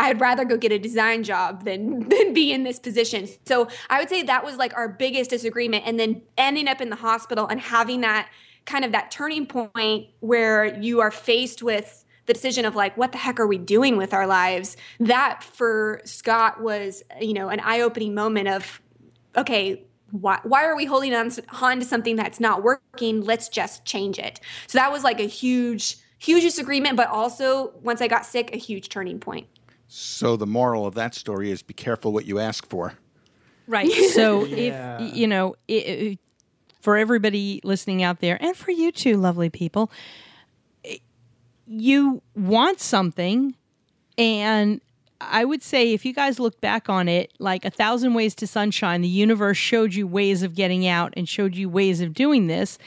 I'd 0.03 0.21
rather 0.21 0.45
go 0.45 0.57
get 0.57 0.73
a 0.73 0.79
design 0.79 1.23
job 1.23 1.65
than 1.65 2.01
than 2.09 2.35
be 2.35 2.53
in 2.53 2.65
this 2.65 2.79
position. 2.79 3.29
So 3.47 3.69
I 3.91 3.99
would 3.99 4.09
say 4.09 4.23
that 4.23 4.45
was 4.45 4.57
like 4.57 4.77
our 4.77 4.89
biggest 4.89 5.31
disagreement, 5.31 5.85
and 5.87 5.99
then 5.99 6.23
ending 6.37 6.69
up 6.69 6.81
in 6.81 6.91
the 6.91 6.97
hospital 6.97 7.47
and 7.47 7.61
having 7.61 8.03
that 8.03 8.29
kind 8.65 8.85
of 8.85 8.93
that 8.93 9.11
turning 9.11 9.47
point 9.47 10.09
where 10.21 10.79
you 10.81 11.01
are 11.01 11.11
faced 11.11 11.63
with 11.63 12.05
the 12.27 12.33
decision 12.33 12.65
of 12.65 12.77
like 12.77 12.97
what 12.97 13.11
the 13.11 13.19
heck 13.19 13.41
are 13.41 13.47
we 13.49 13.59
doing 13.59 13.97
with 13.97 14.15
our 14.15 14.29
lives 14.29 14.77
that 15.01 15.43
for 15.43 16.01
scott 16.05 16.63
was 16.63 17.03
you 17.21 17.35
know 17.35 17.49
an 17.49 17.59
eye-opening 17.59 18.15
moment 18.15 18.47
of 18.47 18.81
okay, 19.37 19.85
why, 20.11 20.41
why 20.43 20.65
are 20.65 20.77
we 20.77 20.85
holding 20.85 21.15
on 21.15 21.31
to, 21.31 21.43
on 21.61 21.81
to 21.81 21.85
something 21.85 22.17
that's 22.17 22.41
not 22.41 22.63
working? 22.63 23.23
Let's 23.23 23.49
just 23.49 23.85
change 23.85 24.19
it. 24.19 24.41
So 24.67 24.79
that 24.79 24.93
was 24.93 25.05
like 25.05 25.21
a 25.21 25.27
huge, 25.27 25.97
huge 26.19 26.43
disagreement, 26.43 26.97
but 26.97 27.09
also 27.09 27.73
once 27.83 28.01
I 28.01 28.09
got 28.09 28.27
sick, 28.27 28.55
a 28.55 28.59
huge 28.59 28.89
turning 28.89 29.19
point. 29.19 29.47
So 29.95 30.37
the 30.37 30.47
moral 30.47 30.87
of 30.87 30.95
that 30.95 31.15
story 31.15 31.51
is: 31.51 31.63
be 31.63 31.75
careful 31.75 32.13
what 32.13 32.25
you 32.25 32.39
ask 32.39 32.67
for. 32.69 32.95
Right. 33.67 33.93
So 34.13 34.47
Yeah. 34.47 34.97
if 34.99 35.17
you 35.17 35.27
know, 35.27 35.55
i 35.69 35.75
i 35.75 36.19
for 36.81 36.97
everybody 36.97 37.61
listening 37.63 38.03
out 38.03 38.21
there, 38.21 38.43
and 38.43 38.57
for 38.57 38.71
you 38.73 38.91
too, 38.91 39.17
lovely 39.17 39.51
people, 39.51 39.91
you 41.67 42.23
want 42.35 42.81
something, 42.81 43.55
and 44.19 44.81
I 45.21 45.45
would 45.45 45.63
say 45.63 45.93
if 45.93 46.05
you 46.05 46.13
guys 46.13 46.41
look 46.41 46.61
back 46.61 46.89
on 46.89 47.09
it, 47.09 47.33
like 47.39 47.65
a 47.65 47.71
thousand 47.71 48.15
ways 48.15 48.35
to 48.37 48.47
sunshine, 48.47 49.03
the 49.03 49.09
universe 49.09 49.59
showed 49.59 49.95
you 49.95 50.07
ways 50.09 50.43
of 50.43 50.55
getting 50.57 50.89
out 50.89 51.13
and 51.17 51.29
showed 51.29 51.55
you 51.55 51.69
ways 51.69 52.01
of 52.01 52.15
doing 52.15 52.49
this. 52.49 52.79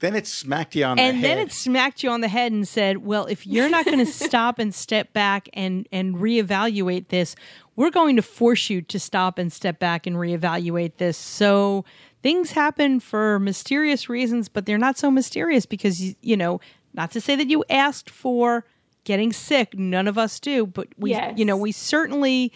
Then 0.00 0.16
it 0.16 0.26
smacked 0.26 0.74
you 0.74 0.84
on 0.84 0.96
the 0.96 1.02
head. 1.02 1.14
and 1.14 1.22
the 1.24 1.28
then 1.28 1.38
it 1.38 1.52
smacked 1.52 2.02
you 2.02 2.10
on 2.10 2.20
the 2.20 2.28
head 2.28 2.52
and 2.52 2.66
said, 2.66 2.98
"Well, 3.04 3.26
if 3.26 3.46
you're 3.46 3.68
not 3.68 3.84
going 3.84 3.98
to 4.04 4.06
stop 4.06 4.58
and 4.58 4.74
step 4.74 5.12
back 5.12 5.48
and 5.54 5.86
and 5.92 6.16
reevaluate 6.16 7.08
this, 7.08 7.36
we're 7.76 7.90
going 7.90 8.16
to 8.16 8.22
force 8.22 8.68
you 8.70 8.80
to 8.82 8.98
stop 8.98 9.38
and 9.38 9.52
step 9.52 9.78
back 9.78 10.06
and 10.06 10.16
reevaluate 10.16 10.96
this." 10.96 11.16
So 11.16 11.84
things 12.22 12.52
happen 12.52 13.00
for 13.00 13.38
mysterious 13.38 14.08
reasons, 14.08 14.48
but 14.48 14.66
they're 14.66 14.78
not 14.78 14.98
so 14.98 15.10
mysterious 15.10 15.66
because 15.66 16.02
you, 16.02 16.14
you 16.22 16.36
know, 16.36 16.60
not 16.94 17.10
to 17.12 17.20
say 17.20 17.36
that 17.36 17.48
you 17.48 17.64
asked 17.70 18.10
for 18.10 18.64
getting 19.04 19.32
sick. 19.32 19.74
None 19.78 20.06
of 20.08 20.18
us 20.18 20.38
do, 20.40 20.66
but 20.66 20.88
we, 20.98 21.10
Yes. 21.10 21.38
you 21.38 21.44
know, 21.44 21.56
we 21.56 21.72
certainly 21.72 22.52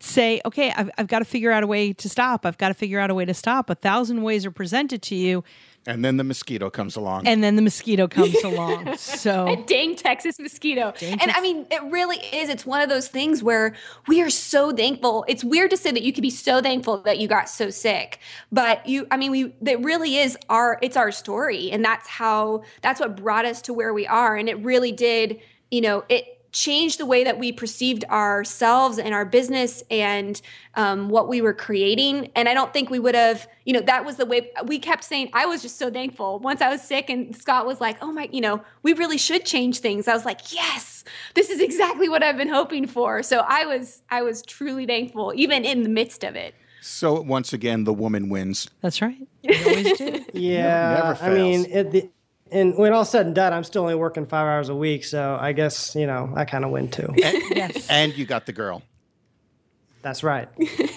say, 0.00 0.40
okay, 0.44 0.72
I've, 0.76 0.90
I've 0.98 1.06
got 1.08 1.20
to 1.20 1.24
figure 1.24 1.50
out 1.50 1.62
a 1.62 1.66
way 1.66 1.92
to 1.92 2.08
stop. 2.08 2.46
I've 2.46 2.58
got 2.58 2.68
to 2.68 2.74
figure 2.74 3.00
out 3.00 3.10
a 3.10 3.14
way 3.14 3.24
to 3.24 3.34
stop. 3.34 3.68
A 3.70 3.74
thousand 3.74 4.22
ways 4.22 4.46
are 4.46 4.50
presented 4.50 5.02
to 5.02 5.14
you, 5.16 5.42
and 5.88 6.04
then 6.04 6.18
the 6.18 6.24
mosquito 6.24 6.68
comes 6.68 6.96
along. 6.96 7.26
and 7.26 7.42
then 7.42 7.56
the 7.56 7.62
mosquito 7.62 8.06
comes 8.06 8.36
along. 8.44 8.96
So 8.98 9.48
a 9.48 9.56
Dang 9.64 9.96
Texas 9.96 10.38
mosquito. 10.38 10.92
and 11.00 11.30
I 11.30 11.40
mean, 11.40 11.66
it 11.70 11.82
really 11.84 12.18
is. 12.18 12.50
It's 12.50 12.66
one 12.66 12.82
of 12.82 12.88
those 12.88 13.08
things 13.08 13.42
where 13.42 13.74
we 14.06 14.20
are 14.22 14.30
so 14.30 14.70
thankful. 14.70 15.24
It's 15.26 15.42
weird 15.42 15.70
to 15.70 15.76
say 15.76 15.90
that 15.90 16.02
you 16.02 16.12
could 16.12 16.22
be 16.22 16.30
so 16.30 16.60
thankful 16.60 16.98
that 17.02 17.18
you 17.18 17.26
got 17.26 17.48
so 17.48 17.70
sick, 17.70 18.20
but 18.52 18.86
you, 18.86 19.06
I 19.10 19.16
mean, 19.16 19.30
we, 19.30 19.54
that 19.62 19.82
really 19.82 20.18
is 20.18 20.36
our, 20.50 20.78
it's 20.82 20.96
our 20.96 21.10
story. 21.10 21.70
And 21.70 21.84
that's 21.84 22.06
how, 22.06 22.62
that's 22.82 23.00
what 23.00 23.16
brought 23.16 23.46
us 23.46 23.62
to 23.62 23.72
where 23.72 23.94
we 23.94 24.06
are. 24.06 24.36
And 24.36 24.48
it 24.48 24.58
really 24.62 24.92
did, 24.92 25.40
you 25.70 25.80
know, 25.80 26.04
it, 26.10 26.37
changed 26.52 26.98
the 26.98 27.06
way 27.06 27.24
that 27.24 27.38
we 27.38 27.52
perceived 27.52 28.04
ourselves 28.04 28.98
and 28.98 29.14
our 29.14 29.24
business 29.24 29.82
and 29.90 30.40
um, 30.74 31.08
what 31.08 31.28
we 31.28 31.40
were 31.40 31.52
creating. 31.52 32.30
And 32.34 32.48
I 32.48 32.54
don't 32.54 32.72
think 32.72 32.90
we 32.90 32.98
would 32.98 33.14
have, 33.14 33.46
you 33.64 33.72
know, 33.72 33.80
that 33.80 34.04
was 34.04 34.16
the 34.16 34.26
way 34.26 34.50
we 34.64 34.78
kept 34.78 35.04
saying. 35.04 35.30
I 35.32 35.46
was 35.46 35.62
just 35.62 35.78
so 35.78 35.90
thankful. 35.90 36.38
Once 36.38 36.60
I 36.60 36.68
was 36.70 36.82
sick 36.82 37.10
and 37.10 37.36
Scott 37.36 37.66
was 37.66 37.80
like, 37.80 37.98
oh 38.00 38.12
my, 38.12 38.28
you 38.32 38.40
know, 38.40 38.62
we 38.82 38.92
really 38.94 39.18
should 39.18 39.44
change 39.44 39.80
things. 39.80 40.08
I 40.08 40.14
was 40.14 40.24
like, 40.24 40.52
yes, 40.52 41.04
this 41.34 41.50
is 41.50 41.60
exactly 41.60 42.08
what 42.08 42.22
I've 42.22 42.36
been 42.36 42.48
hoping 42.48 42.86
for. 42.86 43.22
So 43.22 43.44
I 43.46 43.66
was, 43.66 44.02
I 44.10 44.22
was 44.22 44.42
truly 44.42 44.86
thankful, 44.86 45.32
even 45.36 45.64
in 45.64 45.82
the 45.82 45.88
midst 45.88 46.24
of 46.24 46.36
it. 46.36 46.54
so 46.80 47.20
once 47.20 47.52
again, 47.52 47.84
the 47.84 47.92
woman 47.92 48.28
wins. 48.28 48.68
That's 48.80 49.02
right. 49.02 49.18
You 49.42 49.54
always 49.66 49.98
do. 49.98 50.24
Yeah, 50.32 51.14
never 51.18 51.24
I 51.24 51.34
mean, 51.34 51.66
it, 51.66 51.90
the, 51.92 52.10
and 52.50 52.76
when 52.76 52.92
all 52.92 53.04
said 53.04 53.26
and 53.26 53.34
done, 53.34 53.52
I'm 53.52 53.64
still 53.64 53.82
only 53.82 53.94
working 53.94 54.26
five 54.26 54.46
hours 54.46 54.68
a 54.68 54.74
week, 54.74 55.04
so 55.04 55.36
I 55.40 55.52
guess 55.52 55.94
you 55.94 56.06
know 56.06 56.32
I 56.34 56.44
kind 56.44 56.64
of 56.64 56.70
win 56.70 56.90
too. 56.90 57.12
yes. 57.16 57.88
And 57.88 58.16
you 58.16 58.26
got 58.26 58.46
the 58.46 58.52
girl. 58.52 58.82
That's 60.02 60.22
right. 60.22 60.48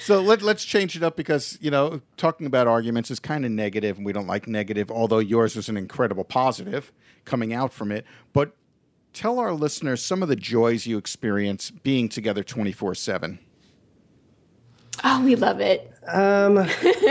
So 0.00 0.22
let, 0.22 0.40
let's 0.40 0.64
change 0.64 0.96
it 0.96 1.02
up 1.02 1.14
because, 1.14 1.58
you 1.60 1.70
know, 1.70 2.00
talking 2.16 2.46
about 2.46 2.66
arguments 2.66 3.10
is 3.10 3.20
kind 3.20 3.44
of 3.44 3.50
negative 3.50 3.98
and 3.98 4.06
we 4.06 4.12
don't 4.14 4.26
like 4.26 4.48
negative, 4.48 4.90
although 4.90 5.18
yours 5.18 5.54
was 5.54 5.68
an 5.68 5.76
incredible 5.76 6.24
positive 6.24 6.90
coming 7.26 7.52
out 7.52 7.70
from 7.72 7.92
it. 7.92 8.06
But 8.32 8.56
tell 9.12 9.38
our 9.38 9.52
listeners 9.52 10.02
some 10.02 10.22
of 10.22 10.28
the 10.30 10.36
joys 10.36 10.86
you 10.86 10.96
experience 10.96 11.70
being 11.70 12.08
together 12.08 12.42
24 12.42 12.94
7. 12.94 13.38
Oh, 15.04 15.22
we 15.22 15.36
love 15.36 15.60
it. 15.60 15.92
Um, 16.08 16.66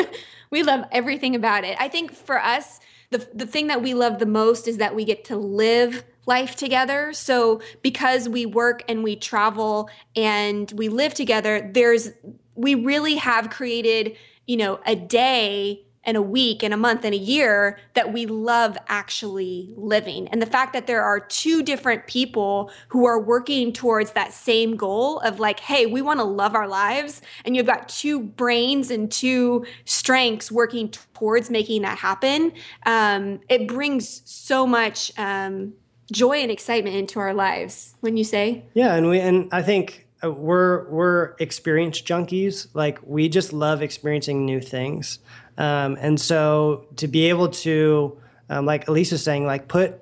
we 0.50 0.64
love 0.64 0.86
everything 0.92 1.36
about 1.36 1.64
it. 1.64 1.78
I 1.80 1.90
think 1.90 2.12
for 2.12 2.40
us, 2.40 2.80
the 3.12 3.28
the 3.34 3.46
thing 3.46 3.68
that 3.68 3.82
we 3.82 3.94
love 3.94 4.20
the 4.20 4.26
most 4.26 4.68
is 4.68 4.78
that 4.78 4.96
we 4.96 5.06
get 5.06 5.26
to 5.26 5.38
live 5.38 6.04
life 6.26 6.56
together. 6.56 7.12
So 7.14 7.62
because 7.82 8.30
we 8.30 8.46
work 8.46 8.84
and 8.88 9.04
we 9.04 9.16
travel 9.16 9.90
and 10.16 10.72
we 10.76 10.90
live 10.90 11.14
together, 11.14 11.70
there's 11.74 12.12
we 12.56 12.76
really 12.76 13.16
have 13.16 13.50
created, 13.50 14.16
you 14.46 14.58
know, 14.58 14.80
a 14.86 14.96
day 14.96 15.86
and 16.10 16.18
a 16.18 16.22
week 16.24 16.64
and 16.64 16.74
a 16.74 16.78
month 16.78 17.06
and 17.06 17.14
a 17.14 17.18
year 17.18 17.78
that 17.94 18.12
we 18.12 18.26
love 18.26 18.76
actually 18.88 19.72
living. 19.78 20.28
And 20.30 20.42
the 20.42 20.48
fact 20.48 20.74
that 20.74 20.88
there 20.88 21.04
are 21.04 21.20
two 21.20 21.62
different 21.62 22.08
people 22.08 22.72
who 22.88 23.06
are 23.06 23.20
working 23.20 23.72
towards 23.72 24.14
that 24.14 24.34
same 24.34 24.76
goal 24.76 25.20
of 25.20 25.40
like, 25.40 25.60
hey, 25.60 25.86
we 25.86 26.02
want 26.02 26.20
to 26.20 26.24
love 26.24 26.56
our 26.56 26.68
lives. 26.68 27.22
And 27.46 27.56
you've 27.56 27.68
got 27.68 27.88
two 27.88 28.22
brains 28.22 28.90
and 28.90 29.12
two 29.12 29.68
strengths 29.86 30.52
working 30.52 30.90
towards 31.14 31.52
making 31.52 31.84
that 31.84 32.00
happen. 32.00 32.54
Um, 32.88 33.40
it 33.48 33.68
brings 33.68 34.24
so 34.26 34.66
much 34.66 35.12
um, 35.20 35.74
joy 36.12 36.38
and 36.38 36.50
excitement 36.50 36.96
into 36.96 37.20
our 37.20 37.36
lives, 37.36 37.94
when 38.00 38.18
you 38.18 38.24
say? 38.24 38.66
yeah, 38.74 38.96
and 38.96 39.08
we 39.08 39.20
and 39.20 39.48
I 39.52 39.62
think 39.62 40.08
uh, 40.24 40.32
we're 40.32 40.90
we're 40.90 41.36
experience 41.40 42.02
junkies. 42.02 42.68
Like 42.74 43.00
we 43.04 43.30
just 43.30 43.54
love 43.54 43.82
experiencing 43.82 44.46
new 44.46 44.60
things, 44.60 45.20
um, 45.60 45.98
and 46.00 46.20
so 46.20 46.88
to 46.96 47.08
be 47.08 47.26
able 47.30 47.50
to, 47.50 48.18
um, 48.50 48.66
like 48.66 48.88
Elise's 48.88 49.22
saying, 49.22 49.46
like 49.46 49.68
put 49.68 50.02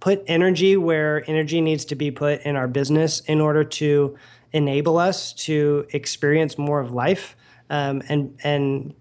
put 0.00 0.24
energy 0.26 0.76
where 0.76 1.22
energy 1.30 1.60
needs 1.60 1.84
to 1.86 1.94
be 1.94 2.10
put 2.10 2.40
in 2.42 2.56
our 2.56 2.66
business 2.66 3.20
in 3.20 3.40
order 3.40 3.64
to 3.64 4.16
enable 4.52 4.98
us 4.98 5.32
to 5.32 5.86
experience 5.92 6.58
more 6.58 6.80
of 6.80 6.90
life, 6.90 7.36
um, 7.68 8.02
and 8.08 8.36
and 8.42 8.94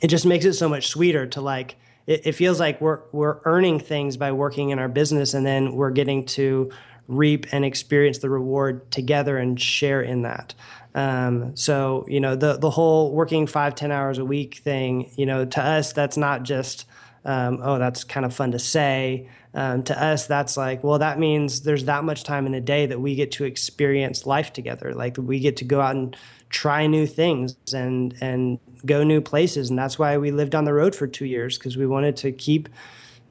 it 0.00 0.06
just 0.06 0.24
makes 0.24 0.44
it 0.44 0.54
so 0.54 0.68
much 0.68 0.86
sweeter 0.86 1.26
to 1.26 1.40
like. 1.40 1.74
It, 2.06 2.28
it 2.28 2.32
feels 2.32 2.60
like 2.60 2.80
we're 2.80 3.02
we're 3.10 3.40
earning 3.44 3.80
things 3.80 4.16
by 4.16 4.30
working 4.30 4.70
in 4.70 4.78
our 4.78 4.88
business, 4.88 5.34
and 5.34 5.44
then 5.44 5.74
we're 5.74 5.90
getting 5.90 6.24
to 6.26 6.70
reap 7.08 7.46
and 7.52 7.64
experience 7.64 8.18
the 8.18 8.30
reward 8.30 8.90
together 8.92 9.38
and 9.38 9.60
share 9.60 10.02
in 10.02 10.22
that. 10.22 10.54
Um, 10.94 11.56
so 11.56 12.04
you 12.08 12.20
know 12.20 12.36
the 12.36 12.58
the 12.58 12.70
whole 12.70 13.12
working 13.12 13.46
five 13.46 13.74
ten 13.74 13.90
hours 13.90 14.18
a 14.18 14.24
week 14.24 14.56
thing. 14.56 15.10
You 15.16 15.26
know 15.26 15.44
to 15.44 15.62
us 15.62 15.92
that's 15.92 16.16
not 16.16 16.42
just 16.42 16.86
um, 17.24 17.60
oh 17.62 17.78
that's 17.78 18.04
kind 18.04 18.26
of 18.26 18.34
fun 18.34 18.52
to 18.52 18.58
say. 18.58 19.28
Um, 19.54 19.82
to 19.84 20.02
us 20.02 20.26
that's 20.26 20.56
like 20.56 20.82
well 20.82 20.98
that 20.98 21.18
means 21.18 21.62
there's 21.62 21.84
that 21.84 22.04
much 22.04 22.24
time 22.24 22.46
in 22.46 22.52
the 22.52 22.60
day 22.60 22.86
that 22.86 23.00
we 23.00 23.14
get 23.14 23.32
to 23.32 23.44
experience 23.44 24.26
life 24.26 24.52
together. 24.52 24.94
Like 24.94 25.16
we 25.18 25.40
get 25.40 25.56
to 25.58 25.64
go 25.64 25.80
out 25.80 25.94
and 25.94 26.16
try 26.48 26.86
new 26.86 27.06
things 27.06 27.56
and 27.74 28.14
and 28.20 28.58
go 28.84 29.04
new 29.04 29.20
places 29.20 29.70
and 29.70 29.78
that's 29.78 29.98
why 29.98 30.18
we 30.18 30.30
lived 30.30 30.54
on 30.54 30.64
the 30.64 30.72
road 30.72 30.94
for 30.94 31.06
two 31.06 31.24
years 31.24 31.56
because 31.56 31.76
we 31.76 31.86
wanted 31.86 32.16
to 32.16 32.32
keep 32.32 32.68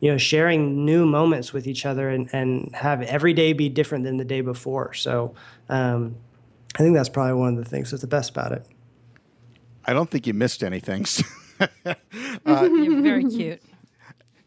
you 0.01 0.11
know, 0.11 0.17
sharing 0.17 0.83
new 0.83 1.05
moments 1.05 1.53
with 1.53 1.67
each 1.67 1.85
other 1.85 2.09
and, 2.09 2.27
and 2.33 2.75
have 2.75 3.03
every 3.03 3.33
day 3.33 3.53
be 3.53 3.69
different 3.69 4.03
than 4.03 4.17
the 4.17 4.25
day 4.25 4.41
before. 4.41 4.93
So 4.93 5.35
um, 5.69 6.15
I 6.75 6.77
think 6.79 6.95
that's 6.95 7.09
probably 7.09 7.33
one 7.33 7.57
of 7.57 7.63
the 7.63 7.69
things 7.69 7.91
that's 7.91 8.01
the 8.01 8.07
best 8.07 8.29
about 8.31 8.51
it. 8.51 8.65
I 9.85 9.93
don't 9.93 10.09
think 10.09 10.27
you 10.27 10.33
missed 10.33 10.63
anything. 10.63 11.05
Uh, 12.43 12.67
you're 12.73 13.01
very 13.03 13.23
cute. 13.23 13.61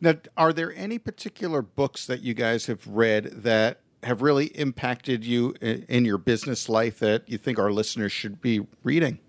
now, 0.00 0.14
are 0.36 0.52
there 0.52 0.74
any 0.74 0.98
particular 0.98 1.62
books 1.62 2.06
that 2.06 2.22
you 2.22 2.34
guys 2.34 2.66
have 2.66 2.84
read 2.88 3.26
that 3.26 3.80
have 4.02 4.20
really 4.20 4.46
impacted 4.46 5.24
you 5.24 5.54
in, 5.60 5.84
in 5.88 6.04
your 6.04 6.18
business 6.18 6.68
life 6.68 6.98
that 6.98 7.28
you 7.28 7.38
think 7.38 7.56
our 7.58 7.70
listeners 7.70 8.10
should 8.10 8.40
be 8.40 8.66
reading? 8.82 9.20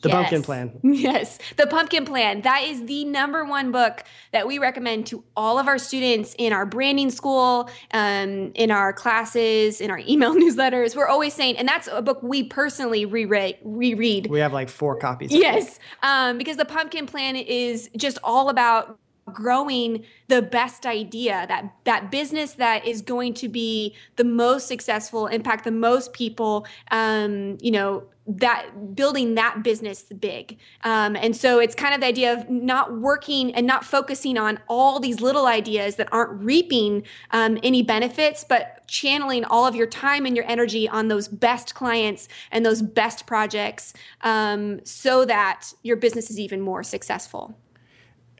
The 0.00 0.08
Yes. 0.08 0.16
Pumpkin 0.16 0.42
Plan. 0.42 0.80
Yes, 0.82 1.38
The 1.56 1.66
Pumpkin 1.66 2.04
Plan. 2.04 2.42
That 2.42 2.62
is 2.64 2.84
the 2.86 3.04
number 3.04 3.44
one 3.44 3.72
book 3.72 4.04
that 4.32 4.46
we 4.46 4.58
recommend 4.58 5.06
to 5.08 5.24
all 5.36 5.58
of 5.58 5.66
our 5.66 5.78
students 5.78 6.34
in 6.38 6.52
our 6.52 6.66
branding 6.66 7.10
school, 7.10 7.68
um, 7.92 8.52
in 8.54 8.70
our 8.70 8.92
classes, 8.92 9.80
in 9.80 9.90
our 9.90 10.00
email 10.08 10.34
newsletters. 10.36 10.94
We're 10.94 11.08
always 11.08 11.34
saying, 11.34 11.56
and 11.56 11.66
that's 11.66 11.88
a 11.90 12.02
book 12.02 12.22
we 12.22 12.44
personally 12.44 13.04
reread. 13.06 13.58
reread. 13.64 14.28
We 14.28 14.40
have 14.40 14.52
like 14.52 14.68
four 14.68 14.96
copies. 14.96 15.32
Yes, 15.32 15.78
um, 16.02 16.38
because 16.38 16.56
the 16.56 16.64
pumpkin 16.64 17.06
plan 17.06 17.36
is 17.36 17.90
just 17.96 18.18
all 18.22 18.48
about 18.48 18.98
growing 19.32 20.04
the 20.28 20.42
best 20.42 20.86
idea 20.86 21.44
that 21.48 21.72
that 21.84 22.10
business 22.10 22.54
that 22.54 22.86
is 22.86 23.02
going 23.02 23.34
to 23.34 23.48
be 23.48 23.94
the 24.16 24.24
most 24.24 24.66
successful 24.66 25.26
impact 25.26 25.64
the 25.64 25.70
most 25.70 26.14
people 26.14 26.66
um, 26.92 27.58
you 27.60 27.70
know 27.70 28.02
that 28.28 28.94
building 28.94 29.34
that 29.34 29.62
business 29.62 30.02
big 30.02 30.58
um, 30.84 31.16
and 31.16 31.34
so 31.34 31.58
it's 31.58 31.74
kind 31.74 31.94
of 31.94 32.00
the 32.00 32.06
idea 32.06 32.32
of 32.32 32.48
not 32.50 32.98
working 32.98 33.54
and 33.54 33.66
not 33.66 33.84
focusing 33.84 34.36
on 34.36 34.60
all 34.68 35.00
these 35.00 35.20
little 35.20 35.46
ideas 35.46 35.96
that 35.96 36.06
aren't 36.12 36.38
reaping 36.42 37.02
um, 37.30 37.58
any 37.62 37.82
benefits 37.82 38.44
but 38.44 38.86
channeling 38.86 39.44
all 39.46 39.66
of 39.66 39.74
your 39.74 39.86
time 39.86 40.26
and 40.26 40.36
your 40.36 40.44
energy 40.46 40.88
on 40.88 41.08
those 41.08 41.26
best 41.26 41.74
clients 41.74 42.28
and 42.52 42.66
those 42.66 42.82
best 42.82 43.26
projects 43.26 43.94
um, 44.22 44.78
so 44.84 45.24
that 45.24 45.72
your 45.82 45.96
business 45.96 46.30
is 46.30 46.38
even 46.38 46.60
more 46.60 46.82
successful 46.82 47.56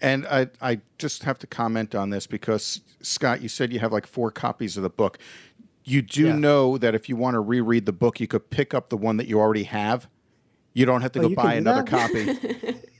And 0.00 0.26
I, 0.26 0.48
I 0.60 0.80
just 0.98 1.24
have 1.24 1.38
to 1.40 1.46
comment 1.46 1.94
on 1.94 2.10
this 2.10 2.26
because, 2.26 2.80
Scott, 3.02 3.42
you 3.42 3.48
said 3.48 3.72
you 3.72 3.80
have 3.80 3.92
like 3.92 4.06
four 4.06 4.30
copies 4.30 4.76
of 4.76 4.82
the 4.82 4.90
book. 4.90 5.18
You 5.88 6.02
do 6.02 6.26
Yeah. 6.26 6.36
know 6.36 6.76
that 6.78 6.94
if 6.94 7.08
you 7.08 7.16
want 7.16 7.34
to 7.34 7.40
reread 7.40 7.86
the 7.86 7.92
book, 7.92 8.20
you 8.20 8.26
could 8.26 8.50
pick 8.50 8.74
up 8.74 8.90
the 8.90 8.96
one 8.96 9.16
that 9.16 9.26
you 9.26 9.40
already 9.40 9.64
have. 9.64 10.08
You 10.74 10.84
don't 10.86 11.00
have 11.02 11.12
to 11.12 11.20
Oh, 11.20 11.28
go 11.30 11.34
buy 11.34 11.54
another 11.54 11.82
that? 11.82 11.90
copy. 11.90 12.74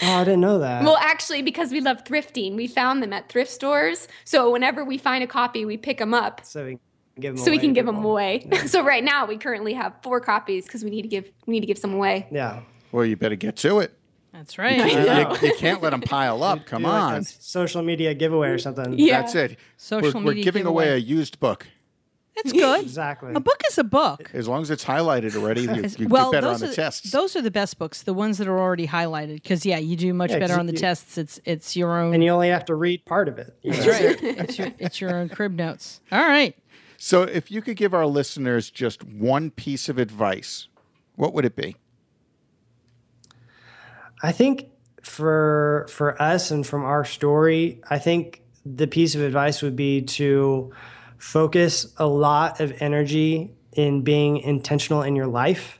Oh, 0.00 0.12
I 0.12 0.22
didn't 0.22 0.42
know 0.42 0.60
that. 0.60 0.84
Well, 0.84 0.96
actually, 0.96 1.42
because 1.42 1.72
we 1.72 1.80
love 1.80 2.04
thrifting, 2.04 2.54
we 2.54 2.68
found 2.68 3.02
them 3.02 3.12
at 3.12 3.28
thrift 3.28 3.50
stores. 3.50 4.06
So 4.24 4.52
whenever 4.52 4.84
we 4.84 4.96
find 4.96 5.24
a 5.24 5.26
copy, 5.26 5.64
we 5.64 5.76
pick 5.76 5.98
them 5.98 6.14
up 6.14 6.40
so 6.44 6.64
we 6.64 6.70
can 6.74 6.80
give 7.18 7.34
them 7.34 7.44
so 7.44 7.50
we 7.50 7.56
away 7.56 7.64
can 7.64 7.72
give 7.72 7.86
them 7.86 7.96
people. 7.96 8.10
away. 8.12 8.48
so 8.66 8.84
right 8.84 9.02
now, 9.02 9.26
we 9.26 9.36
currently 9.38 9.74
have 9.74 9.94
four 10.04 10.20
copies 10.20 10.66
because 10.66 10.84
we 10.84 10.90
need 10.90 11.02
to 11.02 11.08
give 11.08 11.28
we 11.46 11.54
need 11.54 11.62
to 11.62 11.66
give 11.66 11.78
some 11.78 11.94
away. 11.94 12.28
Yeah. 12.30 12.60
well, 12.92 13.04
you 13.04 13.16
better 13.16 13.34
get 13.34 13.56
to 13.56 13.80
it. 13.80 13.92
That's 14.32 14.56
right. 14.56 14.76
You, 14.76 15.48
you 15.48 15.54
can't 15.56 15.82
let 15.82 15.90
them 15.90 16.00
pile 16.02 16.44
up. 16.44 16.64
Come 16.64 16.82
Do 16.82 16.88
like 16.90 17.02
on. 17.02 17.14
a 17.16 17.24
social 17.24 17.82
media 17.82 18.14
giveaway 18.14 18.50
or 18.50 18.58
something. 18.58 18.96
Yeah. 18.96 19.22
That's 19.22 19.34
it. 19.34 19.58
Social 19.78 20.20
we're, 20.20 20.26
we're 20.26 20.30
media 20.34 20.44
giving 20.44 20.64
away 20.66 20.90
a 20.90 20.96
used 20.96 21.40
book. 21.40 21.66
It's 22.44 22.52
good. 22.52 22.82
Exactly. 22.82 23.32
A 23.34 23.40
book 23.40 23.60
is 23.68 23.78
a 23.78 23.84
book. 23.84 24.30
As 24.32 24.46
long 24.48 24.62
as 24.62 24.70
it's 24.70 24.84
highlighted 24.84 25.34
already, 25.36 25.62
you, 25.62 25.84
you 25.98 26.08
well, 26.08 26.30
get 26.30 26.38
better 26.42 26.48
those 26.52 26.62
on 26.62 26.68
are 26.68 26.70
the 26.70 26.76
tests. 26.76 27.10
those 27.10 27.34
are 27.36 27.42
the 27.42 27.50
best 27.50 27.78
books, 27.78 28.02
the 28.02 28.14
ones 28.14 28.38
that 28.38 28.46
are 28.48 28.58
already 28.58 28.86
highlighted. 28.86 29.34
Because 29.42 29.66
yeah, 29.66 29.78
you 29.78 29.96
do 29.96 30.14
much 30.14 30.30
Yeah, 30.30 30.38
'cause 30.38 30.48
better 30.48 30.60
on 30.60 30.66
the 30.66 30.72
you- 30.72 30.78
tests. 30.78 31.18
It's 31.18 31.40
it's 31.44 31.76
your 31.76 31.98
own. 31.98 32.14
And 32.14 32.22
you 32.22 32.30
only 32.30 32.48
have 32.50 32.64
to 32.66 32.74
read 32.74 33.04
part 33.04 33.28
of 33.28 33.38
it. 33.38 33.56
you? 33.62 33.72
That's 33.72 33.86
right. 33.86 34.18
it's 34.22 34.58
your 34.58 34.68
it's 34.78 35.00
your 35.00 35.16
own 35.16 35.28
crib 35.28 35.54
notes. 35.54 36.00
All 36.12 36.20
right. 36.26 36.54
so, 36.96 37.22
if 37.22 37.50
you 37.50 37.60
could 37.62 37.76
give 37.76 37.92
our 37.94 38.06
listeners 38.06 38.70
just 38.70 39.02
one 39.04 39.50
piece 39.50 39.88
of 39.88 39.98
advice, 39.98 40.68
what 41.16 41.32
would 41.34 41.44
it 41.44 41.56
be? 41.56 41.76
I 44.22 44.32
think 44.32 44.68
for 45.02 45.86
for 45.90 46.20
us 46.20 46.50
and 46.50 46.66
from 46.66 46.84
our 46.84 47.04
story, 47.04 47.80
I 47.88 47.98
think 47.98 48.42
the 48.66 48.86
piece 48.86 49.14
of 49.14 49.22
advice 49.22 49.62
would 49.62 49.76
be 49.76 50.02
to 50.02 50.72
focus 51.18 51.92
a 51.96 52.06
lot 52.06 52.60
of 52.60 52.72
energy 52.80 53.52
in 53.72 54.02
being 54.02 54.38
intentional 54.38 55.02
in 55.02 55.14
your 55.14 55.26
life 55.26 55.78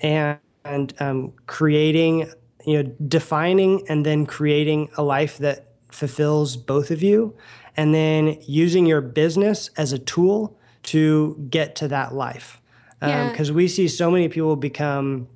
and, 0.00 0.38
and 0.64 0.94
um, 1.00 1.32
creating, 1.46 2.30
you 2.64 2.82
know, 2.82 2.94
defining 3.06 3.86
and 3.88 4.06
then 4.06 4.26
creating 4.26 4.88
a 4.96 5.02
life 5.02 5.38
that 5.38 5.74
fulfills 5.90 6.56
both 6.56 6.90
of 6.90 7.02
you, 7.02 7.34
and 7.76 7.94
then 7.94 8.38
using 8.46 8.86
your 8.86 9.00
business 9.00 9.70
as 9.76 9.92
a 9.92 9.98
tool 9.98 10.58
to 10.82 11.46
get 11.50 11.76
to 11.76 11.88
that 11.88 12.14
life. 12.14 12.60
Yeah. 13.02 13.30
Because 13.30 13.52
we 13.52 13.68
see 13.68 13.88
so 13.88 14.10
many 14.10 14.28
people 14.28 14.56
become 14.56 15.28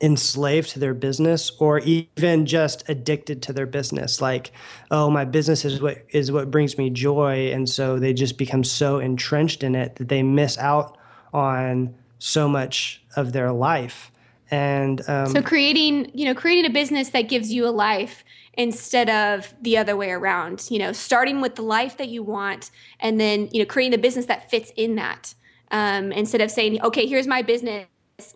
enslaved 0.00 0.70
to 0.70 0.78
their 0.78 0.94
business 0.94 1.50
or 1.58 1.78
even 1.80 2.46
just 2.46 2.88
addicted 2.88 3.42
to 3.42 3.52
their 3.52 3.66
business 3.66 4.20
like 4.20 4.52
oh 4.90 5.08
my 5.08 5.24
business 5.24 5.64
is 5.64 5.80
what 5.80 6.04
is 6.10 6.30
what 6.30 6.50
brings 6.50 6.76
me 6.76 6.90
joy 6.90 7.50
and 7.52 7.68
so 7.68 7.98
they 7.98 8.12
just 8.12 8.36
become 8.36 8.62
so 8.62 8.98
entrenched 8.98 9.62
in 9.62 9.74
it 9.74 9.96
that 9.96 10.08
they 10.08 10.22
miss 10.22 10.58
out 10.58 10.98
on 11.32 11.94
so 12.18 12.48
much 12.48 13.02
of 13.16 13.32
their 13.32 13.50
life 13.50 14.12
and 14.50 15.06
um, 15.08 15.26
So 15.26 15.42
creating, 15.42 16.10
you 16.14 16.24
know, 16.24 16.34
creating 16.34 16.66
a 16.66 16.72
business 16.72 17.10
that 17.10 17.22
gives 17.22 17.52
you 17.52 17.66
a 17.66 17.70
life 17.70 18.24
instead 18.54 19.10
of 19.10 19.54
the 19.60 19.76
other 19.76 19.96
way 19.96 20.10
around. 20.10 20.66
You 20.70 20.78
know, 20.78 20.92
starting 20.92 21.40
with 21.40 21.54
the 21.54 21.62
life 21.62 21.96
that 21.98 22.08
you 22.08 22.22
want, 22.22 22.70
and 23.00 23.20
then 23.20 23.48
you 23.52 23.60
know, 23.60 23.66
creating 23.66 23.98
a 23.98 24.02
business 24.02 24.26
that 24.26 24.50
fits 24.50 24.72
in 24.76 24.94
that. 24.96 25.34
Um, 25.70 26.12
instead 26.12 26.40
of 26.40 26.50
saying, 26.50 26.80
okay, 26.80 27.06
here's 27.06 27.26
my 27.26 27.42
business. 27.42 27.86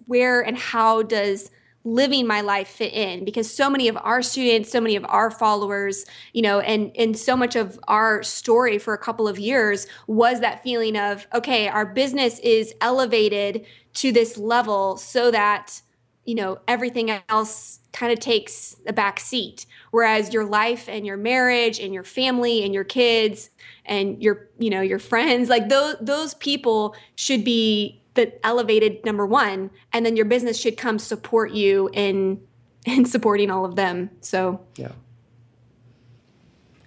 Where 0.06 0.40
and 0.40 0.56
how 0.56 1.02
does 1.02 1.50
living 1.84 2.26
my 2.26 2.40
life 2.40 2.68
fit 2.68 2.92
in? 2.92 3.24
Because 3.24 3.52
so 3.52 3.68
many 3.68 3.88
of 3.88 3.96
our 3.96 4.22
students 4.22 4.70
so 4.70 4.80
many 4.80 4.94
of 4.94 5.04
our 5.08 5.30
followers 5.30 6.06
you 6.32 6.42
know 6.42 6.60
and 6.60 6.92
and 6.96 7.18
so 7.18 7.36
much 7.36 7.56
of 7.56 7.78
our 7.88 8.22
story 8.22 8.78
for 8.78 8.94
a 8.94 8.98
couple 8.98 9.26
of 9.26 9.38
years 9.38 9.86
was 10.06 10.40
that 10.40 10.62
feeling 10.62 10.96
of 10.96 11.26
okay 11.34 11.68
our 11.68 11.84
business 11.86 12.38
is 12.40 12.74
elevated 12.80 13.66
to 13.94 14.12
this 14.12 14.38
level 14.38 14.96
so 14.96 15.30
that 15.30 15.82
you 16.24 16.34
know 16.34 16.60
everything 16.68 17.10
else 17.28 17.80
kind 17.92 18.12
of 18.12 18.18
takes 18.20 18.76
a 18.86 18.92
back 18.92 19.20
seat. 19.20 19.66
Whereas 19.90 20.32
your 20.32 20.44
life 20.44 20.88
and 20.88 21.04
your 21.04 21.16
marriage 21.16 21.78
and 21.78 21.92
your 21.92 22.04
family 22.04 22.64
and 22.64 22.72
your 22.72 22.84
kids 22.84 23.50
and 23.84 24.22
your 24.22 24.48
you 24.58 24.70
know 24.70 24.80
your 24.80 24.98
friends 24.98 25.48
like 25.48 25.68
those 25.68 25.96
those 26.00 26.34
people 26.34 26.94
should 27.16 27.44
be 27.44 28.01
the 28.14 28.44
elevated 28.46 29.04
number 29.04 29.26
one 29.26 29.70
and 29.92 30.04
then 30.04 30.16
your 30.16 30.26
business 30.26 30.60
should 30.60 30.76
come 30.76 30.98
support 30.98 31.52
you 31.52 31.88
in 31.92 32.40
in 32.86 33.04
supporting 33.04 33.50
all 33.50 33.64
of 33.64 33.76
them 33.76 34.10
so 34.20 34.60
yeah 34.76 34.92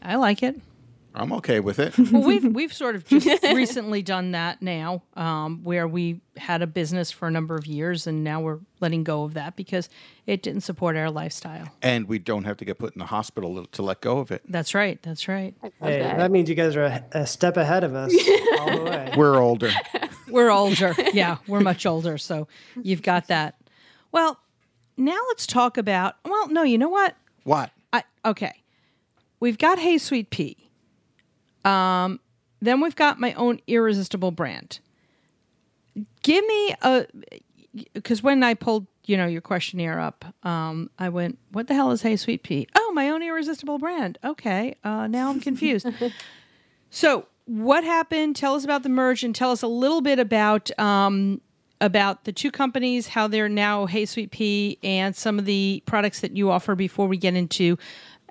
I 0.06 0.16
like 0.16 0.44
it. 0.44 0.62
I'm 1.18 1.32
okay 1.34 1.62
with 1.62 1.80
it. 1.80 1.98
Well, 1.98 2.22
we've 2.22 2.44
we've 2.54 2.74
sort 2.74 2.96
of 2.96 3.08
just 3.08 3.42
recently 3.44 4.02
done 4.02 4.32
that 4.32 4.62
now, 4.62 5.02
um, 5.16 5.64
where 5.64 5.88
we 5.88 6.20
had 6.36 6.62
a 6.62 6.68
business 6.68 7.10
for 7.10 7.28
a 7.28 7.32
number 7.32 7.56
of 7.56 7.66
years, 7.66 8.06
and 8.06 8.22
now 8.24 8.42
we're 8.42 8.60
letting 8.82 9.06
go 9.06 9.24
of 9.24 9.34
that 9.36 9.56
because 9.56 9.88
it 10.26 10.44
didn't 10.44 10.62
support 10.62 10.98
our 10.98 11.10
lifestyle. 11.10 11.70
and 11.82 12.10
we 12.10 12.20
don't 12.20 12.44
have 12.44 12.58
to 12.58 12.66
get 12.66 12.78
put 12.78 12.94
in 12.94 13.00
the 13.00 13.06
hospital 13.06 13.66
to 13.66 13.82
let 13.82 14.02
go 14.02 14.20
of 14.20 14.30
it. 14.30 14.42
That's 14.50 14.76
right. 14.76 15.02
That's 15.02 15.30
right. 15.30 15.56
hey, 15.62 16.00
that. 16.00 16.18
that 16.18 16.32
means 16.32 16.50
you 16.50 16.56
guys 16.56 16.76
are 16.76 16.84
a, 16.84 17.06
a 17.14 17.26
step 17.26 17.56
ahead 17.56 17.86
of 17.86 17.96
us 17.96 18.14
all 18.60 18.78
the 18.78 18.84
way 18.84 19.14
We're 19.16 19.38
older. 19.38 19.72
We're 20.28 20.50
older. 20.50 20.96
Yeah, 21.14 21.38
we're 21.48 21.62
much 21.62 21.86
older. 21.86 22.18
So 22.18 22.48
you've 22.82 23.02
got 23.02 23.28
that. 23.28 23.56
Well, 24.12 24.40
now 24.98 25.18
let's 25.30 25.48
talk 25.48 25.78
about. 25.78 26.16
Well, 26.26 26.50
no, 26.50 26.64
you 26.64 26.78
know 26.78 26.90
what? 26.90 27.16
What? 27.44 27.72
I, 27.94 28.04
okay, 28.26 28.64
we've 29.40 29.58
got 29.58 29.80
Hey 29.80 29.98
Sweet 29.98 30.30
Pea. 30.30 30.58
Um, 31.64 32.20
then 32.62 32.82
we've 32.82 32.96
got 32.96 33.20
my 33.20 33.34
own 33.34 33.60
irresistible 33.68 34.32
brand. 34.32 34.80
Give 36.24 36.46
me 36.46 36.76
a 36.82 37.06
because 37.94 38.24
when 38.24 38.44
I 38.44 38.54
pulled 38.54 38.88
you 39.06 39.18
know 39.18 39.28
your 39.28 39.42
questionnaire 39.42 40.00
up, 40.00 40.26
um, 40.44 40.90
I 40.98 41.10
went, 41.10 41.38
"What 41.52 41.68
the 41.68 41.74
hell 41.74 41.92
is 41.92 42.02
Hey 42.02 42.16
Sweet 42.16 42.44
Pea?" 42.44 42.68
Oh, 42.76 42.92
my 42.94 43.10
own 43.10 43.22
irresistible 43.22 43.78
brand. 43.78 44.18
Okay, 44.24 44.76
uh, 44.84 45.08
now 45.08 45.30
I'm 45.30 45.40
confused. 45.40 45.88
so 46.90 47.28
what 47.46 47.84
happened? 47.84 48.36
Tell 48.36 48.56
us 48.56 48.64
about 48.64 48.84
the 48.84 48.90
merge 48.90 49.24
and 49.24 49.34
tell 49.34 49.52
us 49.52 49.62
a 49.62 49.68
little 49.68 50.02
bit 50.02 50.20
about 50.20 50.78
um, 50.80 51.42
about 51.82 52.24
the 52.24 52.32
two 52.32 52.52
companies, 52.52 53.08
how 53.08 53.28
they're 53.28 53.50
now 53.50 53.86
Hey 53.86 54.06
Sweet 54.06 54.32
Pea, 54.32 54.78
and 54.84 55.16
some 55.16 55.40
of 55.40 55.46
the 55.46 55.84
products 55.86 56.22
that 56.22 56.36
you 56.36 56.50
offer 56.52 56.76
before 56.76 57.08
we 57.08 57.18
get 57.18 57.36
into 57.36 57.78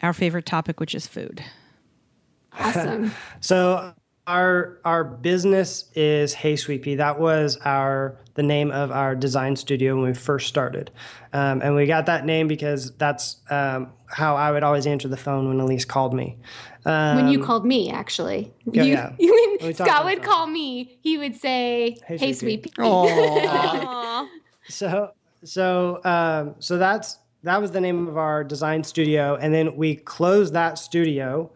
our 0.02 0.12
favorite 0.12 0.46
topic, 0.46 0.80
which 0.80 0.94
is 0.94 1.06
food. 1.06 1.42
Awesome. 2.56 3.10
So 3.40 3.94
our 4.26 4.78
our 4.84 5.04
business 5.04 5.84
is 5.94 6.32
Hey 6.34 6.56
Sweet 6.56 6.82
Pea. 6.82 6.94
That 6.96 7.18
was 7.18 7.56
our 7.64 8.16
the 8.34 8.42
name 8.42 8.70
of 8.70 8.90
our 8.90 9.14
design 9.14 9.54
studio 9.54 9.94
when 9.96 10.06
we 10.06 10.14
first 10.14 10.48
started, 10.48 10.90
um, 11.32 11.60
and 11.62 11.74
we 11.74 11.86
got 11.86 12.06
that 12.06 12.24
name 12.24 12.48
because 12.48 12.92
that's 12.92 13.36
um, 13.50 13.92
how 14.06 14.34
I 14.36 14.50
would 14.50 14.62
always 14.62 14.86
answer 14.86 15.08
the 15.08 15.16
phone 15.16 15.48
when 15.48 15.60
Elise 15.60 15.84
called 15.84 16.14
me. 16.14 16.38
Um, 16.86 17.16
when 17.16 17.28
you 17.28 17.42
called 17.42 17.66
me, 17.66 17.90
actually. 17.90 18.52
yeah, 18.64 18.82
you, 18.82 18.92
yeah. 18.92 19.12
you 19.18 19.56
We 19.60 19.66
when 19.66 19.74
Scott 19.74 20.04
would 20.04 20.18
phone. 20.18 20.24
call 20.24 20.46
me, 20.46 20.98
he 21.02 21.18
would 21.18 21.36
say, 21.36 21.96
Hey, 22.06 22.16
"Hey, 22.16 22.32
sweet 22.32 22.62
sweet 22.64 22.76
pea." 22.76 22.82
pea." 22.82 24.28
So 24.66 25.10
so 25.44 26.00
um, 26.04 26.54
so 26.58 26.78
that's 26.78 27.18
that 27.42 27.60
was 27.60 27.70
the 27.72 27.80
name 27.80 28.08
of 28.08 28.16
our 28.16 28.42
design 28.42 28.82
studio, 28.82 29.36
and 29.36 29.52
then 29.52 29.76
we 29.76 29.96
closed 29.96 30.54
that 30.54 30.78
studio 30.78 31.50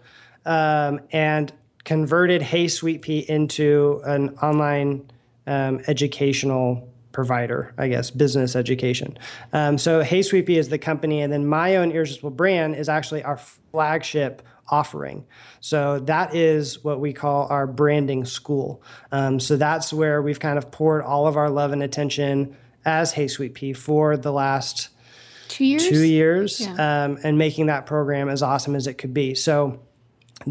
um, 0.44 1.00
and 1.10 1.50
converted 1.88 2.42
Hey 2.42 2.68
Sweet 2.68 3.00
Pea 3.00 3.20
into 3.30 4.02
an 4.04 4.36
online 4.42 5.10
um, 5.46 5.80
educational 5.86 6.86
provider, 7.12 7.72
I 7.78 7.88
guess, 7.88 8.10
business 8.10 8.54
education. 8.54 9.16
Um, 9.54 9.78
so 9.78 10.02
Hey 10.02 10.20
Sweet 10.20 10.44
Pea 10.44 10.58
is 10.58 10.68
the 10.68 10.76
company, 10.76 11.22
and 11.22 11.32
then 11.32 11.46
my 11.46 11.76
own 11.76 11.90
irresistible 11.90 12.28
brand 12.28 12.76
is 12.76 12.90
actually 12.90 13.22
our 13.24 13.38
flagship 13.38 14.42
offering. 14.68 15.24
So 15.60 16.00
that 16.00 16.34
is 16.34 16.84
what 16.84 17.00
we 17.00 17.14
call 17.14 17.46
our 17.48 17.66
branding 17.66 18.26
school. 18.26 18.82
Um, 19.10 19.40
so 19.40 19.56
that's 19.56 19.90
where 19.90 20.20
we've 20.20 20.38
kind 20.38 20.58
of 20.58 20.70
poured 20.70 21.00
all 21.02 21.26
of 21.26 21.38
our 21.38 21.48
love 21.48 21.72
and 21.72 21.82
attention 21.82 22.54
as 22.84 23.12
Hey 23.12 23.28
Sweet 23.28 23.54
Pea 23.54 23.72
for 23.72 24.18
the 24.18 24.30
last 24.30 24.90
Two 25.48 25.64
years. 25.64 25.88
two 25.88 26.04
years 26.04 26.60
Yeah. 26.60 27.04
um, 27.04 27.18
and 27.24 27.38
making 27.38 27.66
that 27.68 27.86
program 27.86 28.28
as 28.28 28.42
awesome 28.42 28.74
as 28.76 28.86
it 28.86 28.98
could 28.98 29.14
be. 29.14 29.34
So 29.34 29.80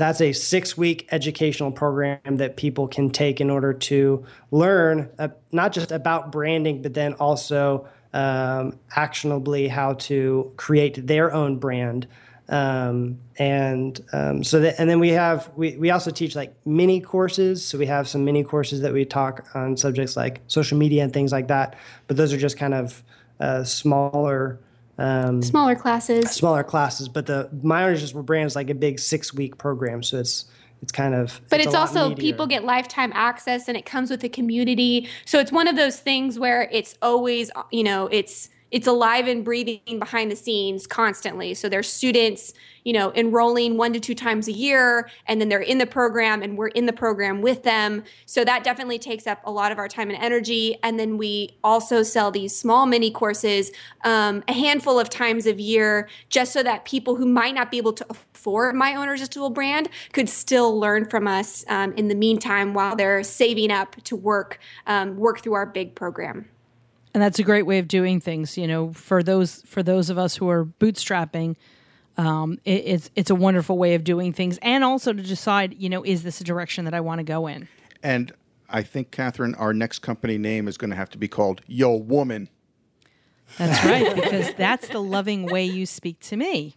that's 0.02 0.22
a 0.22 0.34
six 0.34 0.78
week 0.78 1.08
educational 1.12 1.72
program 1.72 2.20
that 2.38 2.58
people 2.58 2.88
can 2.88 3.10
take 3.10 3.40
in 3.42 3.50
order 3.50 3.74
to 3.74 4.26
learn 4.52 5.10
uh, 5.20 5.30
not 5.52 5.72
just 5.72 5.92
about 5.92 6.32
branding, 6.32 6.82
but 6.82 6.94
then 6.94 7.14
also 7.14 7.88
um, 8.14 8.78
actionably 8.96 9.68
how 9.68 9.94
to 9.94 10.52
create 10.58 11.06
their 11.08 11.34
own 11.34 11.60
brand. 11.60 12.08
Um, 12.50 13.20
and 13.38 14.00
um, 14.14 14.44
so 14.44 14.62
that, 14.62 14.80
and 14.80 14.90
then 14.90 15.00
we 15.00 15.10
have 15.10 15.52
we, 15.56 15.76
we 15.78 15.92
also 15.92 16.12
teach 16.12 16.36
like 16.36 16.56
mini 16.66 17.02
courses. 17.02 17.66
So 17.66 17.78
we 17.78 17.86
have 17.88 18.08
some 18.08 18.24
mini 18.24 18.44
courses 18.44 18.82
that 18.82 18.94
we 18.94 19.06
talk 19.06 19.48
on 19.54 19.76
subjects 19.76 20.16
like 20.16 20.42
social 20.48 20.78
media 20.78 21.04
and 21.04 21.12
things 21.12 21.32
like 21.32 21.50
that. 21.50 21.76
But 22.08 22.18
those 22.18 22.32
are 22.34 22.38
just 22.38 22.58
kind 22.58 22.74
of 22.74 23.04
uh, 23.40 23.64
smaller 23.64 24.60
um, 24.98 25.42
Smaller 25.42 25.76
classes. 25.76 26.32
smaller 26.32 26.64
classes, 26.64 27.08
but 27.08 27.26
the 27.26 27.50
my 27.62 27.84
irresistible 27.86 28.24
brand 28.24 28.48
is 28.48 28.56
like 28.56 28.70
a 28.70 28.76
big 28.76 29.00
six 29.00 29.34
week 29.34 29.58
program, 29.58 30.02
so 30.02 30.18
it's 30.20 30.46
it's 30.82 30.92
kind 30.92 31.16
of 31.16 31.42
But 31.50 31.60
a 31.60 31.64
it's, 31.64 31.76
also 31.76 32.16
people 32.16 32.48
get 32.48 32.64
lifetime 32.64 33.12
access 33.14 33.68
and 33.68 33.76
it 33.76 33.86
comes 33.86 34.10
with 34.10 34.24
a 34.24 34.30
community. 34.30 35.08
So 35.26 35.40
it's 35.40 35.52
one 35.52 35.68
of 35.68 35.76
those 35.76 36.00
things 36.00 36.38
where 36.38 36.70
it's 36.72 36.96
always, 37.02 37.50
you 37.72 37.84
know, 37.84 38.08
it's 38.08 38.50
it's 38.72 38.88
alive 38.88 39.28
and 39.28 39.46
breathing 39.46 40.00
behind 40.00 40.32
the 40.32 40.36
scenes 40.36 40.86
constantly. 40.88 41.54
So 41.54 41.70
there's 41.70 41.90
students, 41.90 42.54
you 42.84 42.94
know, 42.94 43.14
enrolling 43.14 43.78
one 43.78 43.94
to 43.94 44.00
two 44.00 44.16
times 44.16 44.48
a 44.48 44.52
year 44.52 45.10
and 45.28 45.40
then 45.40 45.50
they're 45.50 45.60
in 45.60 45.78
the 45.78 45.86
program 45.86 46.42
and 46.42 46.58
we're 46.58 46.68
in 46.68 46.86
the 46.86 46.94
program 46.94 47.42
with 47.42 47.64
them. 47.64 48.04
So 48.26 48.44
that 48.44 48.64
definitely 48.64 49.00
takes 49.00 49.26
up 49.26 49.40
a 49.46 49.52
lot 49.52 49.72
of 49.72 49.78
our 49.78 49.88
time 49.88 50.10
and 50.10 50.22
energy. 50.22 50.78
And 50.84 51.00
then 51.00 51.18
we 51.18 51.58
also 51.64 52.04
sell 52.04 52.30
these 52.30 52.58
small 52.58 52.86
mini 52.86 53.12
courses 53.12 53.72
um, 54.04 54.44
a 54.48 54.54
handful 54.54 55.00
of 55.00 55.10
times 55.10 55.46
a 55.46 55.54
year 55.54 56.10
just 56.30 56.52
so 56.52 56.62
that 56.64 56.86
people 56.86 57.16
who 57.16 57.26
might 57.26 57.56
not 57.56 57.72
be 57.72 57.78
able 57.78 57.94
to 57.94 58.06
afford 58.10 58.76
my 58.76 58.96
own 58.96 59.08
irresistible 59.08 59.50
brand 59.50 59.90
could 60.12 60.28
still 60.30 60.78
learn 60.78 61.06
from 61.06 61.28
us 61.28 61.66
um, 61.70 61.94
in 61.94 62.08
the 62.08 62.16
meantime 62.16 62.74
while 62.74 62.96
they're 62.96 63.24
saving 63.24 63.72
up 63.72 63.96
to 64.04 64.16
work 64.16 64.60
um, 64.86 65.18
work 65.18 65.42
through 65.42 65.54
our 65.54 65.66
big 65.66 65.96
program. 65.96 66.48
And 67.18 67.24
that's 67.24 67.40
a 67.40 67.44
great 67.44 67.66
way 67.66 67.80
of 67.80 67.88
doing 67.88 68.22
things 68.22 68.60
you 68.60 68.68
know 68.68 68.94
for 68.94 69.24
those 69.24 69.64
for 69.66 69.82
those 69.82 70.12
of 70.12 70.20
us 70.20 70.36
who 70.36 70.48
are 70.48 70.64
bootstrapping 70.66 71.56
um, 72.18 72.60
it, 72.64 72.84
it's 72.86 73.10
it's 73.16 73.32
a 73.32 73.36
wonderful 73.36 73.76
way 73.76 73.96
of 73.96 74.04
doing 74.04 74.32
things 74.32 74.60
and 74.62 74.84
also 74.84 75.14
to 75.14 75.24
decide 75.24 75.74
you 75.80 75.90
know 75.90 76.04
is 76.06 76.22
this 76.22 76.40
a 76.42 76.44
direction 76.44 76.86
that 76.86 76.94
i 76.94 77.00
want 77.00 77.18
to 77.18 77.24
go 77.24 77.48
in 77.48 77.68
And 78.04 78.32
I 78.70 78.84
think, 78.84 79.10
Catherine, 79.10 79.56
our 79.56 79.74
next 79.74 80.00
company 80.00 80.38
name 80.38 80.68
is 80.68 80.78
going 80.78 80.90
to 80.92 80.96
have 80.96 81.10
to 81.12 81.18
be 81.18 81.28
called 81.28 81.62
Yo 81.68 81.96
Woman. 81.96 82.50
that's 83.58 83.84
right 83.86 84.14
because 84.14 84.54
that's 84.56 84.90
the 84.90 85.00
loving 85.02 85.46
way 85.46 85.64
you 85.66 85.86
speak 85.88 86.20
to 86.20 86.36
me 86.38 86.76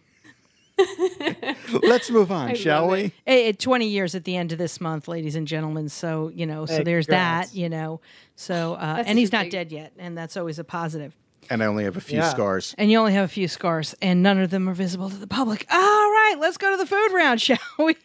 Let's 1.83 2.09
move 2.09 2.31
on, 2.31 2.55
shall 2.55 2.89
we? 2.89 2.99
it. 2.99 3.13
Eh, 3.27 3.49
eh, 3.49 3.51
20 3.57 3.87
years 3.87 4.15
at 4.15 4.23
the 4.23 4.35
end 4.35 4.51
of 4.51 4.57
this 4.57 4.79
month 4.81 5.07
ladies 5.07 5.35
and 5.35 5.47
gentlemen 5.47 5.89
so 5.89 6.29
you 6.33 6.45
know 6.45 6.65
so 6.65 6.77
Hey, 6.77 6.83
there's 6.83 7.05
congrats. 7.05 7.51
that 7.51 7.57
you 7.57 7.69
know 7.69 8.01
so 8.35 8.73
uh, 8.75 9.03
and 9.05 9.17
he's 9.19 9.31
not 9.31 9.43
big- 9.43 9.51
dead 9.51 9.71
yet 9.71 9.93
and 9.97 10.17
that's 10.17 10.37
always 10.37 10.59
a 10.59 10.63
positive. 10.63 11.11
positive 11.11 11.49
And 11.51 11.63
I 11.63 11.65
only 11.67 11.83
have 11.83 11.97
a 11.97 12.01
few 12.01 12.17
Yeah. 12.19 12.29
scars. 12.29 12.73
and 12.77 12.89
you 12.91 12.97
only 12.97 13.13
have 13.13 13.25
a 13.25 13.33
few 13.33 13.47
scars, 13.47 13.93
and 14.01 14.23
none 14.23 14.39
of 14.39 14.49
them 14.51 14.67
are 14.69 14.73
visible 14.73 15.09
to 15.09 15.17
the 15.17 15.27
public. 15.27 15.65
All 15.71 15.77
right, 15.79 16.35
let's 16.39 16.57
go 16.57 16.71
to 16.71 16.77
the 16.77 16.85
food 16.85 17.11
round, 17.13 17.41
shall 17.47 17.57
we? 17.79 17.95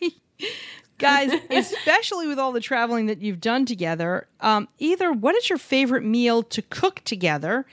Guys, 0.98 1.30
especially 1.50 2.26
with 2.26 2.38
all 2.38 2.52
the 2.52 2.60
traveling 2.60 3.06
that 3.06 3.20
you've 3.22 3.40
done 3.40 3.64
together, 3.66 4.26
um, 4.40 4.68
either 4.78 5.12
what 5.12 5.34
is 5.34 5.48
your 5.48 5.58
favorite 5.58 6.04
meal 6.04 6.42
to 6.42 6.62
cook 6.62 7.02
together, 7.04 7.66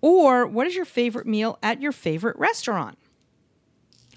or 0.00 0.46
what 0.46 0.66
is 0.66 0.74
your 0.74 0.84
favorite 0.84 1.26
meal 1.26 1.58
at 1.62 1.80
your 1.82 1.92
favorite 1.92 2.36
restaurant? 2.38 2.96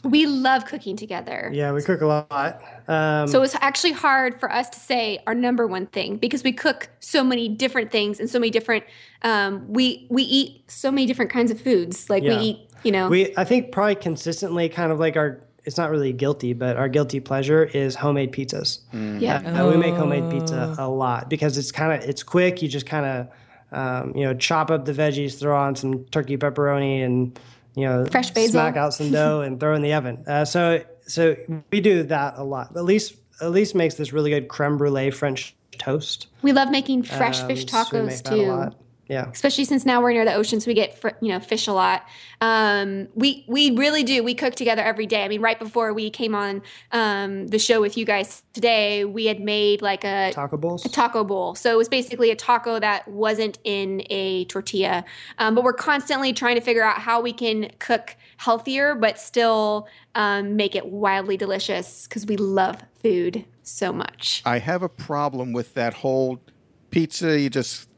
We 0.04 0.26
love 0.26 0.66
cooking 0.66 0.98
together. 0.98 1.50
yeah, 1.54 1.72
we 1.72 1.82
cook 1.82 2.02
a 2.02 2.06
lot. 2.06 2.62
Um, 2.88 3.28
So 3.28 3.42
it's 3.42 3.56
actually 3.62 3.94
hard 3.94 4.40
for 4.40 4.52
us 4.52 4.70
to 4.72 4.80
say 4.80 5.20
our 5.26 5.34
number 5.34 5.66
one 5.66 5.86
thing 5.88 6.18
because 6.18 6.44
we 6.44 6.52
cook 6.52 6.90
so 7.00 7.24
many 7.24 7.48
different 7.48 7.92
things 7.92 8.20
and 8.20 8.30
so 8.30 8.38
many 8.40 8.50
different. 8.52 8.84
Um, 9.22 9.66
we 9.68 10.06
we 10.10 10.24
eat 10.24 10.70
so 10.70 10.92
many 10.92 11.06
different 11.06 11.32
kinds 11.32 11.52
of 11.52 11.62
foods. 11.62 12.10
Like 12.10 12.24
Yeah. 12.24 12.38
we 12.38 12.44
eat, 12.44 12.70
you 12.84 12.92
know, 12.92 13.08
we 13.08 13.34
I 13.38 13.46
think 13.46 13.72
probably 13.72 13.96
consistently 13.96 14.68
kind 14.70 14.92
of 14.92 15.00
like 15.00 15.16
our 15.16 15.40
it's 15.66 15.78
not 15.78 15.90
really 15.90 16.12
guilty, 16.12 16.52
but 16.52 16.76
our 16.76 16.90
guilty 16.90 17.22
pleasure 17.22 17.64
is 17.64 17.96
homemade 17.96 18.34
pizzas. 18.34 18.80
yeah. 19.22 19.38
Uh, 19.64 19.72
we 19.72 19.78
make 19.78 19.94
homemade 19.96 20.30
pizza 20.30 20.76
a 20.78 20.90
lot 20.90 21.30
because 21.30 21.58
it's 21.58 21.72
kind 21.72 21.94
of 21.94 22.10
it's 22.10 22.24
quick. 22.24 22.62
You 22.62 22.68
just 22.68 22.86
kind 22.86 23.06
of 23.06 23.28
um, 23.72 24.14
you 24.18 24.26
know 24.26 24.34
chop 24.34 24.70
up 24.70 24.84
the 24.84 24.92
veggies, 24.92 25.40
throw 25.40 25.56
on 25.58 25.76
some 25.78 26.04
turkey 26.06 26.36
pepperoni, 26.36 27.06
and 27.06 27.40
you 27.76 27.86
know 27.86 28.06
Fresh 28.06 28.32
basil. 28.32 28.52
smack 28.52 28.76
out 28.76 28.94
some 28.94 29.12
dough 29.12 29.42
and 29.42 29.60
throw 29.60 29.76
in 29.76 29.82
the 29.82 29.94
oven. 29.94 30.24
Uh, 30.28 30.46
so 30.46 30.84
so 31.08 31.36
we 31.72 31.82
do 31.82 32.04
that 32.04 32.36
a 32.38 32.44
lot. 32.44 32.76
At 32.76 32.84
least 32.86 33.16
at 33.42 33.52
least 33.52 33.76
makes 33.76 33.96
this 33.96 34.14
really 34.14 34.30
good 34.30 34.48
creme 34.48 34.78
brulee 34.78 35.12
French 35.12 35.56
toast. 35.78 36.28
We 36.42 36.54
love 36.54 36.70
making 36.70 37.04
fresh 37.04 37.42
Um, 37.42 37.48
fish 37.48 37.66
so 37.66 37.78
tacos 37.78 38.20
a 38.20 38.70
too. 38.70 38.76
Lot. 39.10 39.14
Yeah. 39.14 39.30
especially 39.32 39.66
since 39.66 39.86
now 39.86 40.02
we're 40.02 40.14
near 40.14 40.26
the 40.26 40.34
ocean, 40.34 40.60
so 40.60 40.68
we 40.68 40.74
get 40.74 40.98
fr- 40.98 41.10
you 41.22 41.30
know 41.30 41.40
fish 41.40 41.68
a 41.68 41.74
lot. 41.74 42.06
Um, 42.42 43.08
we 43.16 43.46
we 43.48 43.72
really 43.72 44.04
do. 44.04 44.24
We 44.24 44.34
cook 44.34 44.56
together 44.56 44.82
every 44.82 45.06
day. 45.06 45.24
I 45.24 45.28
mean, 45.28 45.42
right 45.42 45.60
before 45.60 45.94
we 45.94 46.10
came 46.10 46.34
on 46.36 46.62
um, 46.92 47.48
the 47.48 47.60
show 47.60 47.82
with 47.82 47.98
you 47.98 48.06
guys 48.06 48.44
today, 48.54 49.06
we 49.06 49.26
had 49.26 49.40
made 49.40 49.82
like 49.82 50.04
a 50.04 50.32
Taco 50.34 50.58
bowls. 50.58 50.84
taco 50.84 51.24
bowl. 51.24 51.56
So 51.56 51.72
it 51.72 51.78
was 51.78 51.90
basically 51.90 52.32
a 52.32 52.36
taco 52.36 52.80
that 52.80 53.08
wasn't 53.08 53.60
in 53.64 54.04
a 54.10 54.46
tortilla. 54.46 55.04
Um, 55.38 55.56
but 55.56 55.64
we're 55.64 55.74
constantly 55.74 56.34
trying 56.34 56.56
to 56.56 56.62
figure 56.62 56.84
out 56.84 57.00
how 57.00 57.22
we 57.22 57.34
can 57.34 57.72
cook 57.80 58.16
healthier, 58.38 58.96
but 58.96 59.20
still 59.20 59.88
um, 60.16 60.56
make 60.56 60.76
it 60.76 60.86
wildly 60.88 61.38
delicious 61.38 62.08
because 62.08 62.26
we 62.26 62.38
love 62.38 62.78
food 63.02 63.46
so 63.64 63.92
much. 63.94 64.42
I 64.46 64.60
have 64.60 64.84
a 64.84 64.90
problem 64.90 65.54
with 65.54 65.74
that 65.76 65.94
whole 65.94 66.42
pizza. 66.90 67.40
You 67.40 67.50
just 67.50 67.90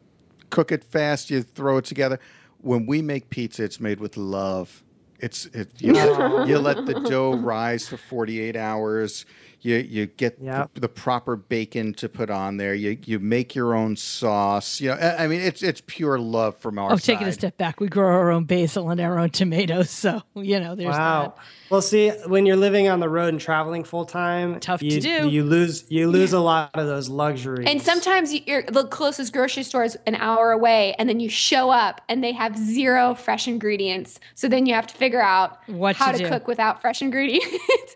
cook 0.56 0.72
it 0.72 0.84
fast, 0.86 1.30
you 1.30 1.44
throw 1.44 1.78
it 1.78 1.86
together. 1.86 2.18
When 2.62 2.86
we 2.86 3.02
make 3.02 3.30
pizza, 3.30 3.64
it's 3.64 3.80
made 3.82 4.00
with 4.00 4.16
love. 4.16 4.84
It's 5.20 5.46
it, 5.48 5.70
you, 5.82 5.94
let, 5.94 6.48
you 6.48 6.60
let 6.60 6.86
the 6.86 6.94
dough 6.96 7.34
rise 7.36 7.88
for 7.88 7.98
48 7.98 8.56
hours. 8.56 9.26
You 9.62 9.78
you 9.78 10.06
get 10.08 10.38
Yep. 10.42 10.72
the, 10.74 10.82
the 10.82 10.90
proper 10.90 11.36
bacon 11.36 11.94
to 11.96 12.08
put 12.10 12.30
on 12.30 12.58
there. 12.58 12.74
You 12.76 12.98
you 13.06 13.20
make 13.20 13.56
your 13.56 13.74
own 13.74 13.96
sauce. 13.96 14.80
You 14.82 14.90
know, 14.90 14.96
I 14.96 15.24
I 15.24 15.28
mean, 15.28 15.42
it's 15.42 15.64
it's 15.64 15.82
pure 15.86 16.20
love 16.20 16.58
from 16.58 16.78
our 16.80 16.92
Oh, 16.92 16.96
side. 16.98 17.02
taking 17.14 17.28
a 17.28 17.32
step 17.32 17.58
back, 17.58 17.80
we 17.80 17.88
grow 17.88 18.08
our 18.08 18.30
own 18.32 18.44
basil 18.46 18.90
and 18.90 19.00
our 19.02 19.18
own 19.18 19.30
tomatoes, 19.30 19.90
so 19.90 20.22
you 20.36 20.60
know 20.60 20.76
there's 20.76 20.96
Wow. 20.96 21.34
that. 21.36 21.38
Well, 21.70 21.82
see, 21.82 22.10
when 22.28 22.46
you're 22.46 22.56
living 22.58 22.88
on 22.90 23.00
the 23.00 23.10
road 23.10 23.30
and 23.30 23.42
traveling 23.42 23.84
full 23.84 24.06
time, 24.06 24.60
Tough 24.60 24.82
to 24.82 24.86
you, 24.86 25.02
do. 25.02 25.30
You 25.30 25.44
lose 25.44 25.86
you 25.90 26.08
lose 26.10 26.32
a 26.34 26.40
lot 26.40 26.70
of 26.76 26.86
those 26.86 27.10
luxuries. 27.10 27.68
And 27.68 27.82
sometimes 27.82 28.34
you- 28.34 28.42
you're, 28.46 28.64
the 28.64 28.86
closest 28.88 29.34
grocery 29.34 29.64
store 29.64 29.84
is 29.84 29.98
an 30.06 30.14
hour 30.16 30.52
away, 30.52 30.94
and 31.00 31.10
then 31.10 31.20
you 31.20 31.28
show 31.28 31.72
up 31.72 32.02
and 32.08 32.24
they 32.24 32.34
have 32.34 32.56
zero 32.56 33.16
fresh 33.16 33.48
ingredients. 33.48 34.20
So 34.36 34.48
then 34.48 34.68
you 34.68 34.76
have 34.76 34.86
to 34.88 34.96
figure 34.96 35.22
out 35.24 35.58
What 35.68 35.96
how 35.96 36.12
to 36.12 36.20
to, 36.20 36.30
cook 36.30 36.48
without 36.48 36.82
fresh 36.82 37.02
ingredients. 37.02 37.48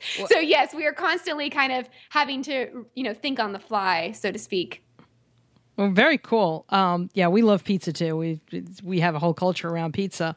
so 0.27 0.39
yes, 0.39 0.73
we 0.73 0.87
are 0.87 0.93
constantly 0.93 1.49
kind 1.51 1.71
of 1.71 1.87
having 2.09 2.41
to, 2.43 2.87
you 2.95 3.03
know, 3.03 3.13
think 3.13 3.39
on 3.39 3.53
the 3.53 3.59
fly, 3.59 4.13
so 4.13 4.31
to 4.31 4.39
speak. 4.39 4.83
Well, 5.77 5.91
very 5.91 6.17
cool. 6.17 6.65
Um, 6.69 7.09
yeah, 7.13 7.27
we 7.27 7.41
love 7.41 7.63
pizza 7.63 7.93
too. 7.93 8.17
We 8.17 8.41
we 8.83 8.99
have 8.99 9.15
a 9.15 9.19
whole 9.19 9.33
culture 9.33 9.69
around 9.69 9.93
pizza. 9.93 10.35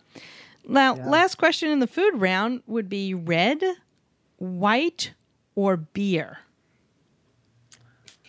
Now, 0.66 0.94
last 0.94 1.36
question 1.36 1.70
in 1.70 1.80
the 1.80 1.86
food 1.86 2.20
round 2.20 2.62
would 2.66 2.88
be 2.88 3.14
red, 3.14 3.62
white, 4.36 5.14
or 5.54 5.76
beer. 5.76 6.38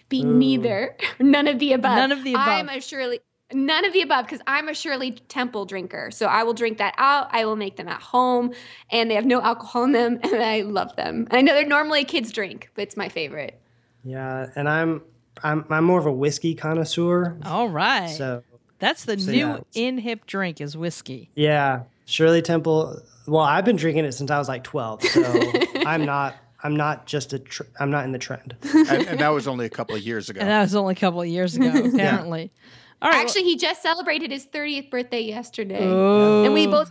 Be 0.09 0.23
neither, 0.23 0.95
none 1.19 1.47
of 1.47 1.59
the 1.59 1.73
above. 1.73 1.97
None 1.97 2.11
of 2.11 2.23
the 2.23 2.33
above. 2.33 2.47
I'm 2.47 2.69
a 2.69 2.79
Shirley. 2.79 3.19
None 3.51 3.85
of 3.85 3.93
the 3.93 4.01
above 4.01 4.25
because 4.25 4.41
I'm 4.47 4.67
a 4.67 4.73
Shirley 4.73 5.11
Temple 5.11 5.65
drinker. 5.65 6.11
So 6.11 6.25
I 6.27 6.43
will 6.43 6.53
drink 6.53 6.77
that 6.79 6.93
out. 6.97 7.27
I 7.31 7.45
will 7.45 7.55
make 7.55 7.77
them 7.77 7.87
at 7.87 8.01
home, 8.01 8.53
and 8.91 9.09
they 9.09 9.15
have 9.15 9.25
no 9.25 9.41
alcohol 9.41 9.83
in 9.85 9.91
them, 9.91 10.19
and 10.23 10.35
I 10.43 10.61
love 10.61 10.95
them. 10.95 11.27
And 11.29 11.37
I 11.37 11.41
know 11.41 11.53
they're 11.53 11.65
normally 11.67 12.01
a 12.01 12.05
kid's 12.05 12.31
drink, 12.31 12.69
but 12.75 12.83
it's 12.83 12.97
my 12.97 13.09
favorite. 13.09 13.59
yeah, 14.03 14.47
and 14.55 14.67
I'm 14.69 15.01
I'm 15.43 15.65
I'm 15.69 15.83
more 15.85 15.99
of 15.99 16.05
a 16.05 16.11
whiskey 16.11 16.53
connoisseur. 16.55 17.37
All 17.45 17.69
right. 17.69 18.09
So 18.09 18.43
That's 18.79 19.05
the 19.05 19.17
so 19.19 19.31
new 19.31 19.37
yeah, 19.37 19.59
in 19.73 19.97
hip 19.99 20.25
drink 20.27 20.61
is 20.61 20.75
whiskey. 20.77 21.31
yeah, 21.35 21.83
Shirley 22.05 22.41
Temple. 22.41 23.01
Well, 23.27 23.43
I've 23.43 23.65
been 23.65 23.75
drinking 23.77 24.05
it 24.05 24.11
since 24.13 24.29
I 24.31 24.37
was 24.37 24.47
like 24.47 24.63
12. 24.63 25.03
So 25.03 25.51
I'm 25.85 26.05
not 26.05 26.35
I'm 26.63 26.75
not 26.75 27.05
just 27.05 27.33
a 27.33 27.39
tr- 27.39 27.63
I'm 27.79 27.91
not 27.91 28.05
in 28.05 28.11
the 28.13 28.19
trend. 28.19 28.55
and, 28.73 29.07
and 29.07 29.19
that 29.19 29.29
was 29.29 29.47
only 29.47 29.65
a 29.65 29.69
couple 29.69 29.95
of 29.95 30.01
years 30.01 30.29
ago. 30.29 30.39
And 30.39 30.49
that 30.49 30.61
was 30.61 30.75
only 30.75 30.93
a 30.93 30.97
couple 30.97 31.21
of 31.21 31.27
years 31.27 31.55
ago, 31.55 31.67
apparently. 31.93 32.51
All 33.01 33.09
right. 33.09 33.19
Actually, 33.19 33.43
he 33.43 33.57
just 33.57 33.81
celebrated 33.81 34.31
his 34.31 34.47
30th 34.47 34.89
birthday 34.89 35.21
yesterday. 35.21 35.83
And 35.83 36.53
we 36.53 36.67
both, 36.67 36.89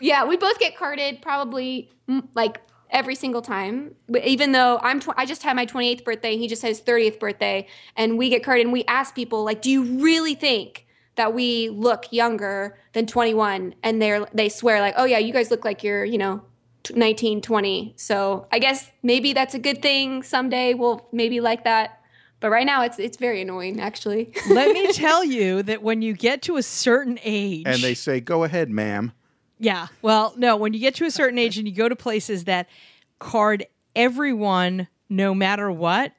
yeah, 0.00 0.24
we 0.24 0.36
both 0.36 0.58
get 0.60 0.76
carded 0.76 1.20
probably 1.20 1.90
mm, 2.08 2.26
like 2.36 2.60
every 2.90 3.16
single 3.16 3.42
time. 3.42 3.96
But 4.08 4.24
even 4.24 4.52
though 4.52 4.78
I'm, 4.82 5.00
tw- 5.00 5.14
I 5.16 5.26
just 5.26 5.42
had 5.42 5.56
my 5.56 5.66
28th 5.66 6.04
birthday, 6.04 6.36
he 6.36 6.46
just 6.46 6.62
had 6.62 6.68
his 6.68 6.80
30th 6.80 7.18
birthday, 7.18 7.66
and 7.96 8.16
we 8.16 8.28
get 8.28 8.44
carded 8.44 8.66
and 8.66 8.72
we 8.72 8.84
ask 8.84 9.16
people, 9.16 9.42
like, 9.42 9.62
do 9.62 9.70
you 9.70 9.82
really 10.00 10.36
think 10.36 10.86
that 11.22 11.34
we 11.34 11.68
look 11.68 12.06
younger 12.10 12.76
than 12.94 13.06
21? 13.06 13.76
And 13.84 14.02
they're, 14.02 14.26
they 14.34 14.48
swear, 14.48 14.80
like, 14.80 14.94
oh 14.96 15.04
yeah, 15.04 15.18
you 15.18 15.32
guys 15.32 15.52
look 15.52 15.64
like 15.64 15.84
you're, 15.84 16.04
you 16.04 16.18
know, 16.18 16.42
19, 16.92 17.40
20. 17.40 17.94
So 17.96 18.48
I 18.50 18.58
guess 18.58 18.90
maybe 19.04 19.32
that's 19.32 19.54
a 19.54 19.60
good 19.60 19.80
thing. 19.80 20.24
Someday 20.24 20.74
we'll 20.74 21.06
maybe 21.12 21.40
like 21.40 21.62
that. 21.62 22.00
But 22.40 22.50
right 22.50 22.66
now 22.66 22.82
it's 22.82 22.98
it's 22.98 23.18
very 23.18 23.40
annoying 23.42 23.80
actually. 23.80 24.32
Let 24.50 24.72
me 24.72 24.92
tell 24.92 25.22
you 25.22 25.62
that 25.62 25.80
when 25.80 26.02
you 26.02 26.12
get 26.12 26.42
to 26.42 26.56
a 26.56 26.62
certain 26.64 27.20
age, 27.22 27.62
and 27.66 27.80
they 27.80 27.94
say, 27.94 28.18
"Go 28.18 28.42
ahead, 28.42 28.68
ma'am." 28.68 29.12
Yeah. 29.60 29.86
Well, 30.02 30.34
no, 30.36 30.56
when 30.56 30.74
you 30.74 30.80
get 30.80 30.96
to 30.96 31.04
a 31.04 31.10
certain 31.12 31.38
age 31.38 31.56
and 31.56 31.68
you 31.68 31.74
go 31.74 31.88
to 31.88 31.94
places 31.94 32.44
that 32.44 32.68
card 33.20 33.64
everyone 33.94 34.88
no 35.08 35.36
matter 35.36 35.70
what, 35.70 36.10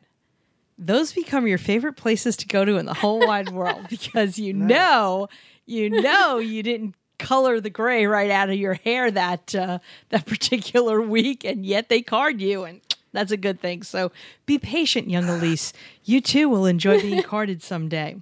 those 0.78 1.14
become 1.14 1.48
your 1.48 1.58
favorite 1.58 1.94
places 1.94 2.36
to 2.38 2.48
go 2.48 2.66
to 2.66 2.78
in 2.78 2.86
the 2.86 2.94
whole 2.94 3.20
wide 3.20 3.50
world 3.50 3.86
because 3.90 4.38
you 4.40 4.54
know, 4.54 5.28
you 5.66 5.90
know 5.90 6.38
you 6.38 6.64
didn't 6.64 6.96
color 7.20 7.62
the 7.62 7.70
gray 7.70 8.06
right 8.06 8.32
out 8.32 8.50
of 8.50 8.56
your 8.56 8.74
hair 8.74 9.10
that 9.10 9.54
uh, 9.56 9.80
that 10.10 10.26
particular 10.26 11.02
week 11.02 11.44
and 11.44 11.66
yet 11.66 11.90
they 11.90 12.02
card 12.02 12.42
you 12.42 12.64
and 12.64 12.82
that's 13.14 13.32
a 13.32 13.38
good 13.38 13.62
thing. 13.62 13.84
So 13.84 14.12
be 14.46 14.60
patient, 14.60 15.10
young 15.10 15.26
Elise. 15.30 15.72
You 16.04 16.20
too 16.20 16.50
will 16.50 16.66
enjoy 16.66 17.00
being 17.00 17.24
carded 17.24 17.64
someday. 17.64 18.18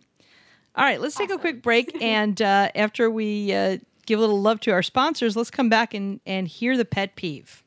All 0.76 0.86
right, 0.86 1.02
let's 1.02 1.16
take 1.16 1.32
a 1.32 1.38
quick 1.38 1.64
break. 1.64 1.97
And 2.02 2.41
uh, 2.41 2.70
after 2.76 3.10
we 3.10 3.54
uh, 3.54 3.78
give 4.06 4.20
a 4.20 4.22
little 4.22 4.41
love 4.41 4.60
to 4.62 4.72
our 4.72 4.84
sponsors, 4.84 5.36
let's 5.36 5.52
come 5.52 5.70
back 5.70 5.93
and, 5.93 6.20
and 6.26 6.47
hear 6.47 6.78
the 6.78 6.86
pet 6.86 7.16
peeve. 7.16 7.64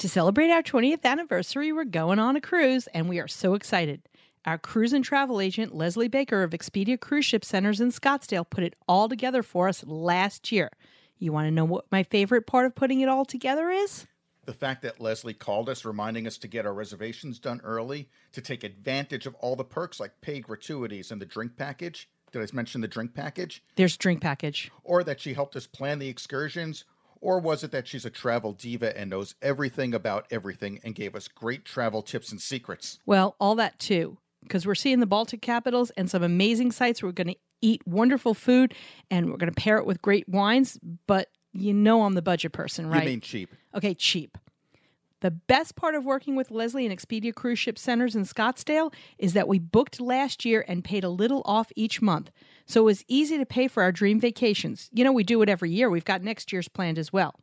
To 0.00 0.10
celebrate 0.10 0.50
our 0.50 0.62
20th 0.62 1.04
anniversary, 1.04 1.72
we're 1.72 1.84
going 1.84 2.18
on 2.18 2.36
a 2.36 2.40
cruise, 2.40 2.86
and 2.88 3.08
we 3.08 3.18
are 3.18 3.26
so 3.26 3.54
excited. 3.54 4.02
Our 4.44 4.58
cruise 4.58 4.92
and 4.92 5.02
travel 5.02 5.40
agent, 5.40 5.74
Leslie 5.74 6.06
Baker 6.06 6.42
of 6.42 6.50
Expedia 6.50 7.00
Cruise 7.00 7.24
Ship 7.24 7.42
Centers 7.42 7.80
in 7.80 7.90
Scottsdale, 7.90 8.44
put 8.48 8.62
it 8.62 8.76
all 8.86 9.08
together 9.08 9.42
for 9.42 9.68
us 9.68 9.82
last 9.86 10.52
year. 10.52 10.68
You 11.18 11.32
want 11.32 11.46
to 11.46 11.50
know 11.50 11.64
what 11.64 11.86
my 11.90 12.02
favorite 12.02 12.46
part 12.46 12.66
of 12.66 12.74
putting 12.74 13.00
it 13.00 13.08
all 13.08 13.24
together 13.24 13.70
is? 13.70 14.06
The 14.44 14.52
fact 14.52 14.82
that 14.82 15.00
Leslie 15.00 15.32
called 15.32 15.70
us, 15.70 15.86
reminding 15.86 16.26
us 16.26 16.36
to 16.38 16.46
get 16.46 16.66
our 16.66 16.74
reservations 16.74 17.38
done 17.38 17.62
early, 17.64 18.10
to 18.32 18.42
take 18.42 18.64
advantage 18.64 19.24
of 19.24 19.34
all 19.36 19.56
the 19.56 19.64
perks 19.64 19.98
like 19.98 20.20
paid 20.20 20.42
gratuities 20.42 21.10
and 21.10 21.22
the 21.22 21.26
drink 21.26 21.56
package. 21.56 22.10
Did 22.32 22.42
I 22.42 22.54
mention 22.54 22.82
the 22.82 22.88
drink 22.88 23.14
package? 23.14 23.62
There's 23.76 23.96
drink 23.96 24.20
package. 24.20 24.70
Or 24.84 25.02
that 25.04 25.20
she 25.20 25.32
helped 25.32 25.56
us 25.56 25.66
plan 25.66 25.98
the 25.98 26.08
excursions? 26.08 26.84
Or 27.20 27.38
was 27.38 27.64
it 27.64 27.70
that 27.72 27.86
she's 27.88 28.04
a 28.04 28.10
travel 28.10 28.52
diva 28.52 28.96
and 28.98 29.10
knows 29.10 29.34
everything 29.42 29.94
about 29.94 30.26
everything 30.30 30.80
and 30.84 30.94
gave 30.94 31.14
us 31.14 31.28
great 31.28 31.64
travel 31.64 32.02
tips 32.02 32.30
and 32.30 32.40
secrets? 32.40 32.98
Well, 33.06 33.36
all 33.40 33.54
that 33.56 33.78
too, 33.78 34.18
because 34.42 34.66
we're 34.66 34.74
seeing 34.74 35.00
the 35.00 35.06
Baltic 35.06 35.42
capitals 35.42 35.90
and 35.90 36.10
some 36.10 36.22
amazing 36.22 36.72
sites. 36.72 37.02
We're 37.02 37.12
going 37.12 37.28
to 37.28 37.36
eat 37.60 37.86
wonderful 37.86 38.34
food 38.34 38.74
and 39.10 39.30
we're 39.30 39.38
going 39.38 39.52
to 39.52 39.60
pair 39.60 39.78
it 39.78 39.86
with 39.86 40.02
great 40.02 40.28
wines. 40.28 40.78
But 41.06 41.28
you 41.52 41.72
know, 41.72 42.02
I'm 42.02 42.12
the 42.12 42.22
budget 42.22 42.52
person, 42.52 42.88
right? 42.88 43.02
You 43.02 43.10
mean 43.10 43.20
cheap. 43.20 43.54
Okay, 43.74 43.94
cheap. 43.94 44.36
The 45.20 45.30
best 45.30 45.76
part 45.76 45.94
of 45.94 46.04
working 46.04 46.36
with 46.36 46.50
Leslie 46.50 46.86
and 46.86 46.96
Expedia 46.96 47.34
Cruise 47.34 47.58
Ship 47.58 47.78
Centers 47.78 48.14
in 48.14 48.24
Scottsdale 48.24 48.92
is 49.18 49.32
that 49.32 49.48
we 49.48 49.58
booked 49.58 49.98
last 50.00 50.44
year 50.44 50.64
and 50.68 50.84
paid 50.84 51.04
a 51.04 51.08
little 51.08 51.42
off 51.46 51.72
each 51.74 52.02
month. 52.02 52.30
So 52.66 52.82
it 52.82 52.84
was 52.84 53.04
easy 53.08 53.38
to 53.38 53.46
pay 53.46 53.68
for 53.68 53.82
our 53.82 53.92
dream 53.92 54.20
vacations. 54.20 54.90
You 54.92 55.04
know, 55.04 55.12
we 55.12 55.24
do 55.24 55.40
it 55.42 55.48
every 55.48 55.70
year. 55.70 55.88
We've 55.88 56.04
got 56.04 56.22
next 56.22 56.52
year's 56.52 56.68
planned 56.68 56.98
as 56.98 57.12
well. 57.12 57.34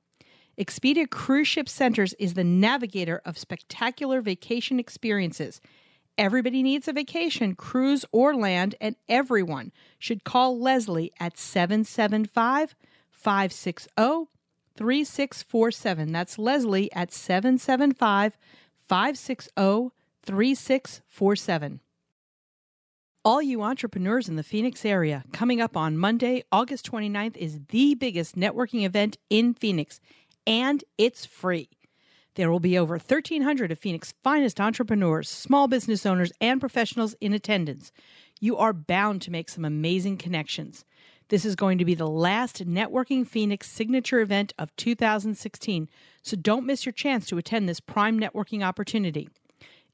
Expedia 0.57 1.09
Cruise 1.09 1.47
Ship 1.47 1.67
Centers 1.67 2.13
is 2.15 2.35
the 2.35 2.43
navigator 2.43 3.21
of 3.25 3.37
spectacular 3.37 4.21
vacation 4.21 4.79
experiences. 4.79 5.61
Everybody 6.17 6.61
needs 6.61 6.87
a 6.87 6.93
vacation, 6.93 7.55
cruise 7.55 8.05
or 8.11 8.35
land, 8.35 8.75
and 8.79 8.95
everyone 9.09 9.71
should 9.97 10.23
call 10.23 10.59
Leslie 10.59 11.11
at 11.19 11.39
775 11.39 12.75
560 13.09 14.29
3647. 14.75 16.11
That's 16.11 16.37
Leslie 16.37 16.91
at 16.93 17.11
775 17.11 18.37
560 18.87 19.91
3647. 20.21 21.79
All 23.25 23.41
you 23.41 23.61
entrepreneurs 23.61 24.27
in 24.27 24.35
the 24.35 24.43
Phoenix 24.43 24.83
area, 24.83 25.23
coming 25.31 25.61
up 25.61 25.77
on 25.77 25.97
Monday, 25.97 26.43
August 26.51 26.91
29th, 26.91 27.37
is 27.37 27.61
the 27.69 27.95
biggest 27.95 28.35
networking 28.35 28.83
event 28.83 29.17
in 29.29 29.53
Phoenix, 29.53 30.01
and 30.45 30.83
it's 30.97 31.25
free. 31.25 31.69
There 32.35 32.51
will 32.51 32.59
be 32.59 32.77
over 32.77 32.95
1,300 32.95 33.71
of 33.71 33.79
Phoenix's 33.79 34.13
finest 34.25 34.59
entrepreneurs, 34.59 35.29
small 35.29 35.69
business 35.69 36.05
owners, 36.05 36.33
and 36.41 36.59
professionals 36.59 37.15
in 37.21 37.31
attendance. 37.31 37.93
You 38.41 38.57
are 38.57 38.73
bound 38.73 39.21
to 39.21 39.31
make 39.31 39.47
some 39.47 39.63
amazing 39.63 40.17
connections. 40.17 40.83
This 41.29 41.45
is 41.45 41.55
going 41.55 41.77
to 41.77 41.85
be 41.85 41.95
the 41.95 42.09
last 42.09 42.67
Networking 42.67 43.25
Phoenix 43.25 43.69
signature 43.69 44.19
event 44.19 44.53
of 44.59 44.75
2016, 44.75 45.87
so 46.23 46.35
don't 46.35 46.65
miss 46.65 46.85
your 46.85 46.91
chance 46.91 47.27
to 47.27 47.37
attend 47.37 47.69
this 47.69 47.79
prime 47.79 48.19
networking 48.19 48.65
opportunity. 48.65 49.29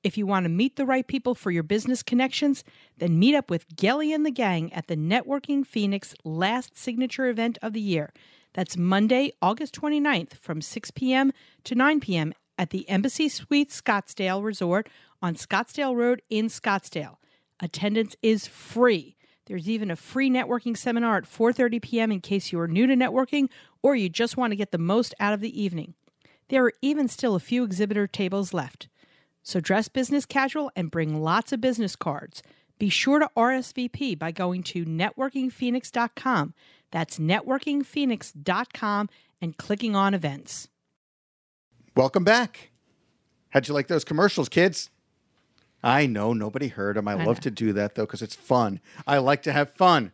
If 0.02 0.18
you 0.18 0.26
want 0.26 0.46
to 0.46 0.50
meet 0.50 0.78
the 0.78 0.86
right 0.86 1.06
people 1.06 1.36
for 1.36 1.52
your 1.52 1.64
business 1.64 2.04
connections, 2.04 2.64
then 2.98 3.20
meet 3.20 3.36
up 3.36 3.50
with 3.50 3.76
Gelly 3.76 4.14
and 4.14 4.26
the 4.26 4.32
gang 4.32 4.72
at 4.72 4.88
the 4.88 4.96
Networking 4.96 5.68
Phoenix 5.68 6.16
last 6.24 6.78
signature 6.78 7.28
event 7.28 7.58
of 7.62 7.74
the 7.74 7.82
year. 7.82 8.14
That's 8.54 8.78
Monday, 8.78 9.34
August 9.42 9.76
29th 9.80 10.38
from 10.38 10.62
6 10.62 10.92
p.m. 10.92 11.34
to 11.66 11.76
9 11.76 12.00
p.m. 12.00 12.34
at 12.58 12.70
the 12.70 12.88
Embassy 12.88 13.28
Suites 13.28 13.80
Scottsdale 13.82 14.44
Resort 14.44 14.88
on 15.22 15.36
Scottsdale 15.36 15.96
Road 15.96 16.22
in 16.30 16.48
Scottsdale. 16.48 17.18
Attendance 17.60 18.16
is 18.24 18.48
free. 18.48 19.18
There's 19.48 19.68
even 19.68 19.92
a 19.92 19.98
free 19.98 20.30
networking 20.30 20.78
seminar 20.78 21.18
at 21.18 21.24
4:30 21.26 21.82
p.m. 21.82 22.12
in 22.12 22.22
case 22.22 22.54
you 22.54 22.60
are 22.62 22.68
new 22.70 22.88
to 22.88 22.96
networking 22.96 23.50
or 23.84 23.96
you 23.96 24.08
just 24.08 24.38
want 24.38 24.52
to 24.52 24.58
get 24.58 24.72
the 24.72 24.78
most 24.78 25.14
out 25.20 25.34
of 25.34 25.42
the 25.42 25.62
evening. 25.62 25.96
There 26.48 26.64
are 26.64 26.74
even 26.82 27.10
still 27.10 27.36
a 27.36 27.40
few 27.40 27.64
exhibitor 27.64 28.08
tables 28.08 28.54
left. 28.54 28.88
So 29.44 29.60
dress 29.60 29.88
business 29.88 30.26
casual 30.26 30.72
and 30.76 30.92
bring 30.92 31.22
lots 31.22 31.52
of 31.52 31.62
business 31.62 31.96
cards. 31.96 32.44
Be 32.78 32.90
sure 32.90 33.20
to 33.20 33.30
RSVP 33.36 34.18
by 34.18 34.32
going 34.32 34.64
to 34.64 34.86
networkingphoenix.com. 34.86 36.54
That's 36.92 37.20
networkingphoenix.com 37.20 39.10
and 39.42 39.58
clicking 39.58 39.96
on 39.96 40.14
events. 40.14 40.70
Welcome 41.96 42.24
back. 42.24 42.72
How'd 43.50 43.68
you 43.68 43.74
like 43.74 43.88
those 43.88 44.06
commercials, 44.06 44.48
kids? 44.48 44.90
I 45.84 46.06
know 46.06 46.34
nobody 46.34 46.68
heard 46.68 46.96
them. 46.96 47.08
I, 47.08 47.14
love 47.14 47.38
know. 47.38 47.42
to 47.42 47.52
do 47.52 47.74
that 47.74 47.96
though 47.96 48.06
because 48.06 48.22
it's 48.22 48.36
fun. 48.36 48.80
I 49.08 49.18
like 49.18 49.44
to 49.44 49.52
have 49.52 49.72
fun. 49.72 50.12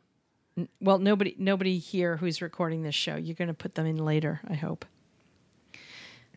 Well, 0.80 0.99
nobody 0.99 1.36
nobody 1.38 1.80
here 1.80 2.17
who's 2.17 2.41
recording 2.41 2.84
this 2.84 2.95
show. 2.95 3.15
You're 3.15 3.36
going 3.36 3.49
to 3.49 3.53
put 3.53 3.76
them 3.76 3.86
in 3.86 3.97
later, 3.97 4.41
I 4.47 4.53
hope. 4.53 4.86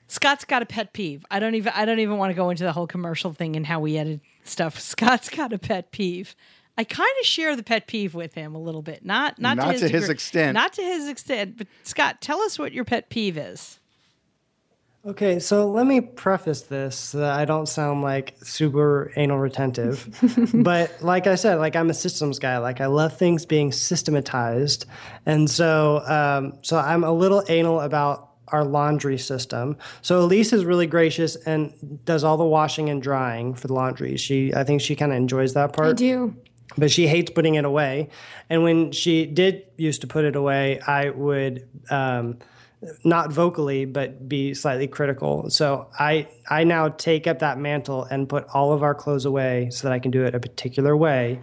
Scott's 0.08 0.44
got 0.44 0.62
a 0.62 0.66
pet 0.66 0.92
peeve. 0.92 1.24
I 1.30 1.38
don't 1.38 1.54
even 1.54 1.72
I 1.76 1.84
don't 1.84 2.00
even 2.00 2.16
want 2.16 2.30
to 2.30 2.34
go 2.34 2.50
into 2.50 2.64
the 2.64 2.72
whole 2.72 2.86
commercial 2.86 3.32
thing 3.32 3.56
and 3.56 3.64
how 3.66 3.80
we 3.80 3.96
edit 3.98 4.20
stuff. 4.44 4.80
Scott's 4.80 5.28
got 5.28 5.52
a 5.52 5.58
pet 5.58 5.92
peeve. 5.92 6.34
I 6.76 6.84
kind 6.84 7.10
of 7.20 7.26
share 7.26 7.56
the 7.56 7.62
pet 7.62 7.86
peeve 7.86 8.14
with 8.14 8.34
him 8.34 8.54
a 8.54 8.58
little 8.58 8.82
bit. 8.82 9.04
Not 9.04 9.38
not, 9.38 9.56
Not 9.56 9.66
to, 9.66 9.72
his, 9.72 9.80
to 9.82 9.88
his 9.88 10.08
extent. 10.08 10.54
Not 10.54 10.72
to 10.74 10.82
his 10.82 11.08
extent, 11.08 11.58
but 11.58 11.66
Scott, 11.82 12.20
tell 12.20 12.40
us 12.40 12.58
what 12.58 12.72
your 12.72 12.84
pet 12.84 13.10
peeve 13.10 13.36
is. 13.36 13.78
Okay, 15.06 15.38
so 15.38 15.70
let 15.70 15.86
me 15.86 16.00
preface 16.00 16.62
this 16.62 16.96
so 16.96 17.18
that 17.18 17.32
I 17.32 17.44
don't 17.44 17.66
sound 17.66 18.02
like 18.02 18.34
super 18.42 19.12
anal 19.16 19.38
retentive. 19.38 20.08
but 20.54 21.02
like 21.02 21.26
I 21.26 21.36
said, 21.36 21.56
like 21.56 21.76
I'm 21.76 21.88
a 21.88 21.94
systems 21.94 22.38
guy. 22.38 22.58
Like 22.58 22.80
I 22.80 22.86
love 22.86 23.16
things 23.16 23.46
being 23.46 23.72
systematized, 23.72 24.86
and 25.24 25.48
so 25.48 26.02
um, 26.06 26.58
so 26.62 26.78
I'm 26.78 27.04
a 27.04 27.12
little 27.12 27.42
anal 27.48 27.80
about 27.80 28.27
our 28.52 28.64
laundry 28.64 29.18
system. 29.18 29.76
So 30.02 30.20
Elise 30.20 30.52
is 30.52 30.64
really 30.64 30.86
gracious 30.86 31.36
and 31.36 31.72
does 32.04 32.24
all 32.24 32.36
the 32.36 32.44
washing 32.44 32.88
and 32.90 33.02
drying 33.02 33.54
for 33.54 33.66
the 33.66 33.74
laundry. 33.74 34.16
She 34.16 34.54
I 34.54 34.64
think 34.64 34.80
she 34.80 34.96
kind 34.96 35.12
of 35.12 35.16
enjoys 35.16 35.54
that 35.54 35.72
part 35.72 35.88
I 35.88 35.92
do. 35.92 36.36
but 36.76 36.90
she 36.90 37.06
hates 37.06 37.30
putting 37.30 37.54
it 37.54 37.64
away. 37.64 38.10
And 38.50 38.62
when 38.62 38.92
she 38.92 39.26
did 39.26 39.64
used 39.76 40.00
to 40.02 40.06
put 40.06 40.24
it 40.24 40.36
away, 40.36 40.80
I 40.80 41.10
would 41.10 41.68
um, 41.90 42.38
not 43.04 43.32
vocally, 43.32 43.84
but 43.84 44.28
be 44.28 44.54
slightly 44.54 44.86
critical. 44.86 45.50
So 45.50 45.88
I 45.98 46.28
I 46.48 46.64
now 46.64 46.88
take 46.90 47.26
up 47.26 47.40
that 47.40 47.58
mantle 47.58 48.04
and 48.04 48.28
put 48.28 48.46
all 48.54 48.72
of 48.72 48.82
our 48.82 48.94
clothes 48.94 49.24
away 49.24 49.70
so 49.70 49.88
that 49.88 49.92
I 49.92 49.98
can 49.98 50.10
do 50.10 50.24
it 50.24 50.34
a 50.34 50.40
particular 50.40 50.96
way. 50.96 51.40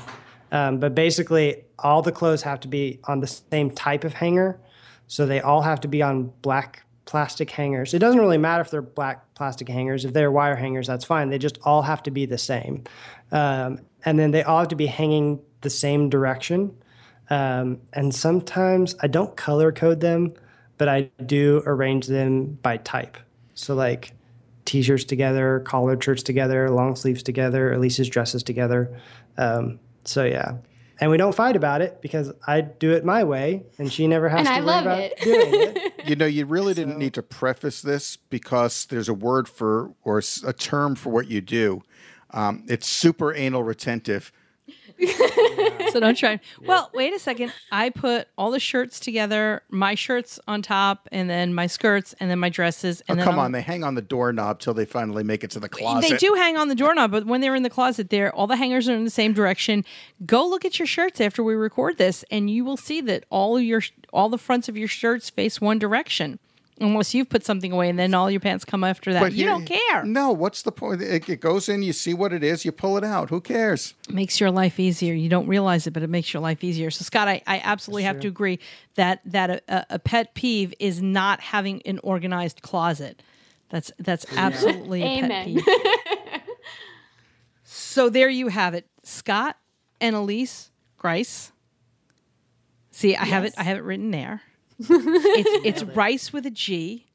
Um, 0.51 0.79
but 0.79 0.95
basically, 0.95 1.65
all 1.79 2.01
the 2.01 2.11
clothes 2.11 2.43
have 2.43 2.61
to 2.61 2.67
be 2.67 2.99
on 3.05 3.19
the 3.19 3.27
same 3.27 3.69
type 3.71 4.05
of 4.05 4.13
hanger, 4.13 4.59
so 5.07 5.25
they 5.25 5.41
all 5.41 5.61
have 5.61 5.81
to 5.81 5.87
be 5.87 6.01
on 6.01 6.31
black 6.41 6.84
plastic 7.05 7.51
hangers. 7.51 7.93
It 7.93 7.99
doesn't 7.99 8.19
really 8.19 8.37
matter 8.37 8.61
if 8.61 8.71
they're 8.71 8.81
black 8.81 9.33
plastic 9.35 9.69
hangers. 9.69 10.05
If 10.05 10.13
they're 10.13 10.31
wire 10.31 10.55
hangers, 10.55 10.87
that's 10.87 11.05
fine. 11.05 11.29
They 11.29 11.37
just 11.37 11.59
all 11.63 11.83
have 11.83 12.03
to 12.03 12.11
be 12.11 12.25
the 12.25 12.37
same. 12.37 12.83
Um, 13.31 13.79
and 14.03 14.19
then 14.19 14.31
they 14.31 14.43
all 14.43 14.59
have 14.59 14.67
to 14.69 14.75
be 14.75 14.87
hanging 14.87 15.39
the 15.61 15.69
same 15.69 16.09
direction. 16.09 16.75
Um, 17.29 17.81
and 17.93 18.13
sometimes 18.13 18.95
I 19.01 19.07
don't 19.07 19.35
color 19.35 19.71
code 19.71 19.99
them, 19.99 20.33
but 20.77 20.89
I 20.89 21.09
do 21.25 21.63
arrange 21.65 22.07
them 22.07 22.57
by 22.61 22.77
type. 22.77 23.17
So, 23.55 23.73
like 23.73 24.13
t 24.65 24.81
shirts 24.81 25.05
together, 25.05 25.61
collared 25.61 26.03
shirts 26.03 26.23
together, 26.23 26.69
long 26.69 26.95
sleeves 26.95 27.23
together, 27.23 27.73
Elise's 27.73 28.09
dresses 28.09 28.43
together. 28.43 28.99
Um, 29.37 29.79
so, 30.03 30.23
yeah. 30.23 30.57
And 31.01 31.11
we 31.11 31.17
don't 31.17 31.35
fight 31.35 31.55
about 31.55 31.81
it 31.81 32.01
because 32.01 32.31
I 32.47 32.61
do 32.61 32.91
it 32.93 33.03
my 33.03 33.23
way 33.23 33.63
and 33.77 33.91
she 33.91 34.07
never 34.07 34.29
has 34.29 34.39
And 34.39 34.47
to 34.47 34.53
I 34.53 34.57
worry 34.59 34.65
love 34.65 34.83
about 34.85 34.99
it. 34.99 35.19
doing 35.21 35.53
it. 35.53 35.91
You 36.05 36.15
know, 36.15 36.27
you 36.27 36.45
really 36.45 36.75
didn't 36.75 36.99
need 36.99 37.15
to 37.15 37.23
preface 37.23 37.81
this 37.81 38.15
because 38.29 38.85
there's 38.85 39.09
a 39.09 39.13
word 39.13 39.49
for 39.49 39.91
or 40.03 40.21
a 40.45 40.53
term 40.53 40.93
for 40.95 41.09
what 41.09 41.27
you 41.29 41.41
do. 41.41 41.81
Um, 42.29 42.63
it's 42.67 42.85
super 42.87 43.33
anal 43.33 43.63
retentive. 43.63 44.31
So 45.91 45.99
don't 46.01 46.17
try. 46.17 46.41
Well, 46.65 46.89
wait 46.93 47.13
a 47.13 47.19
second. 47.19 47.53
I 47.71 47.89
put 47.89 48.27
all 48.37 48.51
the 48.51 48.59
shirts 48.59 48.99
together, 48.99 49.61
my 49.69 49.95
shirts 49.95 50.39
on 50.45 50.61
top, 50.61 51.07
and 51.11 51.29
then 51.29 51.53
my 51.53 51.67
skirts, 51.67 52.13
and 52.19 52.29
then 52.29 52.39
my 52.39 52.49
dresses. 52.49 53.01
And 53.07 53.15
Oh, 53.17 53.21
then 53.21 53.25
come 53.25 53.39
I'll- 53.39 53.45
on, 53.45 53.51
they 53.53 53.61
hang 53.61 53.83
on 53.85 53.95
the 53.95 54.01
doorknob 54.01 54.59
till 54.59 54.73
they 54.73 54.83
finally 54.83 55.23
make 55.23 55.43
it 55.45 55.51
to 55.51 55.59
the 55.59 55.69
closet. 55.69 56.09
They 56.09 56.17
do 56.17 56.33
hang 56.33 56.57
on 56.57 56.67
the 56.67 56.75
doorknob, 56.75 57.11
but 57.11 57.25
when 57.25 57.39
they're 57.39 57.55
in 57.55 57.63
the 57.63 57.69
closet, 57.69 58.09
there 58.09 58.33
all 58.35 58.45
the 58.47 58.57
hangers 58.57 58.89
are 58.89 58.93
in 58.95 59.05
the 59.05 59.09
same 59.09 59.31
direction. 59.31 59.85
Go 60.25 60.45
look 60.47 60.65
at 60.65 60.79
your 60.79 60.85
shirts 60.85 61.21
after 61.21 61.41
we 61.43 61.53
record 61.55 61.97
this, 61.97 62.25
and 62.29 62.49
you 62.49 62.65
will 62.65 62.77
see 62.77 62.99
that 63.01 63.23
all 63.29 63.57
your 63.59 63.81
all 64.11 64.27
the 64.27 64.37
fronts 64.37 64.67
of 64.67 64.75
your 64.75 64.87
shirts 64.89 65.29
face 65.29 65.61
one 65.61 65.79
direction. 65.79 66.39
Unless 66.81 67.13
you've 67.13 67.29
put 67.29 67.45
something 67.45 67.71
away, 67.71 67.87
and 67.87 67.97
then 67.97 68.13
all 68.13 68.29
your 68.29 68.41
pants 68.41 68.65
come 68.65 68.83
after 68.83 69.13
that. 69.13 69.31
you 69.31 69.45
here- 69.45 69.49
don't 69.49 69.65
care. 69.65 70.03
No, 70.03 70.31
what's 70.31 70.61
the 70.61 70.73
point? 70.73 71.01
It, 71.01 71.29
it 71.29 71.39
goes 71.39 71.69
in, 71.69 71.83
you 71.83 71.93
see 71.93 72.13
what 72.13 72.33
it 72.33 72.43
is, 72.43 72.65
you 72.65 72.73
pull 72.73 72.97
it 72.97 73.03
out. 73.03 73.29
Who 73.29 73.39
cares? 73.39 73.93
makes 74.09 74.41
your 74.41 74.51
life 74.51 74.77
easier. 74.77 75.13
You 75.13 75.29
don't 75.29 75.47
realize 75.47 75.87
it, 75.87 75.91
but 75.91 76.03
it 76.03 76.09
makes 76.09 76.33
your 76.33 76.41
life 76.41 76.65
easier. 76.65 76.91
So, 76.91 77.05
Scott, 77.05 77.29
I, 77.29 77.41
I 77.47 77.61
absolutely 77.63 78.03
have 78.03 78.19
to 78.19 78.27
agree 78.27 78.59
that 78.95 79.21
that 79.25 79.49
a, 79.49 79.61
a, 79.69 79.85
a 79.91 79.99
pet 79.99 80.33
peeve 80.33 80.73
is 80.79 81.01
not 81.01 81.39
having 81.39 81.81
an 81.83 81.99
organized 82.03 82.61
closet. 82.61 83.21
That's 83.69 83.91
that's 83.97 84.25
absolutely 84.35 85.01
a 85.01 85.21
pet 85.21 85.45
peeve. 85.45 85.65
so 87.63 88.09
there 88.09 88.29
you 88.29 88.49
have 88.49 88.73
it, 88.73 88.85
Scott 89.03 89.57
and 90.01 90.13
Elise 90.15 90.71
Grice. 90.97 91.51
See, 92.91 93.15
I 93.15 93.25
have 93.25 93.45
it. 93.45 93.53
I 93.57 93.63
have 93.63 93.77
it 93.77 93.83
written 93.83 94.11
there. 94.11 94.41
It's 94.79 95.81
it's 95.83 95.83
rice 95.95 96.33
with 96.33 96.45
a 96.45 96.51
G. 96.51 97.05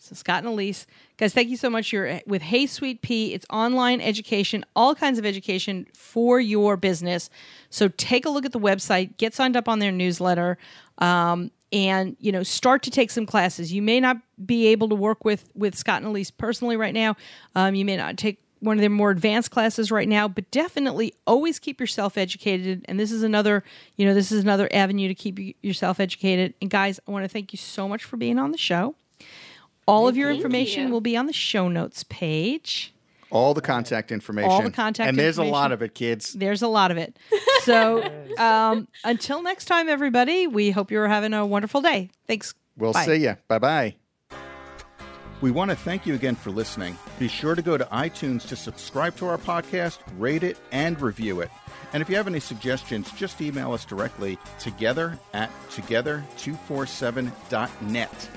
So 0.00 0.14
Scott 0.14 0.38
and 0.38 0.46
Elise, 0.46 0.86
guys, 1.16 1.34
thank 1.34 1.48
you 1.48 1.56
so 1.56 1.68
much. 1.68 1.92
You're 1.92 2.20
with 2.26 2.40
Hey 2.40 2.66
Sweet 2.66 3.02
Pea. 3.02 3.34
It's 3.34 3.44
online 3.50 4.00
education, 4.00 4.64
all 4.76 4.94
kinds 4.94 5.18
of 5.18 5.26
education 5.26 5.88
for 5.92 6.38
your 6.38 6.76
business. 6.76 7.30
So 7.68 7.88
take 7.88 8.24
a 8.24 8.30
look 8.30 8.44
at 8.44 8.52
the 8.52 8.60
website, 8.60 9.16
get 9.16 9.34
signed 9.34 9.56
up 9.56 9.68
on 9.68 9.80
their 9.80 9.90
newsletter, 9.90 10.56
um, 10.98 11.50
and 11.72 12.16
you 12.20 12.30
know 12.30 12.44
start 12.44 12.82
to 12.84 12.90
take 12.90 13.10
some 13.10 13.26
classes. 13.26 13.72
You 13.72 13.82
may 13.82 13.98
not 13.98 14.18
be 14.46 14.68
able 14.68 14.88
to 14.88 14.94
work 14.94 15.24
with 15.24 15.50
with 15.54 15.74
Scott 15.74 15.98
and 15.98 16.06
Elise 16.06 16.30
personally 16.30 16.76
right 16.76 16.94
now. 16.94 17.16
Um, 17.56 17.74
you 17.74 17.84
may 17.84 17.96
not 17.96 18.16
take 18.16 18.40
one 18.60 18.76
of 18.76 18.80
their 18.80 18.90
more 18.90 19.10
advanced 19.10 19.50
classes 19.50 19.90
right 19.90 20.08
now, 20.08 20.28
but 20.28 20.50
definitely 20.50 21.14
always 21.26 21.58
keep 21.58 21.80
yourself 21.80 22.18
educated. 22.18 22.84
And 22.88 22.98
this 22.98 23.12
is 23.12 23.22
another, 23.22 23.64
you 23.96 24.06
know, 24.06 24.14
this 24.14 24.32
is 24.32 24.42
another 24.42 24.68
avenue 24.72 25.08
to 25.08 25.14
keep 25.14 25.56
yourself 25.62 26.00
educated. 26.00 26.54
And 26.60 26.70
guys, 26.70 27.00
I 27.06 27.10
want 27.10 27.24
to 27.24 27.28
thank 27.28 27.52
you 27.52 27.56
so 27.56 27.88
much 27.88 28.04
for 28.04 28.16
being 28.16 28.38
on 28.38 28.52
the 28.52 28.58
show. 28.58 28.94
All 29.86 30.06
of 30.06 30.16
your 30.16 30.30
information 30.30 30.88
you. 30.88 30.92
will 30.92 31.00
be 31.00 31.16
on 31.16 31.26
the 31.26 31.32
show 31.32 31.68
notes 31.68 32.04
page. 32.04 32.92
All 33.30 33.54
the 33.54 33.60
contact 33.60 34.10
information. 34.10 34.50
All 34.50 34.62
the 34.62 34.70
contact 34.70 35.08
And 35.08 35.18
there's 35.18 35.38
a 35.38 35.44
lot 35.44 35.72
of 35.72 35.82
it, 35.82 35.94
kids. 35.94 36.32
There's 36.32 36.62
a 36.62 36.68
lot 36.68 36.90
of 36.90 36.96
it. 36.96 37.16
So 37.62 38.02
um, 38.38 38.88
until 39.04 39.42
next 39.42 39.66
time, 39.66 39.88
everybody, 39.88 40.46
we 40.46 40.70
hope 40.70 40.90
you're 40.90 41.08
having 41.08 41.34
a 41.34 41.46
wonderful 41.46 41.80
day. 41.80 42.10
Thanks. 42.26 42.54
We'll 42.76 42.92
Bye. 42.92 43.04
see 43.04 43.16
you. 43.16 43.36
Bye 43.48 43.58
bye. 43.58 44.07
We 45.40 45.52
want 45.52 45.70
to 45.70 45.76
thank 45.76 46.04
you 46.04 46.14
again 46.14 46.34
for 46.34 46.50
listening. 46.50 46.98
Be 47.20 47.28
sure 47.28 47.54
to 47.54 47.62
go 47.62 47.78
to 47.78 47.84
iTunes 47.86 48.48
to 48.48 48.56
subscribe 48.56 49.14
to 49.16 49.26
our 49.26 49.38
podcast, 49.38 49.98
rate 50.18 50.42
it, 50.42 50.58
and 50.72 51.00
review 51.00 51.42
it. 51.42 51.50
And 51.92 52.02
if 52.02 52.10
you 52.10 52.16
have 52.16 52.26
any 52.26 52.40
suggestions, 52.40 53.12
just 53.12 53.40
email 53.40 53.72
us 53.72 53.84
directly 53.84 54.36
together 54.58 55.16
at 55.32 55.48
together247.net. 55.70 58.30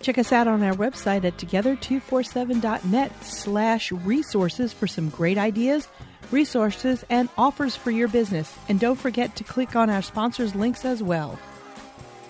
Check 0.00 0.18
us 0.18 0.32
out 0.32 0.48
on 0.48 0.64
our 0.64 0.74
website 0.74 1.24
at 1.24 1.36
together247.net 1.36 3.24
slash 3.24 3.92
resources 3.92 4.72
for 4.72 4.88
some 4.88 5.10
great 5.10 5.38
ideas, 5.38 5.86
resources, 6.32 7.04
and 7.08 7.28
offers 7.38 7.76
for 7.76 7.92
your 7.92 8.08
business. 8.08 8.52
And 8.68 8.80
don't 8.80 8.96
forget 8.96 9.36
to 9.36 9.44
click 9.44 9.76
on 9.76 9.90
our 9.90 10.02
sponsors' 10.02 10.56
links 10.56 10.84
as 10.84 11.04
well. 11.04 11.38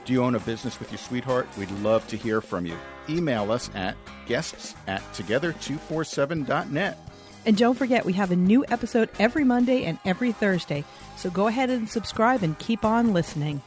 Do 0.04 0.12
you 0.12 0.22
own 0.22 0.34
a 0.34 0.40
business 0.40 0.78
with 0.78 0.92
your 0.92 0.98
sweetheart? 0.98 1.48
We'd 1.58 1.70
love 1.80 2.06
to 2.08 2.16
hear 2.16 2.42
from 2.42 2.66
you. 2.66 2.76
Email 3.08 3.50
us 3.50 3.70
at 3.74 3.96
guests 4.26 4.74
at 4.86 5.00
together247.net. 5.12 6.98
And 7.46 7.56
don't 7.56 7.76
forget, 7.76 8.04
we 8.04 8.12
have 8.14 8.30
a 8.30 8.36
new 8.36 8.64
episode 8.68 9.08
every 9.18 9.44
Monday 9.44 9.84
and 9.84 9.98
every 10.04 10.32
Thursday. 10.32 10.84
So 11.16 11.30
go 11.30 11.46
ahead 11.46 11.70
and 11.70 11.88
subscribe 11.88 12.42
and 12.42 12.58
keep 12.58 12.84
on 12.84 13.12
listening. 13.12 13.62